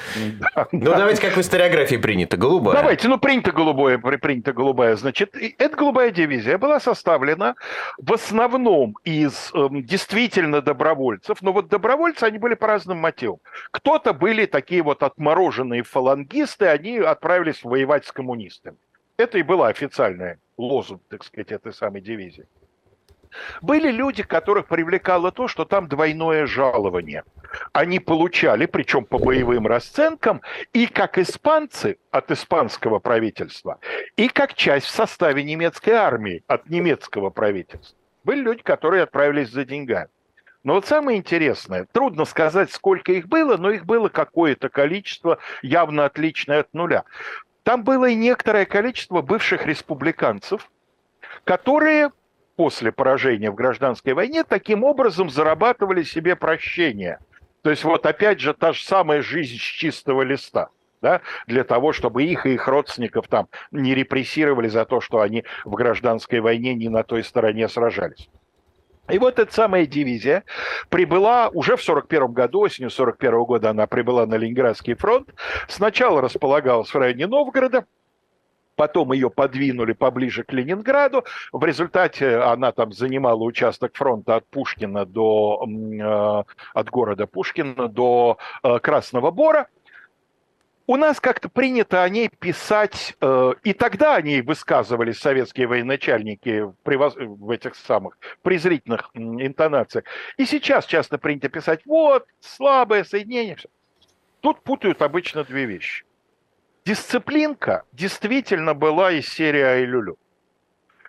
[0.55, 0.99] Да, ну, да.
[0.99, 2.77] давайте, как в историографии принято, голубая.
[2.77, 4.97] Давайте, ну, принято голубое, принято голубая.
[4.97, 7.55] Значит, эта голубая дивизия была составлена
[7.99, 13.39] в основном из э, действительно добровольцев, но вот добровольцы, они были по разным мотивам.
[13.71, 18.77] Кто-то были такие вот отмороженные фалангисты, они отправились воевать с коммунистами.
[19.17, 22.47] Это и была официальная лозунг, так сказать, этой самой дивизии.
[23.61, 27.25] Были люди, которых привлекало то, что там двойное жалование.
[27.73, 30.41] Они получали, причем по боевым расценкам,
[30.73, 33.79] и как испанцы от испанского правительства,
[34.17, 37.97] и как часть в составе немецкой армии от немецкого правительства.
[38.25, 40.09] Были люди, которые отправились за деньгами.
[40.63, 46.05] Но вот самое интересное, трудно сказать, сколько их было, но их было какое-то количество, явно
[46.05, 47.05] отличное от нуля.
[47.63, 50.71] Там было и некоторое количество бывших республиканцев,
[51.45, 52.11] которые
[52.61, 57.19] после поражения в гражданской войне таким образом зарабатывали себе прощение.
[57.63, 60.69] То есть вот опять же та же самая жизнь с чистого листа.
[61.01, 65.45] Да, для того, чтобы их и их родственников там не репрессировали за то, что они
[65.65, 68.29] в гражданской войне не на той стороне сражались.
[69.09, 70.45] И вот эта самая дивизия
[70.91, 75.31] прибыла уже в 1941 году, осенью 1941 года она прибыла на Ленинградский фронт.
[75.67, 77.87] Сначала располагалась в районе Новгорода,
[78.81, 81.27] потом ее подвинули поближе к Ленинграду.
[81.53, 88.39] В результате она там занимала участок фронта от Пушкина до, э, от города Пушкина до
[88.63, 89.69] э, Красного Бора.
[90.87, 96.65] У нас как-то принято о ней писать, э, и тогда о ней высказывались советские военачальники
[96.83, 100.07] в этих самых презрительных интонациях.
[100.39, 103.59] И сейчас часто принято писать, вот, слабое соединение.
[104.41, 106.07] Тут путают обычно две вещи.
[106.85, 110.17] Дисциплинка действительно была из серии Айлюлю.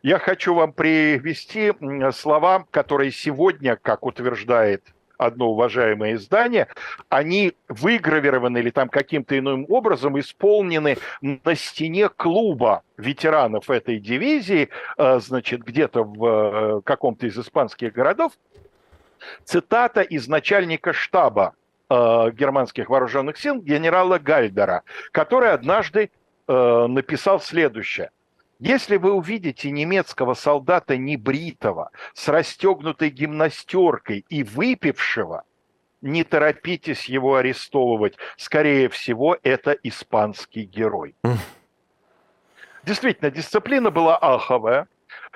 [0.03, 1.71] Я хочу вам привести
[2.11, 4.83] слова, которые сегодня, как утверждает
[5.17, 6.67] одно уважаемое издание,
[7.09, 15.19] они выгравированы или там каким-то иным образом исполнены на стене клуба ветеранов этой дивизии, э,
[15.19, 18.33] значит, где-то в э, каком-то из испанских городов.
[19.45, 21.53] Цитата из начальника штаба
[21.91, 26.09] э, германских вооруженных сил генерала Гальдера, который однажды
[26.47, 28.11] э, написал следующее.
[28.59, 35.43] Если вы увидите немецкого солдата небритого, с расстегнутой гимнастеркой и выпившего,
[36.01, 38.17] не торопитесь его арестовывать.
[38.37, 41.15] Скорее всего, это испанский герой.
[42.83, 44.87] Действительно, дисциплина была аховая.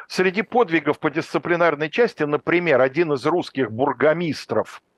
[0.07, 4.81] Среди подвигов по дисциплинарной части, например, один из русских бургомистров–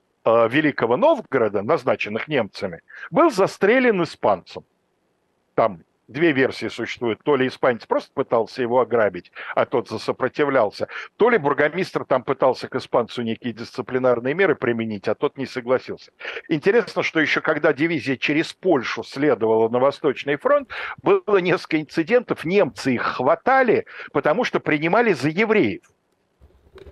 [0.49, 4.63] Великого Новгорода, назначенных немцами, был застрелен испанцем.
[5.55, 7.21] Там две версии существуют.
[7.23, 12.67] То ли испанец просто пытался его ограбить, а тот засопротивлялся, то ли бургомистр там пытался
[12.67, 16.11] к испанцу некие дисциплинарные меры применить, а тот не согласился.
[16.49, 20.71] Интересно, что еще когда дивизия через Польшу следовала на Восточный фронт,
[21.01, 25.81] было несколько инцидентов, немцы их хватали, потому что принимали за евреев.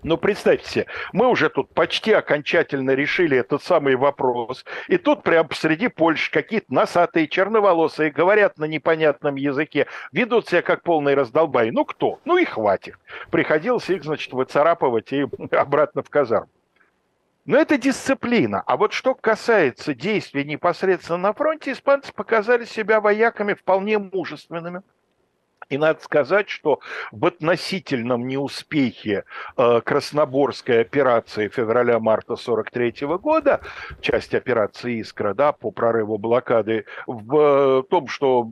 [0.04, 4.66] Ну, представьте себе, мы уже тут почти окончательно решили этот самый вопрос.
[4.88, 10.84] И тут прямо посреди Польши какие-то носатые, черноволосые, говорят на непонятном языке, ведут себя как
[10.84, 11.72] полные раздолбай.
[11.72, 12.20] Ну, кто?
[12.26, 12.96] Ну, и хватит.
[13.32, 16.50] Приходилось их, значит, выцарапывать и обратно в казарму.
[17.46, 18.64] Но это дисциплина.
[18.66, 24.82] А вот что касается действий непосредственно на фронте, испанцы показали себя вояками вполне мужественными.
[25.70, 26.80] И надо сказать, что
[27.12, 29.24] в относительном неуспехе
[29.58, 33.62] э, Красноборской операции февраля-марта 43 года,
[34.02, 38.50] часть операции «Искра», да, по прорыву блокады, в э, том, что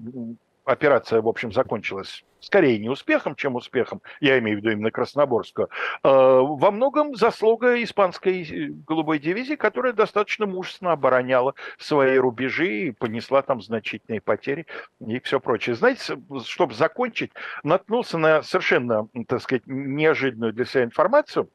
[0.66, 5.68] операция, в общем, закончилась скорее не успехом, чем успехом, я имею в виду именно Красноборскую,
[5.68, 5.70] э,
[6.04, 13.42] во многом заслуга испанской э, голубой дивизии, которая достаточно мужественно обороняла свои рубежи и понесла
[13.42, 14.68] там значительные потери
[15.06, 15.76] и все прочее.
[15.76, 17.32] Знаете, чтобы закончить,
[17.64, 21.50] наткнулся на совершенно, так сказать, неожиданную для себя информацию.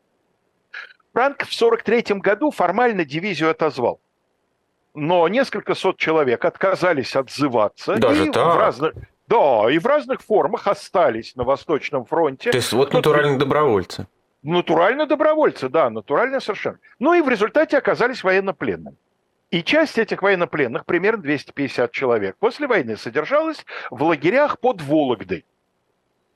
[1.13, 4.01] Франк в 1943 году формально дивизию отозвал
[4.99, 7.97] но несколько сот человек отказались отзываться.
[7.97, 8.55] Даже и так?
[8.55, 8.95] В разных,
[9.27, 12.51] да, и в разных формах остались на Восточном фронте.
[12.51, 14.07] То есть вот натуральные добровольцы.
[14.43, 16.79] Натурально добровольцы, да, натурально совершенно.
[16.99, 18.97] Ну и в результате оказались военнопленными.
[19.51, 25.45] И часть этих военнопленных, примерно 250 человек, после войны содержалась в лагерях под Вологдой.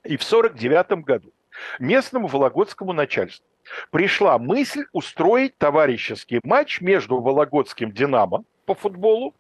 [0.05, 1.31] И в 1949 году
[1.79, 3.47] местному вологодскому начальству
[3.91, 9.35] пришла мысль устроить товарищеский матч между Вологодским «Динамо» по футболу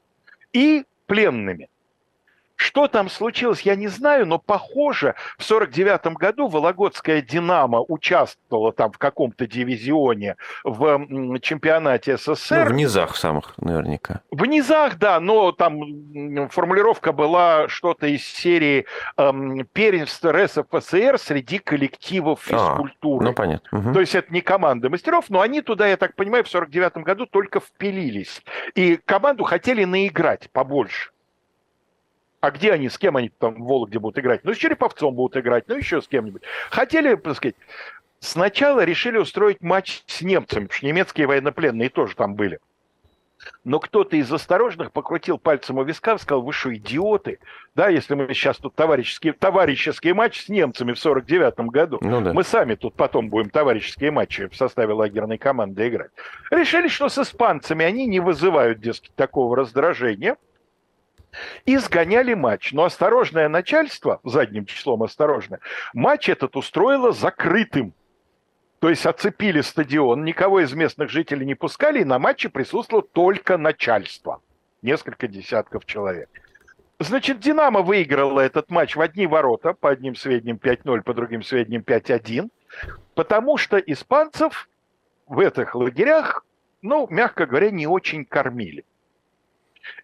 [0.52, 1.68] и пленными.
[2.62, 8.92] Что там случилось, я не знаю, но похоже, в 49 году Вологодская «Динамо» участвовала там
[8.92, 12.66] в каком-то дивизионе в чемпионате СССР.
[12.66, 14.20] Ну, в низах самых наверняка.
[14.30, 18.86] В низах, да, но там формулировка была что-то из серии
[19.16, 23.26] эм, первенства РСФСР среди коллективов физкультуры.
[23.26, 23.78] А, ну, понятно.
[23.78, 23.92] Угу.
[23.92, 27.26] То есть это не команда мастеров, но они туда, я так понимаю, в 49 году
[27.26, 28.40] только впилились.
[28.76, 31.11] И команду хотели наиграть побольше.
[32.42, 34.40] А где они, с кем они там в Вологде будут играть?
[34.42, 36.42] Ну, с Череповцом будут играть, ну, еще с кем-нибудь.
[36.70, 37.54] Хотели, так сказать,
[38.18, 42.58] сначала решили устроить матч с немцами, потому что немецкие военнопленные тоже там были.
[43.62, 47.38] Но кто-то из осторожных покрутил пальцем у виска и сказал, вы что, идиоты?
[47.76, 52.32] Да, если мы сейчас тут товарищеский, товарищеский матч с немцами в 49 году, ну, да.
[52.32, 56.10] мы сами тут потом будем товарищеские матчи в составе лагерной команды играть.
[56.50, 60.36] Решили, что с испанцами они не вызывают, дескать, такого раздражения–
[61.64, 62.72] и сгоняли матч.
[62.72, 65.60] Но осторожное начальство, задним числом осторожное,
[65.94, 67.94] матч этот устроило закрытым.
[68.78, 73.56] То есть оцепили стадион, никого из местных жителей не пускали, и на матче присутствовало только
[73.56, 74.40] начальство.
[74.82, 76.28] Несколько десятков человек.
[76.98, 81.82] Значит, «Динамо» выиграла этот матч в одни ворота, по одним сведениям 5-0, по другим сведениям
[81.82, 82.48] 5-1,
[83.14, 84.68] потому что испанцев
[85.26, 86.44] в этих лагерях,
[86.80, 88.84] ну, мягко говоря, не очень кормили.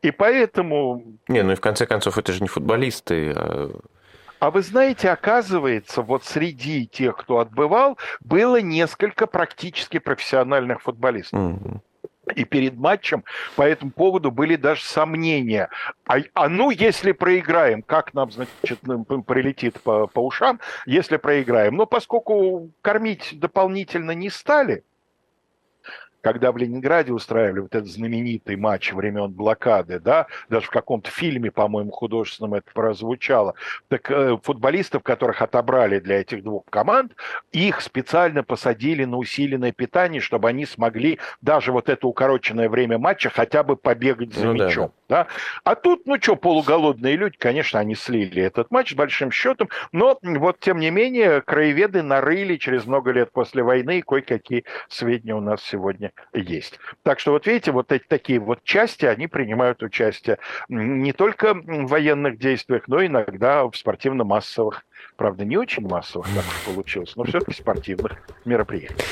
[0.03, 1.03] И поэтому...
[1.29, 3.71] Не, ну и в конце концов это же не футболисты, а...
[4.41, 11.41] А вы знаете, оказывается, вот среди тех, кто отбывал, было несколько практически профессиональных футболистов.
[11.41, 11.81] Mm-hmm.
[12.35, 13.25] И перед матчем
[13.57, 15.71] по этому поводу были даже сомнения.
[16.07, 18.81] А, а ну, если проиграем, как нам, значит,
[19.27, 21.77] прилетит по, по ушам, если проиграем?
[21.77, 24.85] Но поскольку кормить дополнительно не стали,
[26.21, 31.51] когда в Ленинграде устраивали вот этот знаменитый матч времен блокады, да, даже в каком-то фильме,
[31.51, 33.55] по-моему, художественном это прозвучало,
[33.89, 37.13] так э, футболистов, которых отобрали для этих двух команд,
[37.53, 43.31] их специально посадили на усиленное питание, чтобы они смогли даже вот это укороченное время матча
[43.31, 44.93] хотя бы побегать за ну, мячом.
[45.09, 45.27] Да, да.
[45.65, 50.19] А тут, ну что, полуголодные люди, конечно, они слили этот матч с большим счетом, но
[50.23, 55.63] вот тем не менее краеведы нарыли через много лет после войны кое-какие сведения у нас
[55.63, 56.79] сегодня сегодня есть.
[57.03, 61.87] Так что вот видите, вот эти такие вот части, они принимают участие не только в
[61.87, 64.85] военных действиях, но иногда в спортивно-массовых,
[65.17, 69.07] правда, не очень массовых, так получилось, но все-таки спортивных мероприятиях.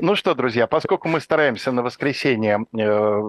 [0.00, 3.20] Ну что, друзья, поскольку мы стараемся на воскресенье э,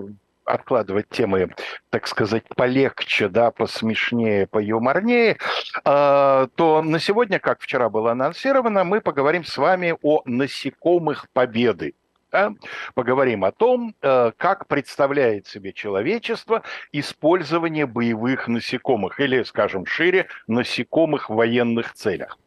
[0.49, 1.53] откладывать темы,
[1.89, 5.37] так сказать, полегче, да, посмешнее, поюморнее,
[5.83, 11.93] а, то на сегодня, как вчера было анонсировано, мы поговорим с вами о насекомых победы.
[12.31, 12.53] Да?
[12.93, 16.61] Поговорим о том, э, как представляет себе человечество
[16.91, 22.37] использование боевых насекомых, или, скажем шире, насекомых в военных целях.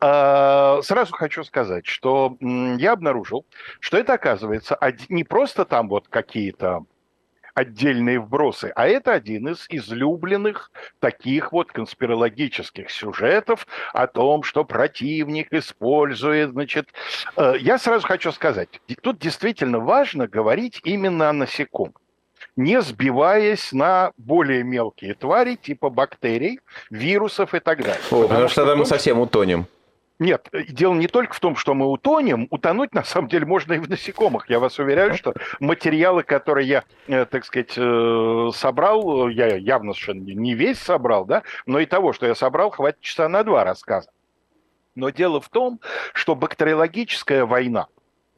[0.00, 3.46] А, сразу хочу сказать, что я обнаружил,
[3.80, 6.84] что это оказывается не просто там вот какие-то
[7.54, 10.70] отдельные вбросы, а это один из излюбленных
[11.00, 16.88] таких вот конспирологических сюжетов о том, что противник использует, значит...
[17.36, 18.68] Э, я сразу хочу сказать,
[19.02, 21.96] тут действительно важно говорить именно о насекомых
[22.56, 26.60] не сбиваясь на более мелкие твари, типа бактерий,
[26.90, 28.00] вирусов и так далее.
[28.10, 29.66] О, потому, потому что тогда мы совсем утонем.
[30.18, 32.46] Нет, дело не только в том, что мы утонем.
[32.50, 34.48] Утонуть, на самом деле, можно и в насекомых.
[34.48, 40.22] Я вас уверяю, что материалы, которые я, э, так сказать, э, собрал, я явно совершенно
[40.22, 44.10] не весь собрал, да, но и того, что я собрал, хватит часа на два рассказа.
[44.94, 45.80] Но дело в том,
[46.12, 47.88] что бактериологическая война,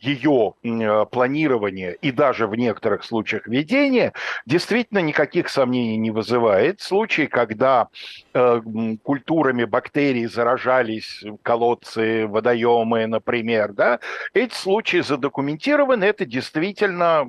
[0.04, 4.12] ее э, планирования и даже в некоторых случаях ведения
[4.46, 6.80] действительно никаких сомнений не вызывает.
[6.80, 7.88] Случаи, когда
[8.32, 8.60] э,
[9.02, 14.00] культурами бактерий заражались колодцы, водоемы, например, да,
[14.34, 17.28] эти случаи задокументированы, это действительно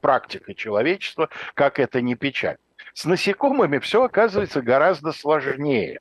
[0.00, 2.56] практика человечества, как это не печаль.
[2.94, 6.00] С насекомыми все оказывается гораздо сложнее.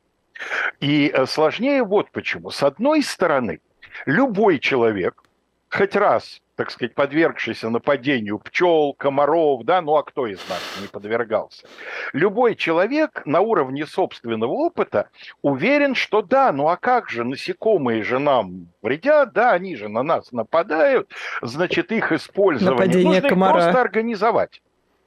[0.79, 2.49] И э, сложнее вот почему.
[2.49, 3.59] С одной стороны,
[4.05, 5.23] любой человек,
[5.69, 10.87] хоть раз, так сказать, подвергшийся нападению пчел, комаров, да, ну а кто из нас не
[10.87, 11.67] подвергался?
[12.13, 15.09] Любой человек на уровне собственного опыта
[15.41, 20.03] уверен, что да, ну а как же, насекомые же нам вредят, да, они же на
[20.03, 21.09] нас нападают,
[21.41, 23.53] значит, их использование Нападение нужно комара.
[23.53, 24.61] просто организовать.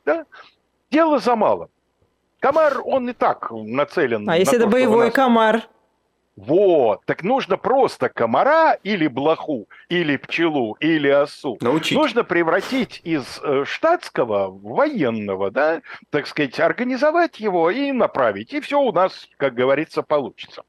[0.05, 0.24] Да?
[0.90, 1.68] Дело за малым.
[2.40, 5.62] Комар, он и так нацелен А на если то, это боевой нас комар?
[6.44, 11.56] Вот, так нужно просто комара или блоху, или пчелу, или осу.
[11.60, 11.97] Научить.
[11.97, 18.52] Нужно превратить из э, штатского в военного, да, так сказать, организовать его и направить.
[18.52, 20.64] И все у нас, как говорится, получится.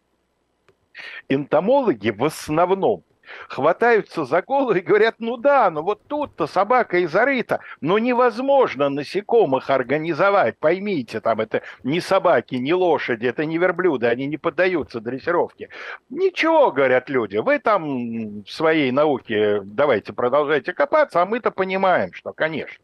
[1.27, 3.03] Энтомологи в основном
[3.47, 8.89] хватаются за голову и говорят, ну да, ну вот тут-то собака и зарыта, но невозможно
[8.89, 14.99] насекомых организовать, поймите, там это не собаки, не лошади, это не верблюды, они не поддаются
[14.99, 15.69] дрессировке.
[16.09, 22.33] Ничего, говорят люди, вы там в своей науке давайте продолжайте копаться, а мы-то понимаем, что,
[22.33, 22.83] конечно.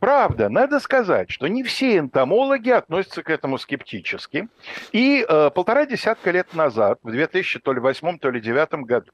[0.00, 4.48] Правда, надо сказать, что не все энтомологи относятся к этому скептически.
[4.92, 9.12] И э, полтора десятка лет назад, в 2008 то ли 2009 году,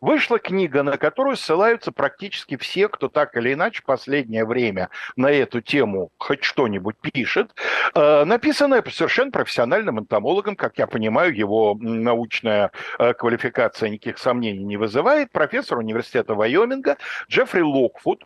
[0.00, 5.62] Вышла книга, на которую ссылаются практически все, кто так или иначе последнее время на эту
[5.62, 7.54] тему хоть что-нибудь пишет,
[7.94, 14.76] э, написанная совершенно профессиональным энтомологом, как я понимаю, его научная э, квалификация никаких сомнений не
[14.76, 16.98] вызывает, профессор университета Вайоминга
[17.30, 18.24] Джеффри Локвуд,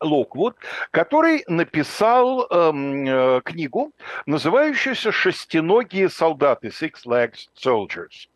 [0.00, 0.56] Локвуд,
[0.90, 3.92] который написал эм, э, книгу,
[4.26, 8.28] называющуюся «Шестиногие солдаты» «Six-Legged Soldiers»,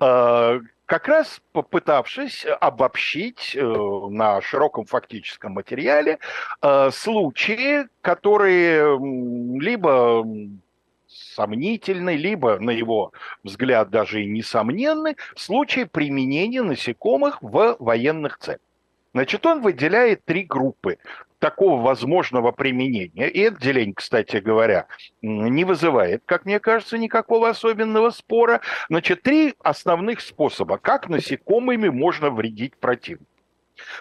[0.00, 6.18] э, как раз попытавшись обобщить э, на широком фактическом материале
[6.62, 8.98] э, случаи, которые
[9.60, 10.26] либо
[11.06, 13.12] сомнительны, либо, на его
[13.44, 18.60] взгляд, даже и несомненны, случаи применения насекомых в военных целях.
[19.12, 20.96] Значит, он выделяет три группы
[21.38, 23.28] такого возможного применения.
[23.28, 24.86] И это деление, кстати говоря,
[25.22, 28.60] не вызывает, как мне кажется, никакого особенного спора.
[28.88, 33.26] Значит, три основных способа, как насекомыми можно вредить противнику.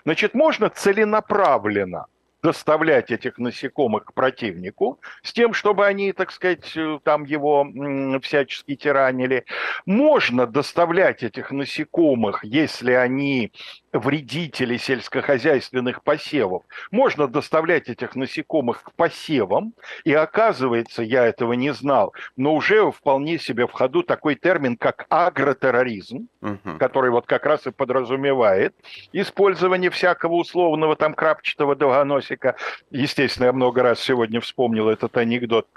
[0.03, 2.07] Значит, можно целенаправленно
[2.43, 7.67] доставлять этих насекомых к противнику с тем, чтобы они, так сказать, э, там его
[8.21, 9.45] всячески тиранили.
[9.85, 13.51] Можно доставлять этих насекомых, если они
[13.97, 16.63] вредители сельскохозяйственных посевов.
[16.91, 23.37] Можно доставлять этих насекомых к посевам, и оказывается, я этого не знал, но уже вполне
[23.39, 26.77] себе в ходу такой термин, как агротерроризм, Мгм.
[26.77, 28.73] который вот как раз и подразумевает
[29.11, 32.55] использование всякого условного там крапчатого долгоносика.
[32.91, 35.67] Естественно, я много раз сегодня вспомнил этот анекдот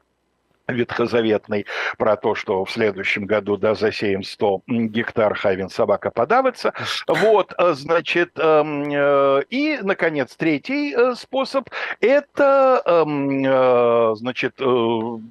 [0.71, 1.67] ветхозаветный
[1.99, 6.73] про то, что в следующем году, да, засеем 100 гектар хавин собака подавится.
[7.07, 11.69] Вот, э, значит, эм, э, и, наконец, третий э, способ–
[12.01, 14.59] это, эм, значит,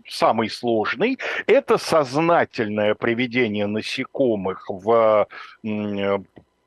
[0.07, 1.17] самый сложный–
[1.47, 5.27] это сознательное приведение насекомых в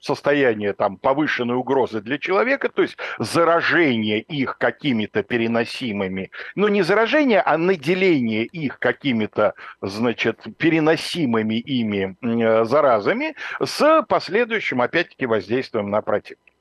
[0.02, 7.40] состояние там повышенной угрозы для человека, то есть заражение их какими-то переносимыми, ну не заражение,
[7.40, 13.34] а наделение их какими-то, значит, переносимыми ими м, заразами
[13.64, 16.52] с последующим, опять-таки, воздействием на противника.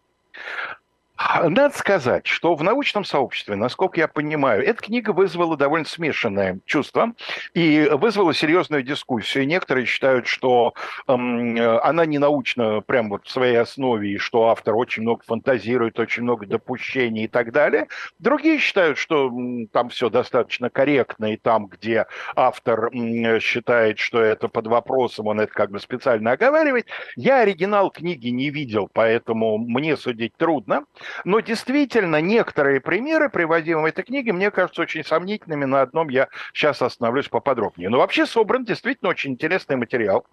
[1.44, 7.14] Надо сказать, что в научном сообществе, насколько я понимаю, эта книга вызвала довольно смешанное чувство
[7.54, 9.48] и вызвала серьезную дискуссию.
[9.48, 10.74] Некоторые считают, что
[11.08, 16.00] эм, она не научна прям вот в своей основе, и что автор очень много фантазирует,
[16.00, 17.88] очень много допущений и так далее.
[18.20, 19.32] Другие считают, что
[19.72, 22.90] там все достаточно корректно, и там, где автор
[23.40, 26.88] считает, что это под вопросом, он это как бы специально оговаривает.
[27.16, 30.86] Я оригинал книги не видел, поэтому мне судить трудно.
[31.26, 35.66] Но действительно, некоторые примеры, приводимые в этой книге, мне кажутся очень сомнительными.
[35.66, 37.90] На одном я сейчас остановлюсь поподробнее.
[37.90, 40.26] Но вообще собран действительно очень интересный материал.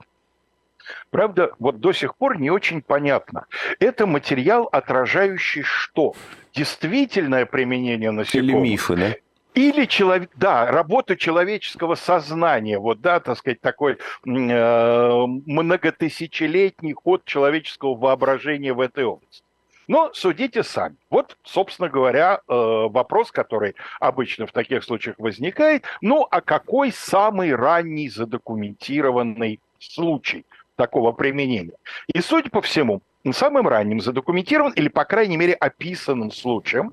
[1.10, 3.46] Правда, вот до сих пор не очень понятно.
[3.78, 6.14] Это материал, отражающий что?
[6.54, 8.62] Действительное применение Или насекомых?
[8.62, 9.14] мифы, да?
[9.54, 17.96] Или человек, да, работа человеческого сознания, вот, да, так сказать, такой э, многотысячелетний ход человеческого
[17.96, 19.42] воображения в этой области.
[19.88, 20.96] Но судите сами.
[21.10, 25.84] Вот, собственно говоря, э, вопрос, который обычно в таких случаях возникает.
[26.02, 30.44] Ну, а какой самый ранний задокументированный случай
[30.76, 31.72] такого применения?
[32.06, 33.00] И, судя по всему,
[33.32, 36.92] самым ранним задокументирован или, по крайней мере, описанным случаем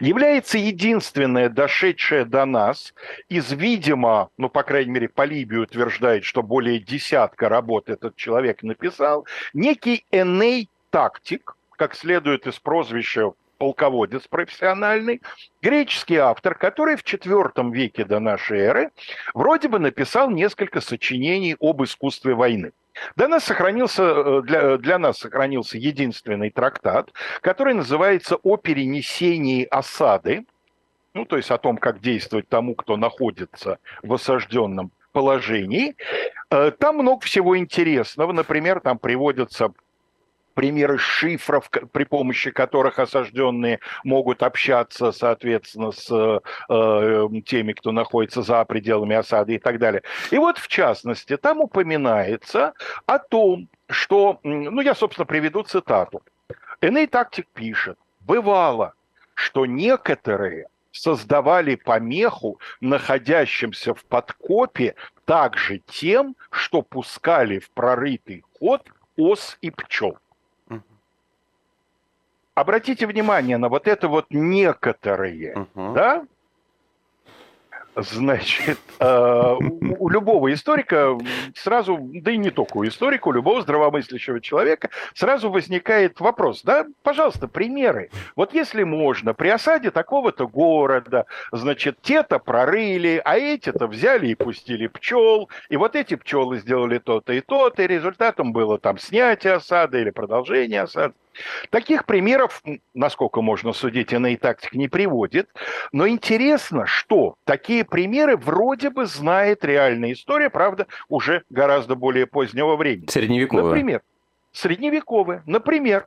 [0.00, 2.94] является единственное дошедшее до нас
[3.28, 8.62] из, видимо, ну, по крайней мере, по Либии утверждает, что более десятка работ этот человек
[8.62, 15.22] написал, некий Эней Тактик, как следует из прозвища полководец профессиональный,
[15.62, 18.90] греческий автор, который в IV веке до нашей эры
[19.32, 22.72] вроде бы написал несколько сочинений об искусстве войны.
[23.16, 30.44] Для нас сохранился, э, для, для нас сохранился единственный трактат, который называется «О перенесении осады»,
[31.12, 35.96] ну, то есть о том, как действовать тому, кто находится в осажденном положении.
[36.50, 38.32] Э, там много всего интересного.
[38.32, 39.72] Например, там приводятся
[40.54, 48.64] примеры шифров, при помощи которых осажденные могут общаться, соответственно, с э, теми, кто находится за
[48.64, 50.02] пределами осады и так далее.
[50.30, 52.72] И вот, в частности, там упоминается
[53.06, 56.22] о том, что, ну, я, собственно, приведу цитату.
[56.80, 58.94] Эней Тактик пишет, бывало,
[59.34, 64.94] что некоторые создавали помеху находящимся в подкопе
[65.24, 70.18] также тем, что пускали в прорытый ход ос и пчел.
[72.54, 75.94] Обратите внимание на вот это вот некоторые, uh-huh.
[75.94, 76.24] да?
[77.96, 79.56] Значит, э,
[79.98, 81.16] у любого историка
[81.54, 86.86] сразу, да и не только у историка, у любого здравомыслящего человека сразу возникает вопрос, да,
[87.04, 88.10] пожалуйста, примеры.
[88.34, 94.88] Вот если можно, при осаде такого-то города, значит, те-то прорыли, а эти-то взяли и пустили
[94.88, 100.00] пчел, и вот эти пчелы сделали то-то и то-то, и результатом было там снятие осады
[100.00, 101.14] или продолжение осады.
[101.70, 102.62] Таких примеров,
[102.94, 105.48] насколько можно судить, она и тактик не приводит.
[105.92, 112.76] Но интересно, что такие примеры вроде бы знает реальная история, правда, уже гораздо более позднего
[112.76, 113.06] времени.
[113.08, 113.64] Средневековая.
[113.64, 114.02] Например,
[114.52, 115.42] средневековая.
[115.46, 116.06] Например,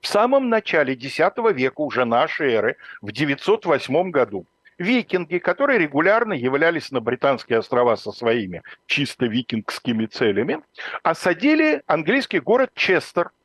[0.00, 4.46] в самом начале X века уже нашей эры, в 908 году,
[4.78, 10.60] викинги, которые регулярно являлись на Британские острова со своими чисто викингскими целями,
[11.02, 13.30] осадили английский город Честер–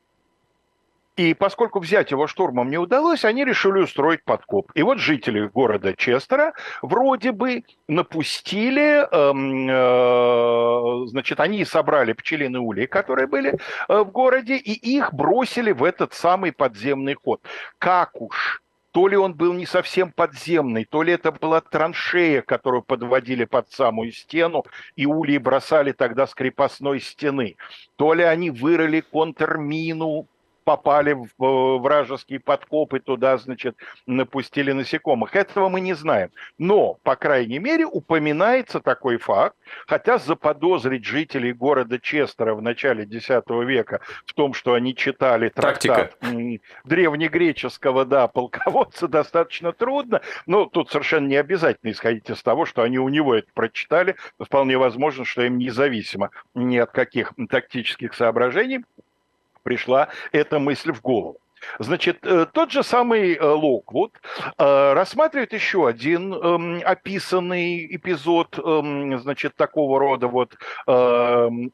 [1.18, 4.70] и поскольку взять его штурмом не удалось, они решили устроить подкоп.
[4.74, 12.86] И вот жители города Честера вроде бы напустили, эм, э, значит, они собрали пчелиные ульи,
[12.86, 13.58] которые были
[13.88, 17.40] э, в городе, и их бросили в этот самый подземный ход.
[17.78, 18.62] Как уж
[18.92, 23.72] то ли он был не совсем подземный, то ли это была траншея, которую подводили под
[23.72, 24.64] самую стену,
[24.94, 27.56] и ульи бросали тогда с крепостной стены,
[27.96, 30.28] то ли они вырыли контрмину
[30.68, 33.74] попали в э, вражеский подкоп и туда, значит,
[34.06, 35.34] напустили насекомых.
[35.34, 36.28] Этого мы не знаем.
[36.58, 43.30] Но, по крайней мере, упоминается такой факт, хотя заподозрить жителей города Честера в начале X
[43.48, 46.60] века в том, что они читали трактат Тактика.
[46.84, 50.20] древнегреческого, да, полководца, достаточно трудно.
[50.44, 54.16] Но тут совершенно не обязательно исходить из того, что они у него это прочитали.
[54.38, 58.84] Вполне возможно, что им независимо ни от каких тактических соображений
[59.68, 61.36] пришла эта мысль в голову.
[61.78, 64.14] Значит, э, тот же самый э, Локвуд
[64.56, 70.54] э, рассматривает еще один эм, описанный эпизод, эм, значит, такого рода вот
[70.86, 71.70] эм,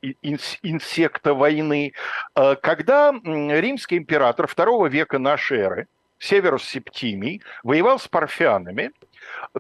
[0.62, 1.92] инсекта войны,
[2.34, 5.86] когда римский император второго века нашей эры,
[6.18, 8.90] Северус Септимий, воевал с парфянами,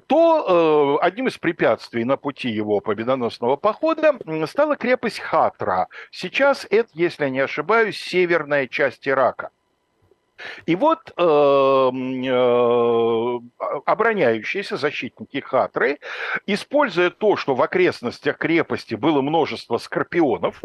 [0.06, 5.88] то э, одним из препятствий на пути его победоносного похода стала крепость Хатра.
[6.10, 9.50] Сейчас это, если не ошибаюсь, северная часть Ирака.
[10.66, 13.38] И вот э, э,
[13.86, 16.00] обороняющиеся защитники Хатры,
[16.46, 20.64] используя то, что в окрестностях крепости было множество скорпионов,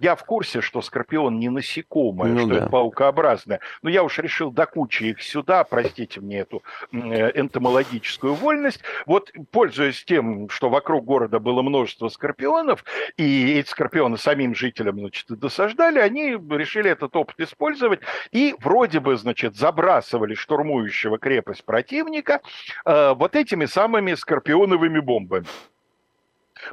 [0.00, 2.56] я в курсе, что скорпион не насекомое, ну, что да.
[2.56, 3.60] это паукообразное.
[3.82, 8.80] Но я уж решил до кучи их сюда, простите мне эту э, энтомологическую вольность.
[9.06, 12.84] Вот, пользуясь тем, что вокруг города было множество скорпионов,
[13.16, 18.00] и эти скорпионы самим жителям, значит, досаждали, они решили этот опыт использовать
[18.30, 22.40] и вроде бы, значит, забрасывали штурмующего крепость противника
[22.84, 25.46] э, вот этими самыми скорпионовыми бомбами.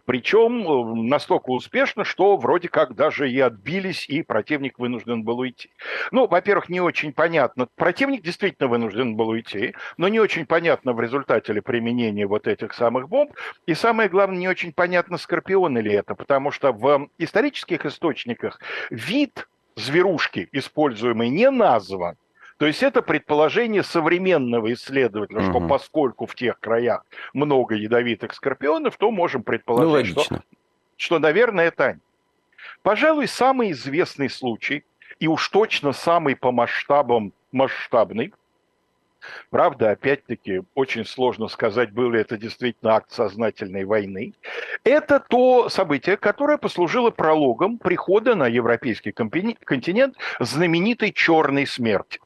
[0.06, 5.72] Причем э, настолько успешно, что вроде как даже и отбились, и противник вынужден был уйти.
[6.12, 7.68] Ну, во-первых, не очень понятно.
[7.76, 12.74] Противник действительно вынужден был уйти, но не очень понятно в результате ли применения вот этих
[12.74, 13.34] самых бомб.
[13.66, 18.60] И самое главное, не очень понятно, скорпионы ли это, потому что в исторических источниках
[18.90, 22.16] вид зверушки, используемый, не назван.
[22.60, 25.50] То есть это предположение современного исследователя, угу.
[25.50, 30.42] что поскольку в тех краях много ядовитых скорпионов, то можем предположить, ну, что,
[30.98, 32.00] что, наверное, это они.
[32.84, 34.84] Пожалуй, самый известный случай,
[35.22, 38.34] и уж точно самый по масштабам масштабный,
[39.50, 44.34] Правда, опять-таки, очень сложно сказать, был ли это действительно акт сознательной войны.
[44.86, 52.22] Это то событие, которое послужило прологом прихода на европейский континент знаменитой черной смерти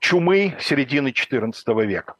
[0.00, 2.14] чумы середины XIV века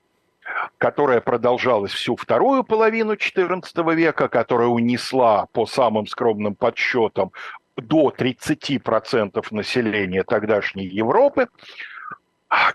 [0.79, 7.33] которая продолжалась всю вторую половину XIV века, которая унесла, по самым скромным подсчетам,
[7.77, 11.49] до 30% населения тогдашней Европы.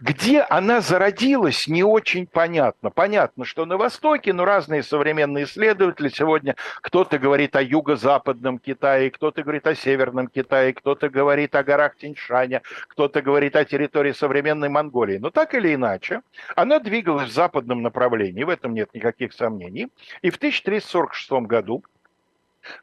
[0.01, 2.91] Где она зародилась, не очень понятно.
[2.91, 9.41] Понятно, что на Востоке, но разные современные исследователи сегодня, кто-то говорит о юго-западном Китае, кто-то
[9.41, 15.17] говорит о северном Китае, кто-то говорит о горах Тиньшаня, кто-то говорит о территории современной Монголии.
[15.17, 16.21] Но так или иначе,
[16.55, 19.87] она двигалась в западном направлении, в этом нет никаких сомнений.
[20.21, 21.83] И в 1346 году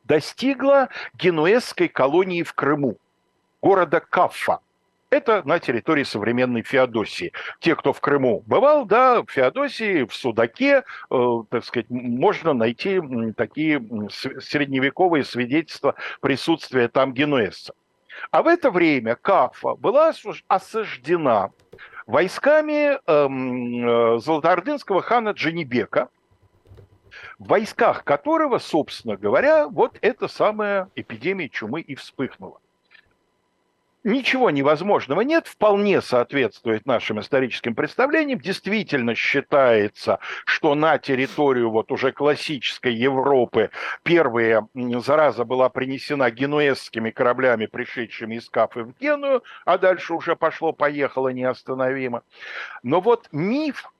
[0.03, 2.97] достигла генуэзской колонии в Крыму,
[3.63, 4.59] города Каффа–
[5.11, 7.33] это на территории современной Феодосии.
[7.59, 13.01] Те, кто в Крыму бывал, да, в Феодосии, в Судаке, э, так сказать, можно найти
[13.37, 13.81] такие
[14.11, 17.75] средневековые свидетельства присутствия там генуэзцев.
[18.31, 20.13] А в это время Кафа была
[20.49, 21.51] осаждена
[22.07, 26.09] войсками эм, э, золотоордынского хана Джанибека,
[27.39, 32.61] в войсках которого, собственно говоря, вот эта самая эпидемия чумы и вспыхнула
[34.05, 38.41] ничего невозможного нет, вполне соответствует нашим историческим представлениям.
[38.41, 43.71] Действительно считается, что на территорию вот уже классической Европы
[44.03, 51.29] первая зараза была принесена генуэзскими кораблями, пришедшими из Кафы в Геную, а дальше уже пошло-поехало
[51.29, 52.23] неостановимо.
[52.83, 53.91] Но вот миф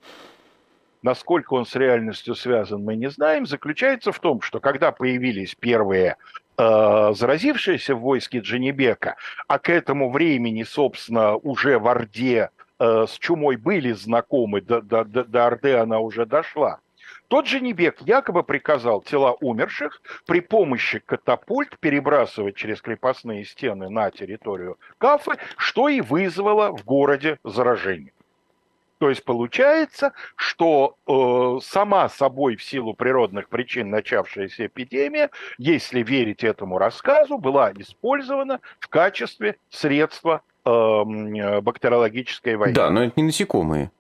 [1.03, 6.17] насколько он с реальностью связан, мы не знаем, заключается в том, что когда появились первые
[6.63, 9.17] Э, заразившиеся в войске Джанибека,
[9.49, 15.05] а к этому времени, собственно, уже в Орде э, с чумой были знакомы, до, до,
[15.05, 16.81] до, до Орды она уже дошла.
[17.29, 24.11] Тот же Небек якобы приказал тела умерших при помощи катапульт перебрасывать через крепостные стены на
[24.11, 28.13] территорию Кафы, что и вызвало в городе заражение.
[29.01, 36.45] То есть получается, что э, сама собой в силу природных причин начавшаяся эпидемия, если верить
[36.45, 42.75] этому рассказу, была использована в качестве средства э, бактериологической войны.
[42.75, 43.91] Да, но это не насекомые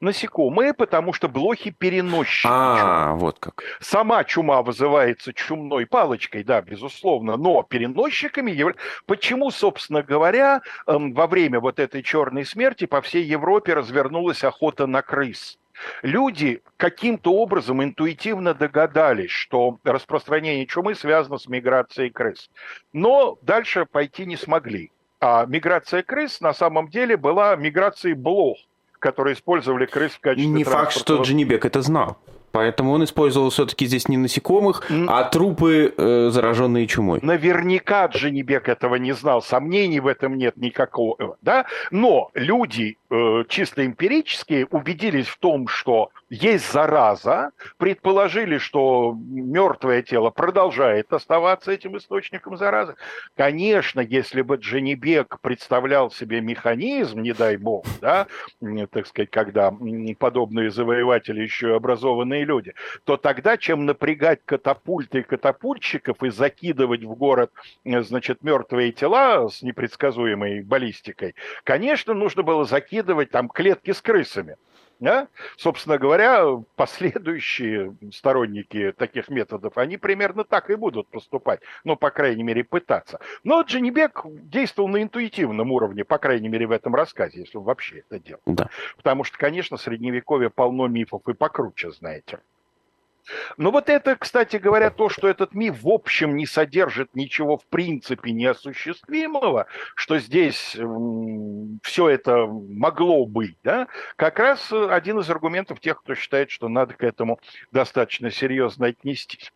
[0.00, 2.48] насекомые, потому что блохи переносчики.
[2.50, 3.62] А, вот как.
[3.80, 8.74] Сама чума вызывается чумной палочкой, да, безусловно, но переносчиками яв...
[9.06, 14.86] Почему, собственно говоря, эм, во время вот этой черной смерти по всей Европе развернулась охота
[14.86, 15.58] на крыс?
[16.02, 22.50] Люди каким-то образом интуитивно догадались, что распространение чумы связано с миграцией крыс.
[22.92, 24.92] Но дальше пойти не смогли.
[25.20, 28.58] А миграция крыс на самом деле была миграцией блох
[29.00, 32.18] которые использовали крыс в качестве Не факт, что Дженнибек это знал.
[32.52, 37.20] Поэтому он использовал все-таки здесь не насекомых, а трупы, э, зараженные чумой.
[37.22, 41.36] Наверняка Дженнибек этого не знал, сомнений в этом нет никакого.
[41.42, 41.66] Да?
[41.90, 50.30] Но люди э, чисто эмпирические убедились в том, что есть зараза, предположили, что мертвое тело
[50.30, 52.94] продолжает оставаться этим источником заразы.
[53.36, 58.26] Конечно, если бы Дженнибек представлял себе механизм, не дай бог, да,
[58.90, 59.72] так сказать, когда
[60.18, 67.14] подобные завоеватели еще образованные люди, то тогда, чем напрягать катапульты и катапультщиков и закидывать в
[67.14, 67.50] город,
[67.84, 71.34] значит, мертвые тела с непредсказуемой баллистикой,
[71.64, 74.56] конечно, нужно было закидывать там клетки с крысами.
[75.00, 75.28] Да?
[75.56, 76.44] Собственно говоря,
[76.76, 83.18] последующие сторонники таких методов, они примерно так и будут поступать, ну, по крайней мере, пытаться.
[83.42, 88.04] Но Дженнибек действовал на интуитивном уровне, по крайней мере, в этом рассказе, если он вообще
[88.08, 88.42] это делал.
[88.44, 88.68] Да.
[88.98, 92.40] Потому что, конечно, средневековье полно мифов и покруче, знаете.
[93.56, 97.66] Но вот это, кстати говоря, то, что этот миф в общем не содержит ничего в
[97.66, 100.76] принципе неосуществимого, что здесь
[101.82, 106.94] все это могло быть, да, как раз один из аргументов тех, кто считает, что надо
[106.94, 107.38] к этому
[107.72, 109.52] достаточно серьезно отнестись.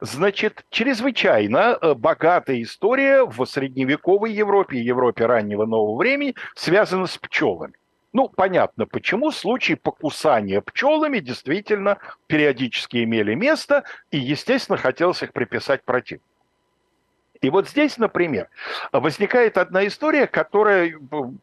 [0.00, 7.74] Значит, чрезвычайно э, богатая история в средневековой Европе Европе раннего нового времени связана с пчелами.
[8.12, 15.84] Ну, понятно, почему случаи покусания пчелами действительно периодически имели место, и, естественно, хотелось их приписать
[15.84, 16.20] против.
[17.40, 18.48] И вот здесь, например,
[18.92, 20.94] возникает одна история, которая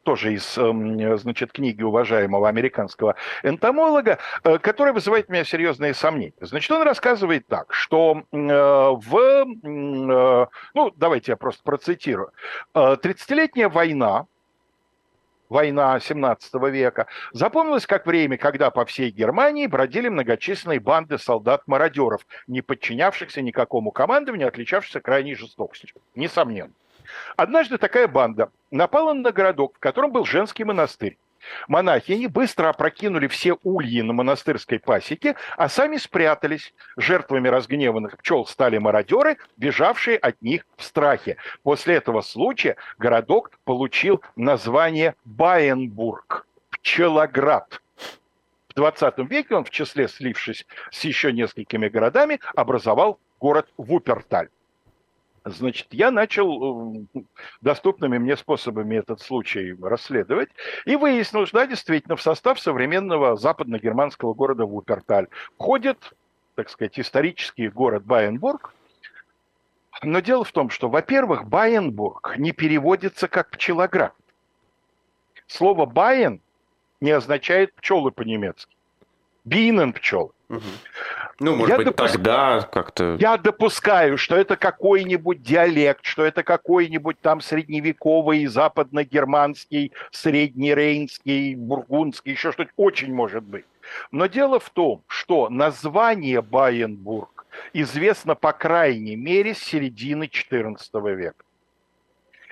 [0.03, 6.33] тоже из, эм, значит, книги уважаемого американского энтомолога, э, которая вызывает у меня серьезные сомнения.
[6.41, 12.31] Значит, он рассказывает так, что э, в, э, ну, давайте я просто процитирую,
[12.73, 14.25] 30-летняя война
[15.55, 22.61] война 17 века, запомнилась как время, когда по всей Германии бродили многочисленные банды солдат-мародеров, не
[22.61, 25.91] подчинявшихся никакому командованию, отличавшихся крайней жестокостью.
[26.13, 26.73] Несомненно.
[27.37, 31.17] Однажды такая банда напала на городок, в котором был женский монастырь.
[31.67, 36.73] Монахини быстро опрокинули все ульи на монастырской пасеке, а сами спрятались.
[36.97, 41.37] Жертвами разгневанных пчел стали мародеры, бежавшие от них в страхе.
[41.63, 47.81] После этого случая городок получил название Байенбург, Пчелоград.
[48.69, 54.49] В 20 веке он, в числе слившись с еще несколькими городами, образовал город Вуперталь.
[55.45, 57.21] Значит, я начал э,
[57.61, 60.49] доступными мне способами этот случай расследовать
[60.85, 65.27] и выяснил, что да, действительно в состав современного западно-германского города Вуперталь
[65.59, 66.13] входит,
[66.55, 68.73] так сказать, исторический город Байенбург.
[70.01, 74.15] Но дело в том, что, во-первых, Байенбург не переводится как пчелоград.
[75.45, 76.41] Слово «байен»
[77.01, 78.75] не означает пчелы по-немецки.
[79.43, 80.31] Бинен пчелы.
[80.49, 80.61] Угу.
[81.39, 82.13] Ну, может я быть, допуск...
[82.13, 83.17] тогда как-то...
[83.19, 92.51] Я допускаю, что это какой-нибудь диалект, что это какой-нибудь там средневековый, западногерманский, среднерейнский, бургундский, еще
[92.51, 93.65] что-то очень может быть.
[94.11, 101.44] Но дело в том, что название Байенбург известно по крайней мере с середины XIV века.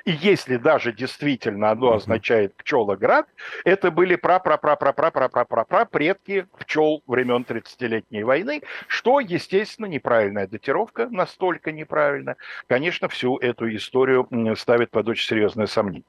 [0.05, 3.25] И если даже действительно оно означает пчелоград,
[3.63, 12.35] это были пра-пра-пра-пра-пра-пра-пра-пра предки пчел времен 30-летней войны, что, естественно, неправильная датировка, настолько неправильно,
[12.67, 14.27] конечно, всю эту историю
[14.57, 16.03] ставит под очень серьезное сомнение.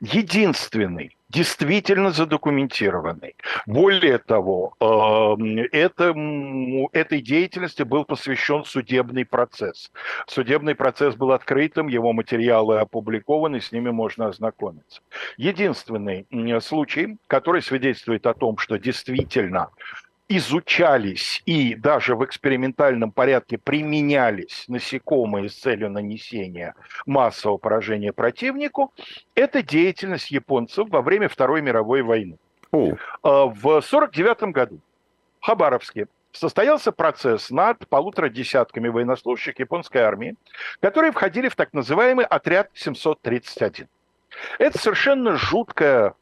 [0.00, 3.36] Единственный действительно задокументированный.
[3.66, 6.12] Более того, эм, это,
[6.92, 9.92] этой деятельности был посвящен судебный процесс.
[10.26, 15.02] Судебный процесс был открытым, его материалы опубликованы, с ними можно ознакомиться.
[15.36, 16.26] Единственный
[16.60, 19.70] случай, который свидетельствует о том, что действительно
[20.30, 28.94] изучались и даже в экспериментальном порядке применялись насекомые с целью нанесения массового поражения противнику,
[29.34, 32.38] это деятельность японцев во время Второй мировой войны.
[32.70, 32.92] О.
[33.24, 34.80] А, в 1949 году
[35.40, 40.36] в Хабаровске состоялся процесс над полутора десятками военнослужащих японской армии,
[40.78, 43.88] которые входили в так называемый отряд 731.
[44.60, 46.14] Это совершенно жуткая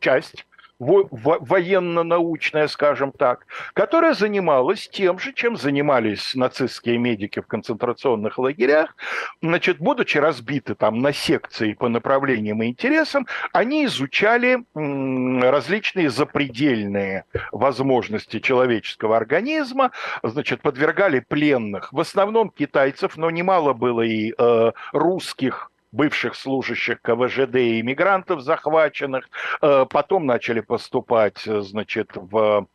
[0.00, 0.46] часть
[0.78, 8.96] военно-научная, скажем так, которая занималась тем же, чем занимались нацистские медики в концентрационных лагерях.
[9.40, 18.40] Значит, будучи разбиты там на секции по направлениям и интересам, они изучали различные запредельные возможности
[18.40, 19.92] человеческого организма,
[20.22, 27.54] значит, подвергали пленных, в основном китайцев, но немало было и э, русских бывших служащих КВЖД
[27.56, 29.28] и иммигрантов захваченных.
[29.62, 32.66] Э, потом начали поступать, э, значит, в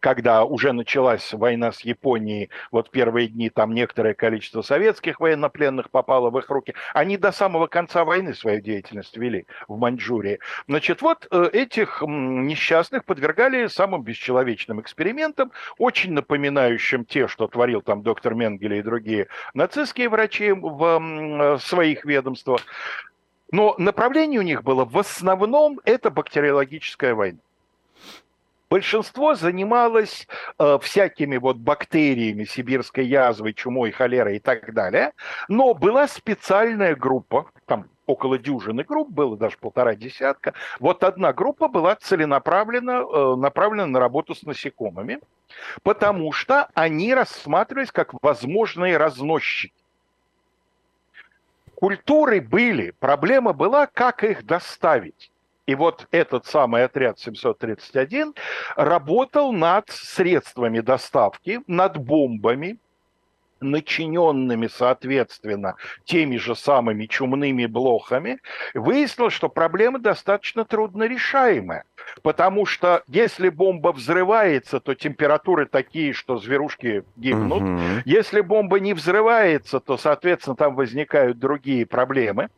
[0.00, 6.30] когда уже началась война с Японией, вот первые дни там некоторое количество советских военнопленных попало
[6.30, 10.38] в их руки, они до самого конца войны свою деятельность вели в Маньчжурии.
[10.68, 18.02] Значит, вот э, этих несчастных подвергали самым бесчеловечным экспериментам, очень напоминающим те, что творил там
[18.02, 22.60] доктор Менгеле и другие нацистские врачи в э, своих ведомствах.
[23.50, 27.38] Но направление у них было в основном это бактериологическая война.
[28.72, 30.26] Большинство занималось
[30.58, 35.12] э, всякими вот бактериями, сибирской язвой, чумой, холерой и так далее.
[35.48, 40.54] Но была специальная группа, там около дюжины групп, было даже полтора десятка.
[40.80, 45.20] Вот одна группа была целенаправленно э, направлена на работу с насекомыми,
[45.82, 49.74] потому что они рассматривались как возможные разносчики.
[51.74, 55.31] Культуры были, проблема была, как их доставить.
[55.66, 58.34] И вот этот самый отряд 731
[58.76, 62.78] работал над средствами доставки, над бомбами,
[63.62, 68.40] начиненными, соответственно, теми же самыми чумными блохами,
[68.74, 71.84] выяснилось, что проблема достаточно трудно решаемая.
[72.22, 77.62] Потому что если бомба взрывается, то температуры такие, что зверушки гибнут.
[77.62, 77.80] Угу.
[78.04, 82.48] Если бомба не взрывается, то, соответственно, там возникают другие проблемы.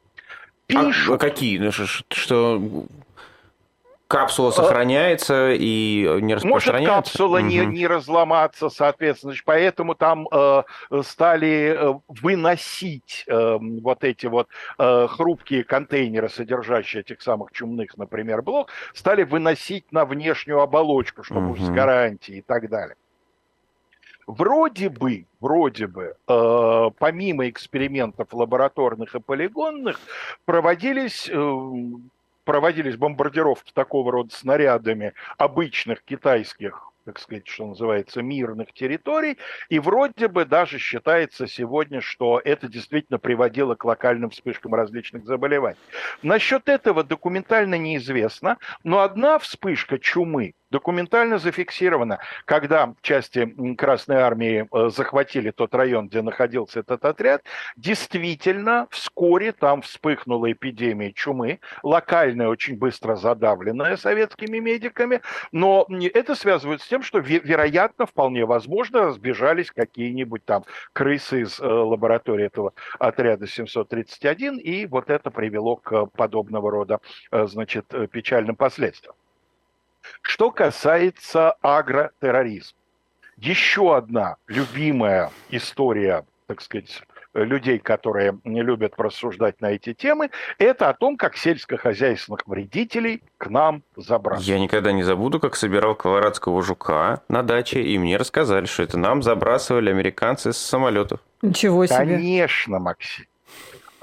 [0.66, 1.14] Пишут.
[1.14, 1.58] А какие?
[1.58, 2.62] Ну, что,
[4.06, 6.92] капсула сохраняется и не распространяется?
[6.92, 7.46] Может капсула угу.
[7.46, 9.32] не, не разломаться, соответственно.
[9.32, 10.62] Значит, поэтому там э,
[11.02, 18.42] стали э, выносить э, вот эти вот э, хрупкие контейнеры, содержащие этих самых чумных, например,
[18.42, 21.56] блок, стали выносить на внешнюю оболочку, чтобы угу.
[21.56, 22.96] с гарантией и так далее.
[24.26, 30.01] Вроде бы, вроде бы, э, помимо экспериментов лабораторных и полигонных,
[30.44, 31.60] проводились э,
[32.44, 39.36] проводились бомбардировки такого рода снарядами обычных китайских так сказать, что называется, мирных территорий,
[39.68, 45.78] и вроде бы даже считается сегодня, что это действительно приводило к локальным вспышкам различных заболеваний.
[46.22, 54.90] Насчет этого документально неизвестно, но одна вспышка чумы документально зафиксировано, когда части Красной Армии э,
[54.90, 57.44] захватили тот район, где находился этот отряд,
[57.76, 65.20] действительно вскоре там вспыхнула эпидемия чумы, локальная, очень быстро задавленная советскими медиками,
[65.52, 71.64] но это связывают с тем, что, вероятно, вполне возможно, сбежались какие-нибудь там крысы из э,
[71.64, 76.98] лаборатории этого отряда 731, и вот это привело к подобного рода,
[77.30, 79.14] э, значит, печальным последствиям.
[80.22, 82.78] Что касается агротерроризма,
[83.36, 87.02] еще одна любимая история, так сказать,
[87.35, 93.48] людей, которые не любят рассуждать на эти темы, это о том, как сельскохозяйственных вредителей к
[93.48, 94.40] нам забрали.
[94.43, 98.98] Я никогда не забуду, как собирал колорадского жука на даче, и мне рассказали, что это
[98.98, 101.20] нам забрасывали американцы с самолетов.
[101.43, 101.97] Ничего себе.
[101.97, 103.26] Конечно, Максим.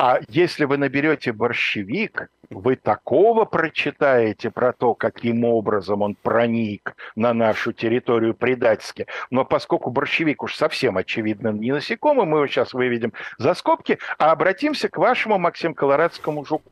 [0.03, 7.35] А если вы наберете борщевик, вы такого прочитаете про то, каким образом он проник на
[7.35, 9.05] нашу территорию предательски.
[9.29, 14.31] Но поскольку борщевик уж совсем очевидно не насекомый, мы его сейчас выведем за скобки, а
[14.31, 16.71] обратимся к вашему, Максим Колорадскому жуку.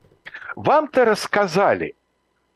[0.55, 1.93] Вам-то рассказали,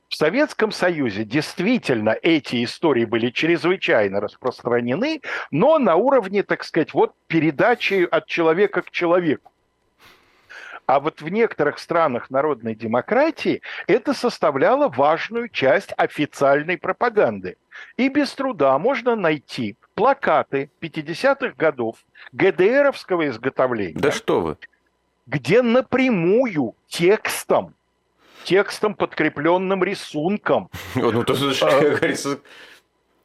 [0.10, 5.22] в Советском Союзе действительно эти истории были чрезвычайно распространены,
[5.52, 9.53] но на уровне, так сказать, вот передачи от человека к человеку.
[10.86, 17.58] А вот в некоторых странах народной демократии это составляло важную часть официальной пропаганды.
[17.98, 21.98] И без труда можно найти плакаты 50-х годов
[22.34, 24.00] ГДРовского изготовления.
[24.00, 24.58] Да что вы.
[25.26, 27.76] Где напрямую текстом,
[28.44, 30.70] текстом, подкрепленным рисунком.
[30.96, 32.40] Ну, то, как говорится,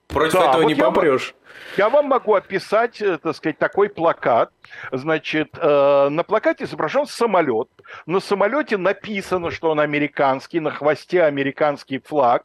[0.07, 1.35] против этого не попрешь.
[1.77, 4.51] Я вам могу описать, э, так сказать, такой плакат.
[4.93, 7.69] Значит, э, на плакате изображен самолет.
[8.07, 12.45] На самолете написано, что он американский, на хвосте американский флаг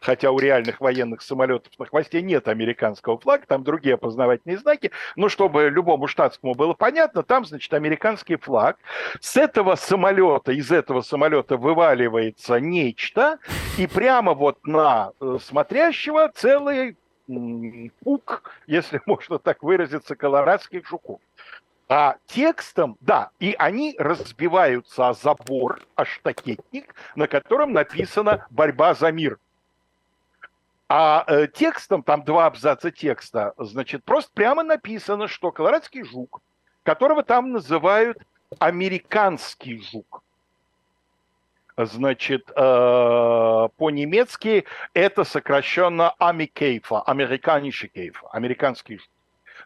[0.00, 5.28] хотя у реальных военных самолетов на хвосте нет американского флага, там другие опознавательные знаки, но
[5.28, 8.78] чтобы любому штатскому было понятно, там, значит, американский флаг.
[9.20, 13.38] С этого самолета, из этого самолета вываливается нечто,
[13.78, 16.96] и прямо вот на э, смотрящего целый
[18.02, 21.20] пук, если можно так выразиться, колорадских жуков.
[21.88, 29.12] А текстом, да, и они разбиваются о забор, о штакетник, на котором написано «Борьба за
[29.12, 29.38] мир».
[30.88, 36.40] А э, текстом, там два абзаца текста, значит, просто прямо написано, что колорадский жук,
[36.82, 38.18] которого там называют
[38.58, 40.22] американский жук,
[41.76, 49.00] значит, э, по-немецки это сокращенно Амикейфа, американиши кейфа, американский.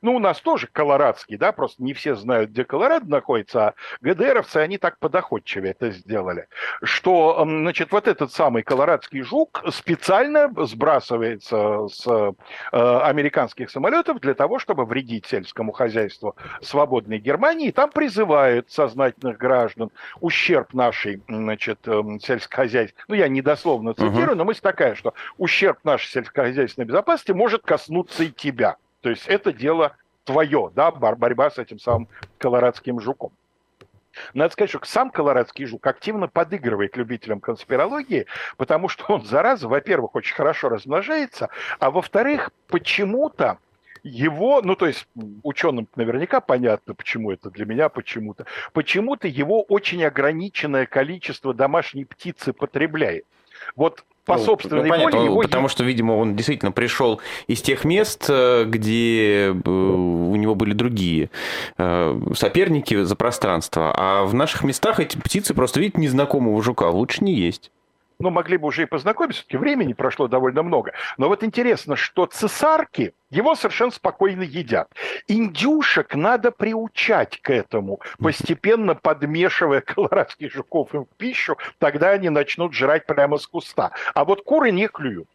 [0.03, 4.59] Ну, у нас тоже колорадский, да, просто не все знают, где Колорадо находится, а ГДРовцы,
[4.59, 6.49] они так подоходчивее это сделали,
[6.83, 12.33] что, значит, вот этот самый колорадский жук специально сбрасывается с э,
[12.73, 19.91] американских самолетов для того, чтобы вредить сельскому хозяйству свободной Германии, и там призывают сознательных граждан
[20.21, 24.35] ущерб нашей, значит, эм, сельскохозяйственной, ну, я недословно цитирую, uh-huh.
[24.35, 28.77] но мысль такая, что ущерб нашей сельскохозяйственной безопасности может коснуться и тебя.
[29.07, 32.09] То есть это дело твое, да, борьба с этим самым
[32.39, 33.31] колорадским жуком.
[34.35, 38.27] Надо сказать, что сам колорадский жук активно подыгрывает любителям конспирологии,
[38.57, 43.59] потому что он, зараза, во-первых, очень хорошо размножается, а во-вторых, почему-то
[44.03, 45.07] его, ну то есть
[45.45, 52.53] ученым наверняка понятно, почему это для меня почему-то, почему-то его очень ограниченное количество домашней птицы
[52.53, 53.25] потребляет.
[53.77, 55.41] Вот по ну, собственной ну, понятно, воле его...
[55.41, 60.73] Потому что, видимо, он действительно пришел из тех мест, э, где э, у него были
[60.73, 61.31] другие
[61.79, 63.95] э, соперники за пространство.
[63.97, 67.71] А в наших местах эти птицы просто видят незнакомого жука, лучше не есть.
[68.19, 70.93] Ну, могли бы уже и познакомиться, все-таки времени прошло довольно много.
[71.19, 74.89] Но вот интересно, что цесарки его совершенно спокойно едят.
[75.29, 82.73] Индюшек надо приучать к этому, постепенно подмешивая колорадских жуков им в пищу, тогда они начнут
[82.73, 83.93] жрать прямо с куста.
[84.15, 85.29] А вот куры не клюют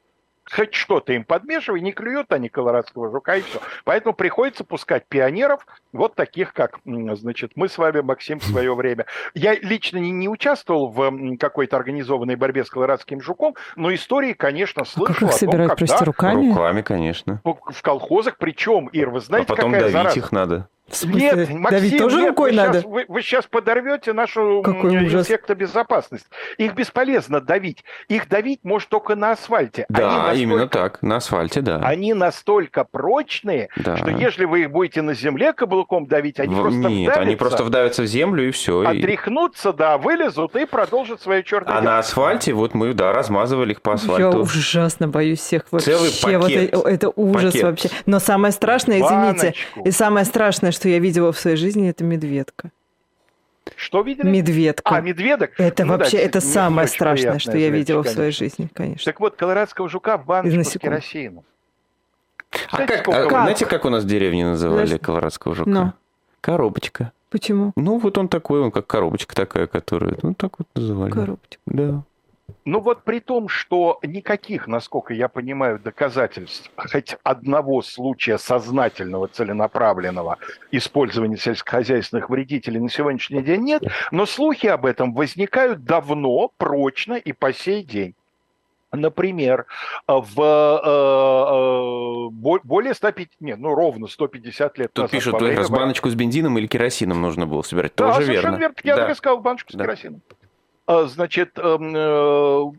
[0.49, 3.59] хоть что-то им подмешивай, не клюют они колорадского жука и все.
[3.83, 9.05] Поэтому приходится пускать пионеров, вот таких, как, значит, мы с вами, Максим, в свое время.
[9.33, 14.85] Я лично не, не участвовал в какой-то организованной борьбе с колорадским жуком, но истории, конечно,
[14.85, 16.05] слышал как их собирать, том, когда...
[16.05, 16.49] руками?
[16.49, 17.41] Руками, конечно.
[17.43, 20.19] В колхозах, причем, Ир, вы знаете, а потом какая давить зараза?
[20.19, 20.69] их надо.
[20.91, 22.73] В смысле, нет, Максим, давить тоже нет, рукой вы надо?
[22.79, 25.21] Сейчас, вы, вы сейчас подорвете нашу Какой ужас.
[25.21, 26.25] инсектобезопасность.
[26.57, 27.83] Их бесполезно давить.
[28.07, 29.85] Их давить может только на асфальте.
[29.89, 31.77] Да, настолько, именно так, на асфальте, да.
[31.83, 33.97] Они настолько прочные, Да.
[33.97, 37.35] что если вы их будете на земле каблуком давить, они В- просто Нет, вдавятся, они
[37.35, 38.81] просто вдавятся в землю и все.
[38.81, 41.91] отряхнутся, да, вылезут и продолжат свое черное А дело.
[41.93, 44.39] на асфальте, вот мы, да, размазывали их по Я асфальту.
[44.41, 45.91] ужасно боюсь всех вообще.
[45.91, 46.73] Целый Вот пакет.
[46.73, 47.63] это, это ужас Пакет.
[47.63, 47.89] вообще.
[48.05, 49.81] Но самое страшное, извините, Баночку.
[49.85, 52.71] и самое страшное, что я видела в своей жизни, это медведка.
[53.75, 54.27] Что видели?
[54.27, 54.95] Медведка.
[54.95, 55.51] А, медведок?
[55.59, 58.31] Это Ну да, вообще, это действительно, не самое страшное, что я зрелище, видела в своей
[58.31, 59.11] жизни, конечно.
[59.11, 61.43] Так вот, колорадского жука в баночку с керосином.
[62.69, 64.97] А Знаете, как, а вы- знаете, как у нас в деревне называли Подожди.
[64.99, 65.69] колорадского жука?
[65.69, 65.93] Но.
[66.41, 67.11] Коробочка.
[67.29, 67.71] Почему?
[67.77, 71.11] Ну, вот он такой, он как коробочка такая, которую, ну, так вот называли.
[71.11, 71.61] Коробочка.
[71.65, 72.03] Да.
[72.65, 80.37] Ну вот при том, что никаких, насколько я понимаю, доказательств хоть одного случая сознательного, целенаправленного
[80.71, 87.31] использования сельскохозяйственных вредителей на сегодняшний день нет, но слухи об этом возникают давно, прочно и
[87.31, 88.13] по сей день.
[88.93, 89.67] Например,
[90.05, 95.11] в э, э, бо- более 150, нет, ну ровно 150 лет Тут назад.
[95.11, 97.93] пишут, время баночку с бензином или керосином нужно было собирать.
[97.95, 98.73] Да, Тоже совершенно верно.
[98.83, 99.01] верно.
[99.01, 99.15] Я Да.
[99.15, 99.85] сказал, баночку с Да.
[99.85, 100.21] керосином.
[100.91, 102.71] А, Значит, эм, э,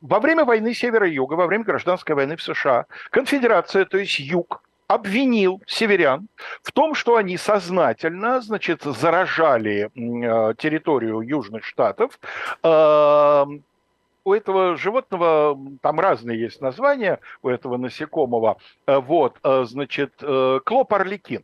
[0.00, 4.18] во время войны Севера и Юга, во время гражданской войны в США, конфедерация, то есть
[4.18, 6.28] Юг, обвинил северян
[6.62, 12.18] в том, что они сознательно, значит, заражали э, территорию Южных Штатов.
[12.62, 13.62] Эм,
[14.24, 18.56] У этого животного там разные есть названия у этого насекомого.
[18.86, 21.42] Э, Вот, значит, э, клоп-орликин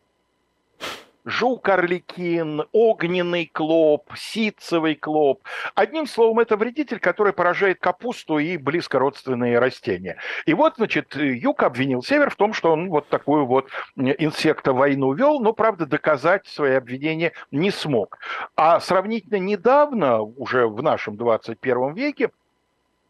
[1.25, 5.43] жук-орликин, огненный клоп, ситцевый клоп.
[5.75, 10.17] Одним словом, это вредитель, который поражает капусту и близкородственные растения.
[10.47, 15.41] И вот, значит, Юг обвинил Север в том, что он вот такую вот инсектовойну вел,
[15.41, 18.19] но, правда, доказать свои обвинения не смог.
[18.57, 22.31] А сравнительно недавно, уже в нашем 21 веке,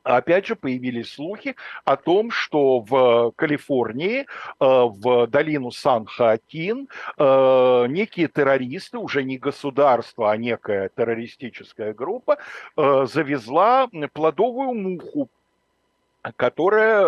[0.05, 1.57] Опять же появились слухи
[1.87, 4.25] о том, что в Калифорнии, э,
[4.61, 12.37] в долину Сан-Хоакин, э, некие террористы, уже не государство, а некая террористическая группа,
[12.77, 15.31] э, завезла плодовую муху,
[16.37, 17.07] которая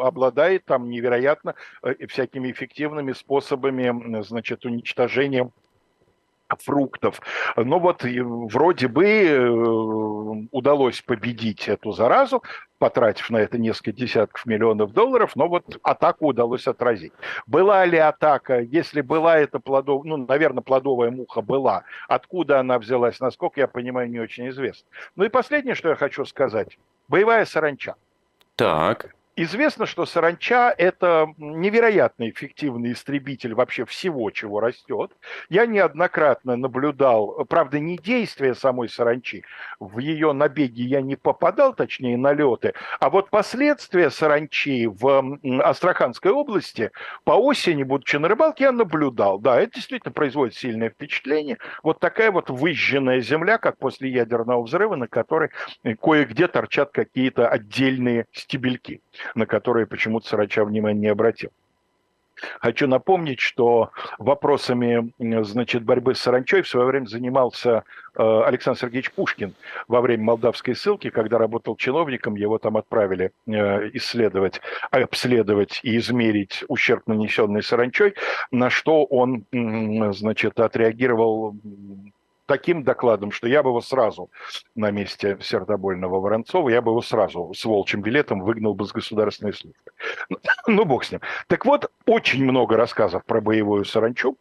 [0.00, 1.54] обладает там невероятно
[2.08, 5.50] всякими эффективными способами, значит, уничтожения
[6.48, 7.20] фруктов.
[7.56, 9.48] Но вот вроде бы э,
[10.50, 12.42] удалось победить эту заразу,
[12.78, 17.12] потратив на это несколько десятков миллионов долларов, но вот атаку удалось отразить.
[17.46, 23.20] Была ли атака, если была эта плодовая, ну, наверное, плодовая муха была, откуда она взялась,
[23.20, 24.86] насколько я понимаю, не очень известно.
[25.16, 26.78] Ну и последнее, что я хочу сказать.
[27.08, 27.94] Боевая саранча.
[28.56, 29.14] Так.
[29.36, 35.10] Известно, что саранча– это невероятно эффективный истребитель вообще всего, чего растет.
[35.48, 39.42] Я неоднократно наблюдал, правда, не действия самой саранчи,
[39.80, 46.92] в ее набеги я не попадал, точнее, налеты, а вот последствия саранчи в Астраханской области
[47.24, 49.40] по осени, будучи на рыбалке, я наблюдал.
[49.40, 51.58] Да, это действительно производит сильное впечатление.
[51.82, 55.50] Вот такая вот выжженная земля, как после ядерного взрыва, на которой
[55.82, 59.00] э, кое-где торчат какие-то отдельные стебельки
[59.34, 61.50] на которые почему-то Сарача внимания не обратил.
[62.60, 65.12] Хочу напомнить, что вопросами
[65.44, 67.84] значит, борьбы с саранчой в свое время занимался
[68.16, 69.54] э, Александр Сергеевич Пушкин
[69.88, 74.60] во время молдавской ссылки, когда работал чиновником, его там отправили э, исследовать,
[74.90, 78.14] обследовать и измерить ущерб, нанесенный саранчой,
[78.50, 81.56] на что он значит, отреагировал
[82.46, 84.30] таким докладом, что я бы его сразу
[84.74, 89.52] на месте сердобольного Воронцова, я бы его сразу с волчьим билетом выгнал бы с государственной
[89.52, 89.78] службы.
[90.66, 91.20] Ну, бог с ним.
[91.46, 94.36] Так вот, очень много рассказов про боевую саранчу.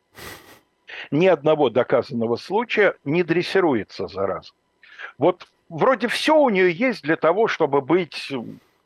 [1.12, 4.52] Ни одного доказанного случая не дрессируется зараза.
[5.18, 8.32] Вот вроде все у нее есть для того, чтобы быть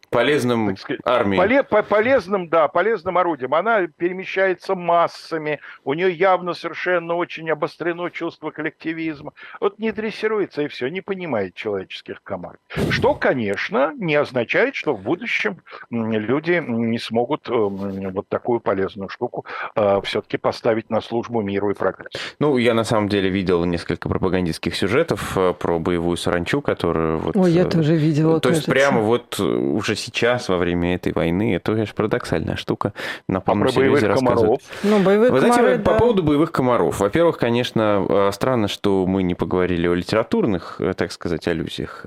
[0.10, 1.38] полезным сказать, армии.
[1.38, 3.54] Поле, по, полезным, да, полезным орудием.
[3.54, 9.34] Она перемещается массами, у нее явно совершенно очень обострено чувство коллективизма.
[9.60, 12.58] Вот не дрессируется и все, не понимает человеческих команд.
[12.90, 20.02] Что, конечно, не означает, что в будущем люди не смогут вот такую полезную штуку э,
[20.04, 22.18] все-таки поставить на службу миру и прогрессу.
[22.40, 27.20] Ну, я на самом деле видел несколько пропагандистских сюжетов э, про боевую саранчу, которую...
[27.20, 28.72] Вот, Ой, я э, тоже видела, То кажется.
[28.72, 32.94] есть прямо вот уже сейчас, во время этой войны, это, конечно, парадоксальная штука.
[33.28, 34.62] На полном а про боевых комаров?
[34.84, 35.98] Ну, боевых Вы знаете, комары, по да.
[35.98, 37.00] поводу боевых комаров.
[37.00, 42.06] Во-первых, конечно, странно, что мы не поговорили о литературных, так сказать, аллюзиях,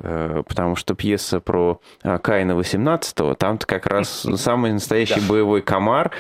[0.49, 6.13] потому что пьеса про Каина 18-го, там-то как раз самый настоящий боевой комар,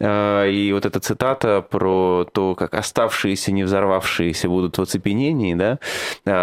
[0.00, 5.78] и вот эта цитата про то, как оставшиеся, не взорвавшиеся будут в оцепенении, да,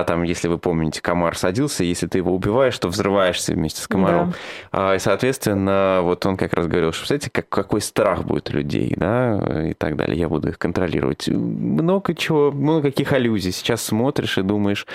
[0.06, 4.34] там, если вы помните, комар садился, если ты его убиваешь, то взрываешься вместе с комаром.
[4.72, 4.75] Да.
[4.76, 8.94] И, соответственно, вот он как раз говорил, что, представляете, как, какой страх будет у людей,
[8.98, 11.30] да, и так далее, я буду их контролировать.
[11.30, 13.54] Много чего, много каких аллюзий.
[13.54, 14.86] Сейчас смотришь и думаешь,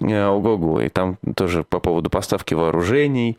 [0.00, 3.38] «Э, ого-го, и там тоже по поводу поставки вооружений,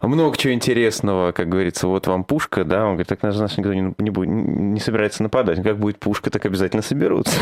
[0.00, 3.94] много чего интересного, как говорится, вот вам пушка, да, он говорит, так нас никто не,
[3.98, 7.36] не, будет, не собирается нападать, как будет пушка, так обязательно соберутся.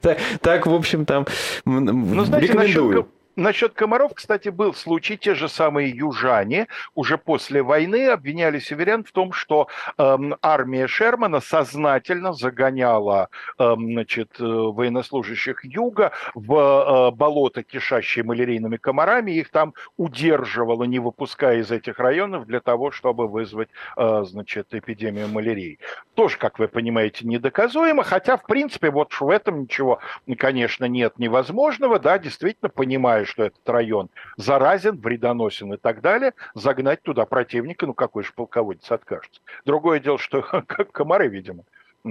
[0.40, 1.26] Так, в общем, там
[1.64, 3.08] ну, рекомендую.
[3.36, 9.12] Насчет комаров, кстати, был случай, те же самые южане уже после войны обвиняли северян в
[9.12, 9.68] том, что
[9.98, 19.32] э, армия Шермана сознательно загоняла э, значит, военнослужащих юга в э, болото, кишащие малярийными комарами,
[19.32, 23.68] их там удерживала, не выпуская из этих районов для того, чтобы вызвать
[23.98, 25.78] э, значит, эпидемию малярии.
[26.14, 29.98] Тоже, как вы понимаете, недоказуемо, хотя, в принципе, вот в этом ничего,
[30.38, 37.02] конечно, нет невозможного, да, действительно понимаю, что этот район заразен, вредоносен и так далее, загнать
[37.02, 39.40] туда противника, ну какой же полководец откажется.
[39.64, 41.64] Другое дело, что как комары, видимо,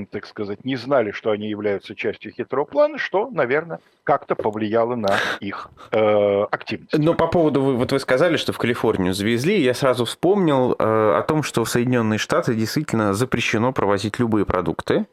[0.03, 5.17] так сказать, не знали, что они являются частью хитрого плана, что, наверное, как-то повлияло на
[5.39, 6.97] их э, активность.
[6.97, 10.83] Но по поводу, вот вы сказали, что в Калифорнию завезли, я сразу вспомнил э,
[11.17, 15.07] о том, что в Соединенные Штаты действительно запрещено провозить любые продукты,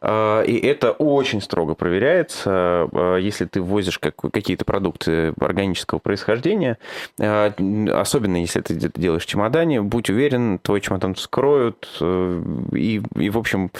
[0.00, 6.78] э, и это очень строго проверяется, э, если ты ввозишь как, какие-то продукты органического происхождения,
[7.18, 7.50] э,
[7.92, 12.42] особенно если ты делаешь чемодане, будь уверен, твой чемодан вскроют э,
[12.72, 13.70] и, и, в общем,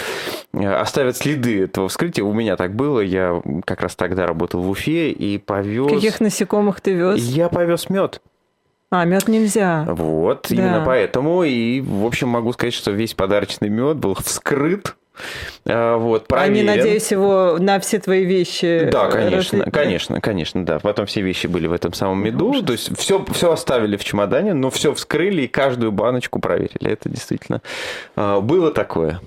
[0.52, 2.24] оставят следы этого вскрытия.
[2.24, 5.92] У меня так было, я как раз тогда работал в Уфе и повез...
[5.92, 7.18] Каких насекомых ты вез?
[7.20, 8.20] Я повез мед.
[8.90, 9.84] А, мед нельзя.
[9.86, 10.54] Вот, да.
[10.54, 11.42] именно поэтому.
[11.42, 14.96] И, в общем, могу сказать, что весь подарочный мед был вскрыт.
[15.66, 16.68] А, вот, проверен.
[16.70, 18.88] Они, надеюсь, его на все твои вещи.
[18.90, 19.70] Да, конечно, разли...
[19.70, 20.78] конечно, конечно, да.
[20.78, 22.48] Потом все вещи были в этом самом меду.
[22.48, 22.64] Ужас.
[22.64, 26.90] То есть все, все оставили в чемодане, но все вскрыли и каждую баночку проверили.
[26.90, 27.60] Это действительно
[28.16, 29.20] а, было такое.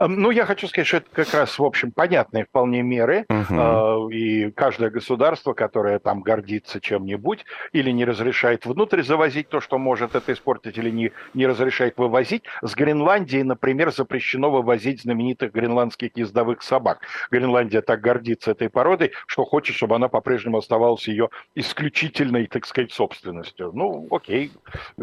[0.00, 3.26] Ну, я хочу сказать, что это как раз, в общем, понятные вполне меры.
[3.28, 4.08] Угу.
[4.10, 10.14] И каждое государство, которое там гордится чем-нибудь или не разрешает внутрь завозить то, что может
[10.14, 12.44] это испортить, или не, не разрешает вывозить.
[12.62, 17.00] С Гренландии, например, запрещено вывозить знаменитых гренландских ездовых собак.
[17.30, 22.90] Гренландия так гордится этой породой, что хочет, чтобы она по-прежнему оставалась ее исключительной, так сказать,
[22.92, 23.70] собственностью.
[23.74, 24.50] Ну, окей,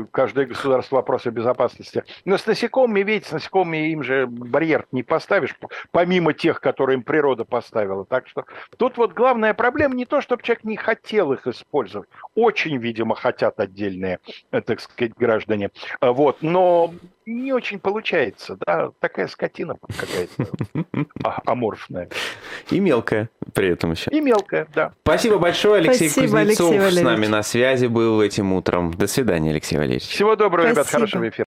[0.09, 2.03] каждое государство вопросы безопасности.
[2.25, 5.55] Но с насекомыми, видите, с насекомыми им же барьер не поставишь,
[5.91, 8.05] помимо тех, которые им природа поставила.
[8.05, 8.45] Так что
[8.77, 12.09] тут вот главная проблема не то, чтобы человек не хотел их использовать.
[12.35, 14.19] Очень, видимо, хотят отдельные,
[14.51, 15.71] э, так сказать, граждане.
[15.99, 16.93] А вот, но
[17.25, 20.49] не очень получается, да, такая скотина какая-то
[21.23, 22.09] а, аморфная.
[22.71, 24.09] И мелкая при этом еще.
[24.11, 24.93] И мелкая, да.
[25.01, 28.93] Спасибо большое, Алексей Спасибо, Кузнецов Алексей с нами на связи был этим утром.
[28.93, 30.07] До свидания, Алексей Валерьевич.
[30.07, 30.81] Всего доброго, Спасибо.
[30.81, 31.46] ребят, хорошего эфира.